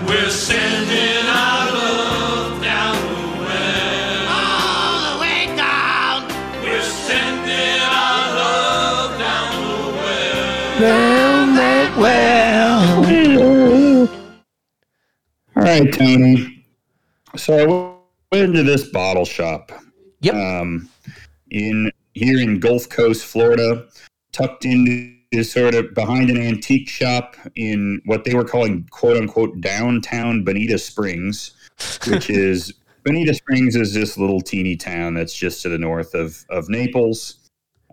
[0.06, 1.73] We're sending our
[10.78, 13.04] the well.
[15.56, 16.64] All right, Tony.
[17.36, 17.98] So
[18.32, 19.72] I went into this bottle shop
[20.20, 20.34] Yep.
[20.34, 20.88] um,
[21.50, 23.86] in here in Gulf Coast, Florida,
[24.32, 29.60] tucked into sort of behind an antique shop in what they were calling "quote unquote"
[29.60, 31.52] downtown Bonita Springs,
[32.08, 32.72] which is
[33.04, 37.43] Bonita Springs is this little teeny town that's just to the north of of Naples.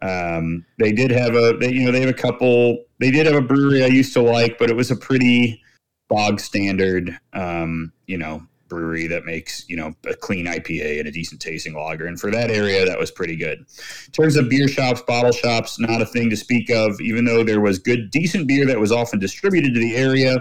[0.02, 2.86] Um, they did have a, they, you know, they have a couple.
[2.99, 5.61] They did have a brewery I used to like, but it was a pretty
[6.10, 11.11] bog standard, um, you know, brewery that makes you know a clean IPA and a
[11.11, 12.06] decent tasting lager.
[12.06, 13.60] And for that area, that was pretty good.
[13.60, 16.99] In terms of beer shops, bottle shops, not a thing to speak of.
[17.02, 20.38] Even though there was good, decent beer that was often distributed to the area,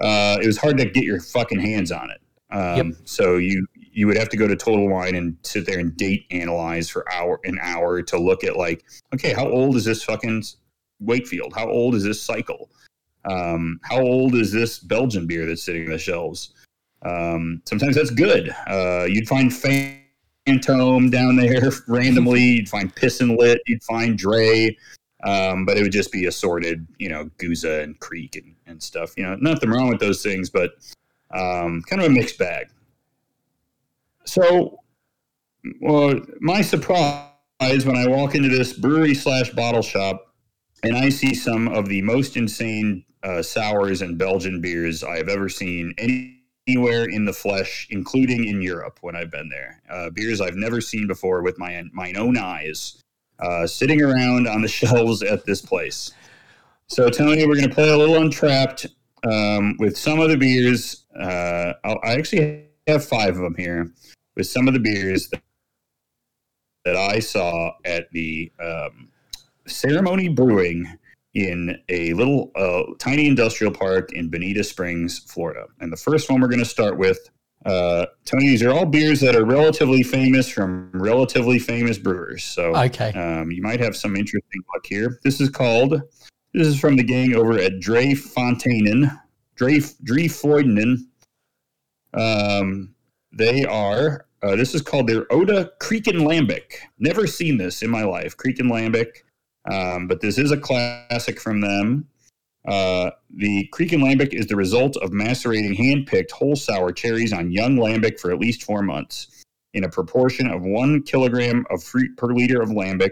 [0.00, 2.20] uh, it was hard to get your fucking hands on it.
[2.50, 2.96] Um, Yep.
[3.04, 3.66] So you
[3.98, 7.04] you would have to go to Total Wine and sit there and date analyze for
[7.12, 10.44] hour an hour to look at like, okay, how old is this fucking
[11.00, 11.52] Wakefield?
[11.52, 12.70] How old is this cycle?
[13.24, 16.52] Um, how old is this Belgian beer that's sitting on the shelves?
[17.02, 18.54] Um, sometimes that's good.
[18.68, 22.42] Uh, you'd find Phantom down there randomly.
[22.54, 23.60] You'd find Piston Lit.
[23.66, 24.78] You'd find Drie.
[25.24, 29.14] Um, but it would just be assorted, you know, Gueuze and Kriek and, and stuff.
[29.16, 30.74] You know, nothing wrong with those things, but
[31.34, 32.68] um, kind of a mixed bag.
[34.28, 34.80] So,
[35.80, 37.30] well, my surprise
[37.60, 40.34] when I walk into this brewery slash bottle shop
[40.82, 45.30] and I see some of the most insane uh, sours and Belgian beers I have
[45.30, 45.94] ever seen
[46.68, 49.80] anywhere in the flesh, including in Europe when I've been there.
[49.90, 53.02] Uh, beers I've never seen before with my my own eyes,
[53.40, 56.12] uh, sitting around on the shelves at this place.
[56.86, 58.88] So, Tony, we're going to play a little Untrapped
[59.24, 61.06] um, with some of the beers.
[61.18, 63.90] Uh, I actually have five of them here
[64.38, 65.42] with some of the beers that,
[66.86, 69.08] that I saw at the um,
[69.66, 70.86] Ceremony Brewing
[71.34, 75.66] in a little uh, tiny industrial park in Bonita Springs, Florida.
[75.80, 77.18] And the first one we're going to start with,
[77.66, 82.44] uh, Tony, these are all beers that are relatively famous from relatively famous brewers.
[82.44, 83.12] So Okay.
[83.12, 85.18] um, you might have some interesting luck here.
[85.24, 86.00] This is called,
[86.54, 89.10] this is from the gang over at Drie Fonteinen,
[89.56, 90.96] Dre, Dre Freudenen.
[92.14, 92.94] Um,
[93.32, 96.74] they are, uh, this is called their Oude Creek and Lambic.
[96.98, 99.22] Never seen this in my life, Kriekenlambik.
[99.70, 102.06] Um, but this is a classic from them.
[102.66, 108.20] Uh, the Kriekenlambik is the result of macerating hand-picked whole sour cherries on young lambic
[108.20, 109.44] for at least four months,
[109.74, 113.10] in a proportion of one kilogram of fruit per liter of lambic,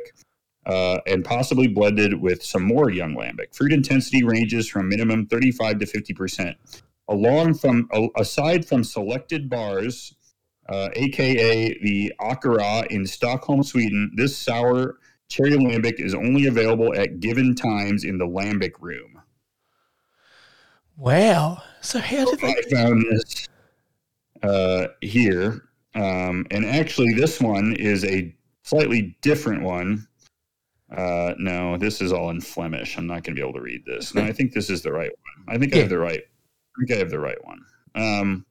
[0.67, 3.55] uh, and possibly blended with some more young lambic.
[3.55, 6.57] Fruit intensity ranges from minimum 35 to 50 percent.
[7.09, 10.17] Along from aside from selected bars,
[10.69, 14.99] uh, aka the Akkurat in Stockholm, Sweden, this sour
[15.29, 19.21] cherry lambic is only available at given times in the lambic room.
[20.97, 21.63] Wow.
[21.81, 22.49] So how did they?
[22.49, 23.49] I found this
[24.43, 30.07] uh, here, um, and actually, this one is a slightly different one.
[30.97, 32.97] Uh, no, this is all in Flemish.
[32.97, 34.15] I'm not going to be able to read this.
[34.15, 35.57] No, I think this is the right one.
[35.57, 36.23] I think I have the right.
[36.23, 37.61] I think I have the right one.
[37.95, 38.46] Um,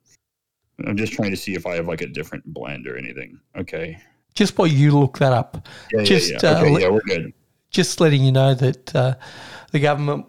[0.85, 3.39] I'm just trying to see if I have like a different blend or anything.
[3.57, 3.97] Okay.
[4.33, 6.49] Just while you look that up, Yeah, Just, yeah, yeah.
[6.49, 7.33] uh, Okay, let- yeah, we're good.
[7.69, 9.15] just letting you know that uh,
[9.71, 10.25] the government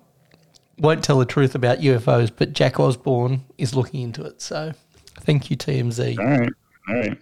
[0.78, 4.40] won't tell the truth about UFOs, but Jack Osbourne is looking into it.
[4.40, 4.72] So
[5.22, 6.18] thank you, TMZ.
[6.18, 6.52] All right,
[6.88, 7.18] all right.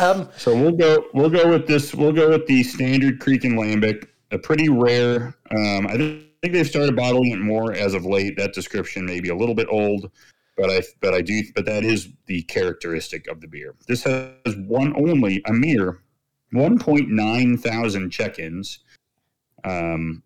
[0.00, 1.04] Um, So we'll go.
[1.14, 1.94] We'll go with this.
[1.94, 4.06] We'll go with the standard Kriekenlambik.
[4.32, 5.34] A pretty rare.
[5.52, 8.36] Um, I think they've started bottling it more as of late.
[8.36, 10.10] That description may be a little bit old,
[10.58, 11.42] but I but I do.
[11.54, 13.74] But that is the characteristic of the beer.
[13.86, 16.00] This has one only a mere
[16.52, 18.80] 1.9 thousand check-ins,
[19.64, 20.22] um,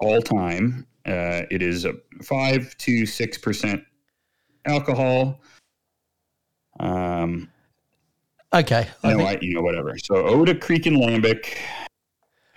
[0.00, 0.86] all time.
[1.06, 3.82] Uh, it is a five to six percent
[4.64, 5.40] alcohol.
[6.78, 7.50] Um,
[8.54, 8.88] okay.
[9.04, 9.96] I no, think- I, you know, whatever.
[9.98, 11.58] So Oude Creek and Lambic,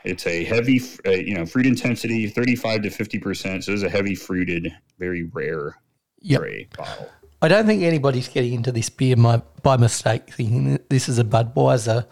[0.05, 3.63] it's a heavy, uh, you know, fruit intensity, 35 to 50%.
[3.63, 5.77] So it's a heavy fruited, very rare
[6.23, 6.41] Yep.
[6.77, 7.09] bottle.
[7.41, 11.19] I don't think anybody's getting into this beer my, by mistake, thinking that this is
[11.19, 12.05] a Budweiser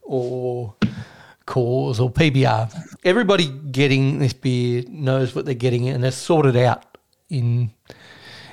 [0.00, 0.74] or
[1.46, 2.96] Coors or PBR.
[3.04, 7.70] Everybody getting this beer knows what they're getting and they're sorted out in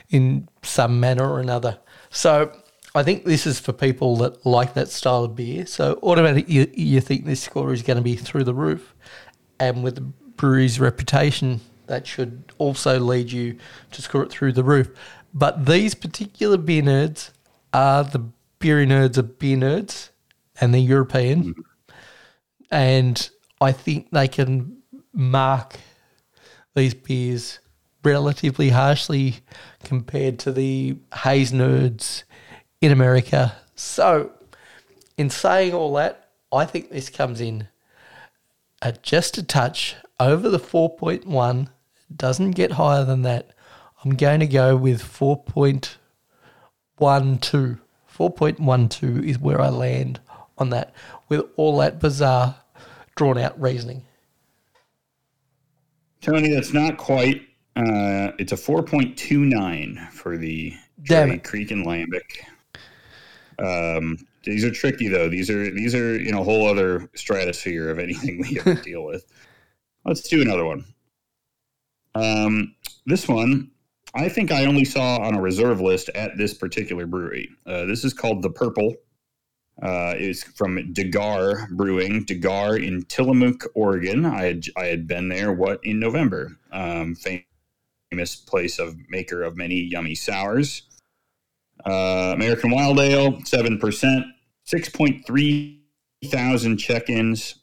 [0.10, 1.80] in some manner or another.
[2.10, 2.52] So
[2.94, 5.66] I think this is for people that like that style of beer.
[5.66, 8.94] So automatically you, you think this score is going to be through the roof,
[9.60, 13.58] and with the brewery's reputation, that should also lead you
[13.92, 14.90] to score it through the roof.
[15.34, 17.32] But these particular beer nerds
[17.74, 18.20] are the
[18.60, 20.10] beer nerds of beer nerds,
[20.60, 21.96] and they're European, mm-hmm.
[22.72, 23.30] and
[23.60, 24.78] I think they can
[25.14, 25.78] mark
[26.76, 27.60] these beers
[28.04, 29.38] relatively harshly
[29.84, 32.24] compared to the haze nerds
[32.82, 33.56] in America.
[33.76, 34.32] So,
[35.18, 37.68] in saying all that, I think this comes in
[38.82, 41.70] at just a touch over the 4.1.
[42.14, 43.52] Doesn't get higher than that.
[44.04, 45.96] I'm going to go with 4.12.
[47.00, 50.20] 4.12 is where I land
[50.58, 50.94] on that
[51.28, 52.56] with all that bizarre,
[53.16, 54.04] drawn out reasoning.
[56.22, 57.42] Tony, that's not quite.
[57.76, 60.74] Uh, it's a 4.29 for the
[61.04, 61.40] Damn.
[61.42, 62.46] Kriekenlambik.
[63.60, 65.30] Um, these are tricky though.
[65.30, 69.26] These are these are in a whole other stratosphere of anything we ever deal with.
[70.06, 70.86] Let's do another one.
[72.16, 72.76] Um,
[73.06, 73.72] this one,
[74.16, 77.50] I think I only saw on a reserve list at this particular brewery.
[77.66, 78.96] Uh, this is called the Purple.
[79.82, 84.26] Uh, it's from de Garde Brewing, de Garde in Tillamook, Oregon.
[84.26, 85.52] I had I had been there.
[85.52, 86.58] What in November?
[86.72, 90.84] Um, famous place of maker of many yummy sours.
[91.86, 94.26] Uh, American Wild Ale, seven percent,
[94.64, 95.84] six point three
[96.24, 97.56] thousand check-ins.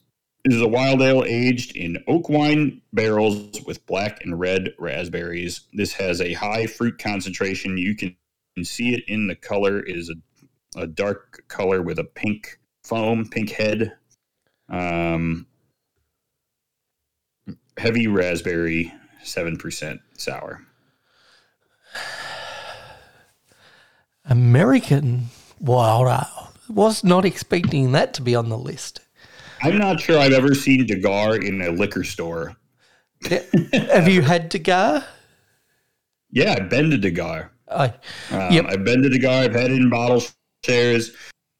[0.45, 5.61] This is a wild ale aged in oak wine barrels with black and red raspberries.
[5.71, 7.77] This has a high fruit concentration.
[7.77, 8.17] You can
[8.61, 9.79] see it in the color.
[9.79, 13.93] It is a, a dark color with a pink foam, pink head.
[14.67, 15.47] Um,
[17.77, 18.93] heavy raspberry,
[19.23, 20.65] 7% sour.
[24.25, 25.27] American
[25.61, 26.49] Wild Ale.
[26.67, 29.01] Was not expecting that to be on the list.
[29.63, 32.55] I'm not sure I've ever seen de Garde in a liquor store.
[33.71, 35.05] Have you had de Garde?
[36.31, 37.49] Yeah, I've been to de Garde.
[37.71, 37.87] I,
[38.31, 38.65] Um, Yep.
[38.67, 39.45] I've been to de Garde.
[39.51, 40.21] I've had it in bottle
[40.65, 41.11] shares.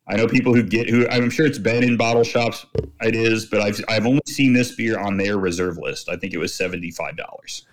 [0.07, 2.65] I know people who get who I'm sure it's been in bottle shops.
[3.01, 6.09] It is, but I've I've only seen this beer on their reserve list.
[6.09, 7.65] I think it was seventy five dollars.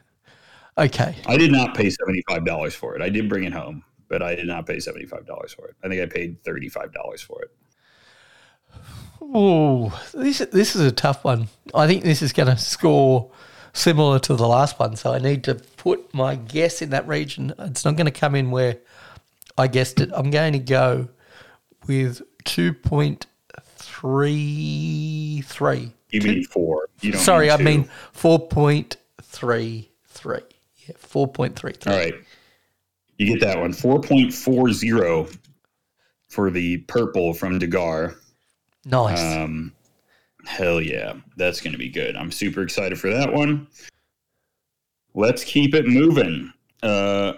[0.78, 1.16] okay.
[1.26, 3.02] I did not pay seventy five dollars for it.
[3.02, 5.74] I did bring it home, but I did not pay seventy five dollars for it.
[5.82, 7.50] I think I paid thirty five dollars for it.
[9.20, 11.48] Oh, this this is a tough one.
[11.74, 13.30] I think this is going to score
[13.72, 17.52] similar to the last one, so I need to put my guess in that region.
[17.58, 18.78] It's not going to come in where
[19.56, 20.10] I guessed it.
[20.14, 21.08] I'm going to go
[21.86, 23.26] with two point
[23.76, 25.92] three three.
[26.10, 26.88] You mean four?
[27.00, 30.40] You don't Sorry, I mean four point three three.
[30.86, 31.92] Yeah, four point three three.
[31.92, 32.14] All right.
[33.20, 33.74] You get that one.
[33.74, 35.38] 4.40
[36.28, 38.14] for the purple from de Garde.
[38.84, 39.20] Nice.
[39.20, 39.72] Um,
[40.46, 41.14] hell yeah.
[41.36, 42.16] That's going to be good.
[42.16, 43.68] I'm super excited for that one.
[45.14, 46.52] Let's keep it moving.
[46.82, 47.34] Uh,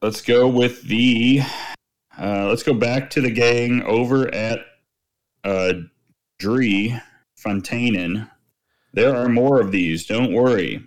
[0.00, 1.42] let's go with the.
[2.18, 4.60] Uh, let's go back to the gang over at
[5.44, 5.72] uh,
[6.38, 7.00] Drie
[7.42, 8.30] Fonteinen.
[8.92, 10.06] There are more of these.
[10.06, 10.86] Don't worry.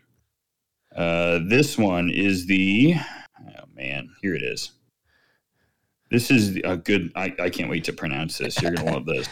[0.95, 2.95] Uh, this one is the.
[3.40, 4.72] Oh man, here it is.
[6.16, 7.12] This is a good.
[7.18, 8.62] I, I can't wait to pronounce this.
[8.62, 9.28] You're gonna love this.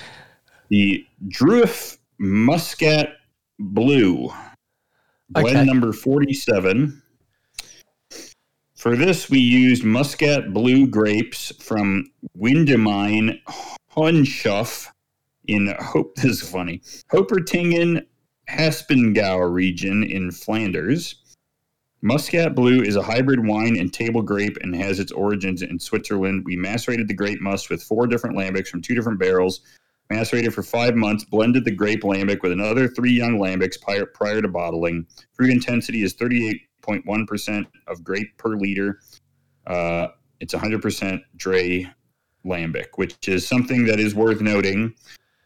[0.67, 3.15] The Druif Muscat
[3.57, 4.29] Blue,
[5.29, 5.63] blend Okay.
[5.63, 7.01] number forty-seven.
[8.75, 13.39] For this, we used Muscat Blue grapes from Windemine
[13.95, 14.89] Honshof
[15.47, 16.15] in Hope.
[16.21, 16.81] This is funny.
[17.13, 18.05] Hopertingen
[18.49, 21.22] Haspengau region in Flanders.
[22.03, 26.43] Muscat Blue is a hybrid wine and table grape and has its origins in Switzerland.
[26.43, 29.61] We macerated the grape must with four different lambics from two different barrels.
[30.09, 34.41] Macerated for five months, blended the grape lambic with another three young lambics prior, prior
[34.41, 35.07] to bottling.
[35.31, 38.99] Fruit intensity is 38.1% of grape per liter.
[39.65, 40.07] Uh,
[40.41, 41.89] it's 100% Drie
[42.45, 44.93] lambic, which is something that is worth noting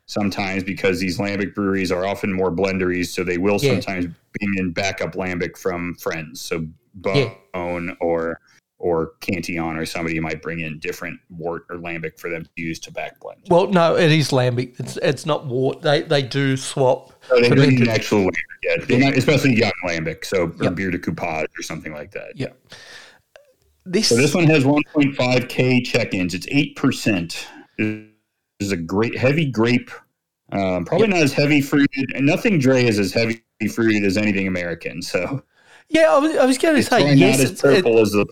[0.08, 3.74] sometimes because these lambic breweries are often more blenderies, so they will Yeah.
[3.74, 4.06] sometimes
[4.40, 6.42] bring in backup lambic from friends.
[6.42, 6.66] So
[7.06, 7.34] Yeah.
[7.54, 8.40] Boon or
[8.80, 12.78] or Cantillon or somebody might bring in different wort or lambic for them to use
[12.78, 13.40] to back blend.
[13.50, 14.80] well, no, it is lambic.
[14.80, 15.82] It's it's not wort.
[15.82, 17.12] They they do swap.
[17.28, 18.98] So they in fermented- actual lambic, yeah.
[19.00, 20.76] Not, especially young lambic, so or Yep.
[20.76, 22.34] beer de coupage or something like that.
[22.36, 22.50] Yeah.
[23.86, 26.34] This, So this one has 1.5k check-ins.
[26.36, 27.48] It's eight percent.
[28.60, 29.92] Is a great heavy grape.
[30.52, 34.48] Um, probably not as heavy fruited, and nothing Drie is as heavy fruited as anything
[34.48, 35.02] American.
[35.04, 35.44] So
[35.90, 37.38] yeah, I was, I was going to say yes.
[37.38, 38.26] not as It's, it, as the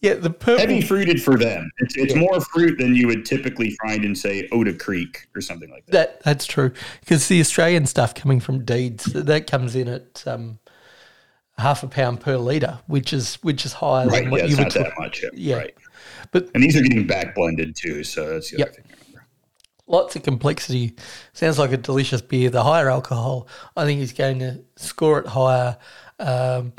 [0.00, 0.58] yeah, the purple.
[0.60, 1.68] heavy fruited for them.
[1.78, 2.20] It's it's Yeah.
[2.20, 5.92] more fruit than you would typically find in say Oude Kriek or something like that.
[5.92, 6.70] That that's true
[7.00, 10.60] because the Australian stuff coming from Deeds that comes in at um,
[11.58, 14.22] half a pound per liter, which is which is higher Right?
[14.22, 14.62] than what Yeah, you would.
[14.64, 15.22] not that much.
[15.22, 15.56] Yeah, Yeah.
[15.56, 15.74] Right.
[16.32, 18.68] But And these are getting back blended too, so that's the Yep.
[18.68, 18.84] other thing.
[19.86, 20.94] lots of complexity.
[21.32, 22.50] Sounds like a delicious beer.
[22.50, 25.78] The higher alcohol, I think, is going to score it higher.
[26.18, 26.74] Um,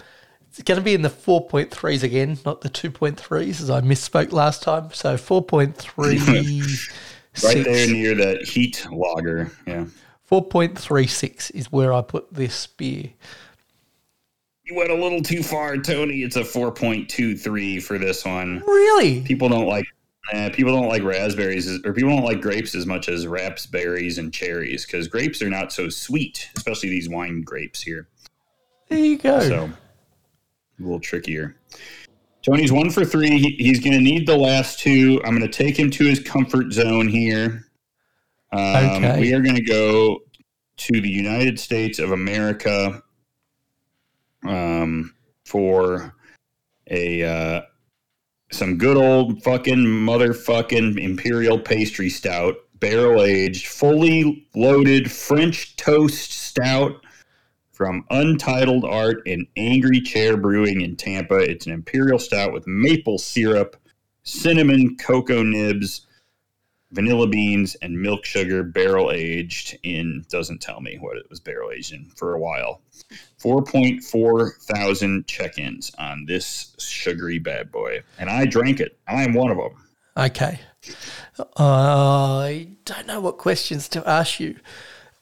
[0.47, 4.61] it's going to be in the 4.3s again, not the 2.3s, as I misspoke last
[4.61, 4.89] time.
[4.93, 6.89] So 4.3.
[7.43, 9.51] Right there near that heat lager.
[9.65, 9.85] Yeah.
[10.30, 13.11] 4.36 is where I put this beer.
[14.70, 16.22] You went a little too far, Tony.
[16.22, 18.60] It's a 4.23 for this one.
[18.68, 19.22] Really?
[19.22, 19.86] People don't like
[20.32, 24.20] Uh, people don't like raspberries, as- or people don't like grapes as much as raspberries
[24.20, 28.08] and cherries because grapes are not so sweet, especially these wine grapes here.
[28.90, 29.40] There you go.
[29.40, 29.64] So
[30.80, 31.56] a little trickier.
[32.44, 33.40] Tony's one for three.
[33.40, 35.20] He, he's going to need the last two.
[35.26, 37.66] I'm going to take him to his comfort zone here.
[38.52, 39.22] Um, Okay.
[39.22, 40.20] We are going to go
[40.78, 43.02] to the United States of America
[44.44, 45.14] um,
[45.45, 46.14] for
[46.90, 47.61] a uh,
[48.52, 57.06] some good old fucking motherfucking imperial pastry stout, barrel aged, fully loaded French toast stout
[57.72, 61.38] from Untitled Art and Angry Chair Brewing in Tampa.
[61.38, 63.78] It's an imperial stout with maple syrup,
[64.24, 66.07] cinnamon, cocoa nibs,
[66.91, 71.72] vanilla beans, and milk sugar, barrel aged in, doesn't tell me what it was barrel
[71.72, 72.82] aged in for a while.
[73.41, 78.02] 4.4 thousand check ins on this sugary bad boy.
[78.18, 78.98] And I drank it.
[79.07, 79.86] I am one of them.
[80.18, 80.60] Okay.
[81.57, 84.56] I don't know what questions to ask you.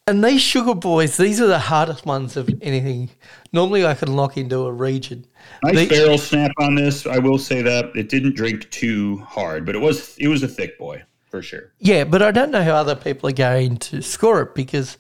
[0.08, 3.10] And these sugar boys, these are the hardest ones of anything.
[3.52, 5.26] Normally, I can lock into a region.
[5.64, 7.06] Nice They- barrel snap on this.
[7.06, 10.48] I will say that it didn't drink too hard, but it was it was a
[10.48, 11.74] thick boy for sure.
[11.80, 14.98] Yeah, but I don't know how other people are going to score it because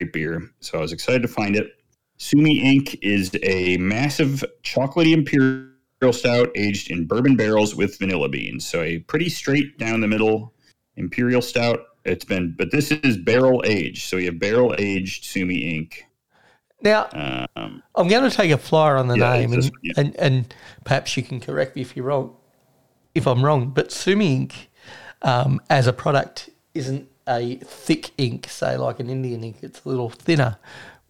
[0.00, 0.50] great beer.
[0.60, 1.72] So I was excited to find it.
[2.16, 2.98] Sumi Ink.
[3.02, 8.66] is a massive chocolatey imperial stout aged in bourbon barrels with vanilla beans.
[8.68, 10.52] So a pretty straight down the middle
[10.96, 11.80] imperial stout.
[12.04, 14.02] It's been, but this is barrel aged.
[14.08, 16.06] So we have barrel aged Sumi Ink.
[16.80, 17.08] Now,
[17.56, 19.92] Um, I'm going to take a flyer on the Yeah, name, and, yeah.
[19.96, 20.54] and and
[20.84, 22.36] perhaps you can correct me if you're wrong,
[23.14, 23.70] if I'm wrong.
[23.70, 24.70] But Sumi ink,
[25.22, 29.56] um, as a product, isn't a thick ink, say like an Indian ink.
[29.62, 30.58] It's a little thinner.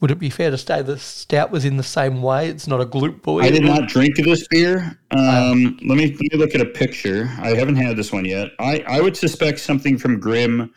[0.00, 2.48] Would it be fair to say the stout was in the same way?
[2.48, 3.40] It's not a gloop boy.
[3.40, 4.96] I did not drink this beer.
[5.10, 7.28] Um, let me let me look at a picture.
[7.38, 8.52] I haven't had this one yet.
[8.60, 10.72] I, I would suspect something from Grimm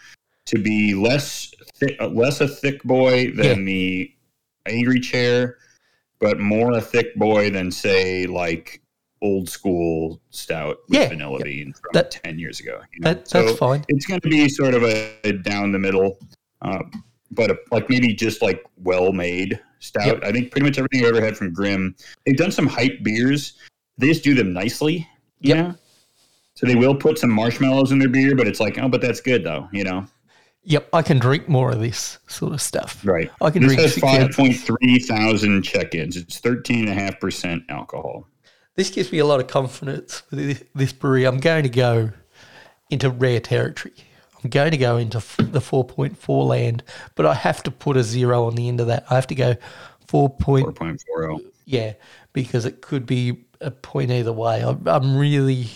[0.47, 4.11] to be less thi- uh, less a thick boy than the
[4.65, 5.57] Angry Chair,
[6.19, 8.80] but more a thick boy than say like
[9.21, 11.43] old school stout with Yeah, vanilla yeah.
[11.43, 12.81] bean from That- ten years ago.
[12.93, 13.09] you know?
[13.13, 13.83] That, that's So fine.
[13.87, 16.17] It's going to be sort of a, a down the middle,
[16.61, 16.79] uh,
[17.31, 20.05] but a, like maybe just like well made stout.
[20.07, 20.23] Yep.
[20.23, 21.95] I think pretty much everything I've ever had from Grimm.
[22.25, 23.53] They've done some hype beers.
[23.97, 25.07] They just do them nicely,
[25.39, 25.57] you Yep.
[25.57, 25.75] know.
[26.55, 29.21] So they will put some marshmallows in their beer, but it's like, oh, but that's
[29.21, 30.05] good though, you know.
[30.63, 33.01] Yep, I can drink more of this sort of stuff.
[33.03, 33.31] Right.
[33.41, 34.35] I can this drink has six five ounces.
[34.35, 36.17] point three thousand check-ins.
[36.17, 38.27] It's thirteen and a half percent alcohol.
[38.75, 41.25] This gives me a lot of confidence with this, brewery.
[41.25, 42.11] I'm going to go
[42.89, 43.93] into rare territory.
[44.43, 46.83] I'm going to go into f- the 4.4 land,
[47.15, 49.05] but I have to put a zero on the end of that.
[49.09, 49.55] I have to go
[50.07, 50.29] 4.
[50.37, 51.39] Point, Four point four oh.
[51.65, 51.93] yeah,
[52.33, 54.61] because it could be a point either way.
[54.63, 55.67] I'm, I'm really,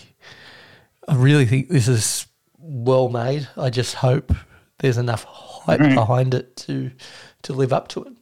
[1.07, 2.25] I really think this is
[2.57, 3.47] well made.
[3.55, 4.33] I just hope
[4.79, 5.93] there's enough hype Right.
[5.95, 6.91] behind it to
[7.43, 8.13] to live up to it.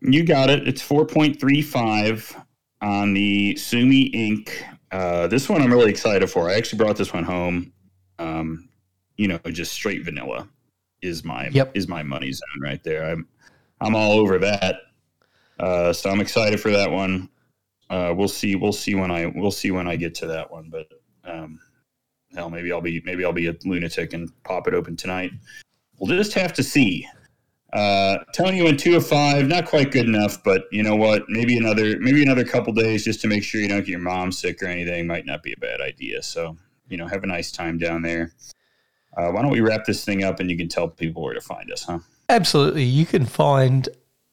[0.00, 0.66] You got it.
[0.68, 2.44] It's 4.35
[2.80, 4.64] on the Sumi Ink.
[4.90, 6.48] Uh, this one I'm really excited for.
[6.48, 7.72] I actually brought this one home.
[8.18, 8.68] Um,
[9.16, 10.48] you know, just straight vanilla
[11.02, 11.76] is my Yep.
[11.76, 13.10] is my money zone right there.
[13.10, 13.28] I'm
[13.80, 14.76] I'm all over that.
[15.58, 17.28] Uh, so I'm excited for that one.
[17.90, 18.54] Uh, we'll see.
[18.54, 20.68] We'll see when I we'll see when I get to that one.
[20.70, 20.88] But
[21.24, 21.58] um,
[22.34, 25.32] hell, maybe I'll be maybe I'll be a lunatic and pop it open tonight.
[25.98, 27.08] We'll just have to see.
[27.72, 31.28] Uh, Tony went two of five, not quite good enough, but you know what?
[31.28, 34.32] Maybe another maybe another couple days just to make sure you don't get your mom
[34.32, 36.22] sick or anything might not be a bad idea.
[36.22, 36.56] So
[36.88, 38.32] you know, have a nice time down there.
[39.16, 41.40] Uh, why don't we wrap this thing up and you can tell people where to
[41.40, 41.98] find us, huh?
[42.28, 42.84] Absolutely.
[42.84, 43.88] You can find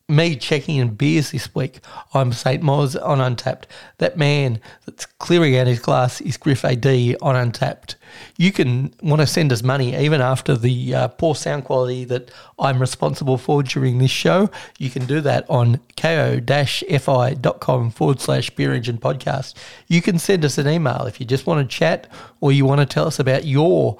[0.08, 1.80] me checking in beers this week.
[2.14, 2.62] I'm St.
[2.62, 3.64] Moz on Untappd.
[3.98, 7.96] That man that's clearing out his glass is Griff AD on Untappd.
[8.38, 12.30] You can want to send us money even after the uh, poor sound quality that
[12.60, 14.52] I'm responsible for during this show.
[14.78, 19.56] You can do that on ko-fi.com forward slash beer engine podcast.
[19.88, 22.08] You can send us an email if you just want to chat
[22.42, 23.98] or you want to tell us about your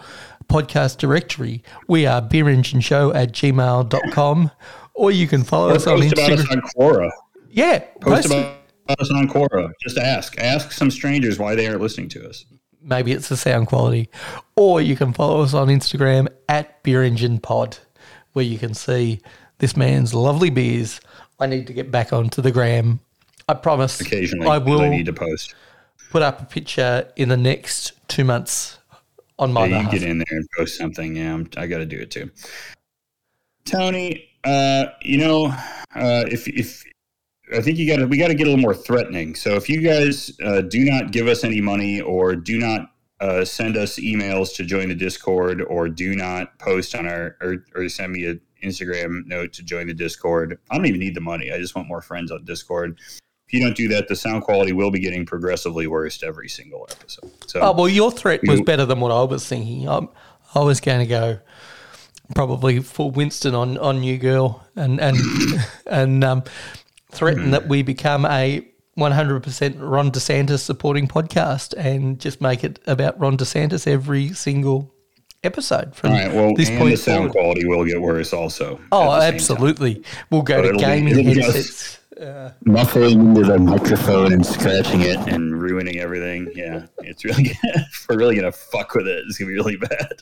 [0.48, 1.64] podcast directory.
[1.88, 4.52] We are beerengineshow at gmail.com
[4.96, 6.52] or you can follow us on Post about us Instagram.
[6.52, 7.12] on Quora.
[7.50, 9.72] Yeah, Post post- about us on Quora.
[9.82, 10.38] Just ask.
[10.40, 12.46] Ask some strangers why they aren't listening to us.
[12.82, 14.10] maybe it's the sound quality.
[14.56, 17.78] Or you can follow us on Instagram at Beer Engine Pod,
[18.34, 19.22] where you can see
[19.58, 21.00] this man's lovely beers.
[21.40, 23.00] I need to get back onto the gram.
[23.50, 24.00] I promise.
[24.02, 25.56] Occasionally, I will I need to post.
[26.12, 28.78] put up a picture in the next two months
[29.40, 29.92] on my Yeah, you behalf.
[29.92, 31.16] get in there and post something.
[31.16, 32.30] Yeah, I'm, I got to do it too.
[33.66, 35.48] Tony, uh, you know,
[35.96, 36.84] uh, if if
[37.54, 39.36] I think you got to we got to get a little more threatening.
[39.36, 43.46] So if you guys uh, do not give us any money or do not uh,
[43.46, 47.90] send us emails to join the Discord or do not post on our or, or
[47.90, 51.52] send me an Instagram note to join the Discord, I don't even need the money.
[51.52, 53.00] I just want more friends on Discord.
[53.48, 56.88] If you don't do that, the sound quality will be getting progressively worse every single
[56.90, 57.32] episode.
[57.48, 59.88] So Oh well, your threat was better than what I was thinking.
[59.88, 60.08] i
[60.54, 61.40] I was going to go
[62.34, 65.18] probably full Winston on on you, girl, and and
[65.88, 66.44] and um,
[67.12, 73.20] threaten that we become a 100% Ron DeSantis supporting podcast and just make it about
[73.20, 74.94] Ron DeSantis every single
[75.44, 76.34] episode from All right.
[76.34, 77.32] Well, this and point the sound forward.
[77.34, 78.80] quality will get worse also.
[78.92, 79.34] Oh, same time.
[79.34, 80.04] absolutely.
[80.30, 82.00] We'll go to gaming be headsets.
[82.64, 86.50] Muffling into the microphone and scratching it and ruining everything.
[86.56, 87.52] Yeah, it's really
[88.10, 89.26] we're really gonna fuck with it.
[89.28, 90.22] It's gonna be really bad.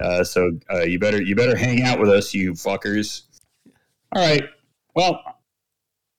[0.00, 3.22] Uh, so uh, you better you better hang out with us, you fuckers.
[4.14, 4.44] All right.
[4.94, 5.20] Well,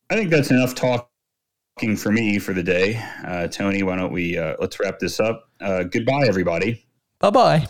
[0.09, 3.01] I think that's enough talking for me for the day.
[3.25, 5.49] Uh, Tony, why don't we uh, let's wrap this up?
[5.61, 6.85] Uh, goodbye, everybody.
[7.19, 7.67] Bye bye.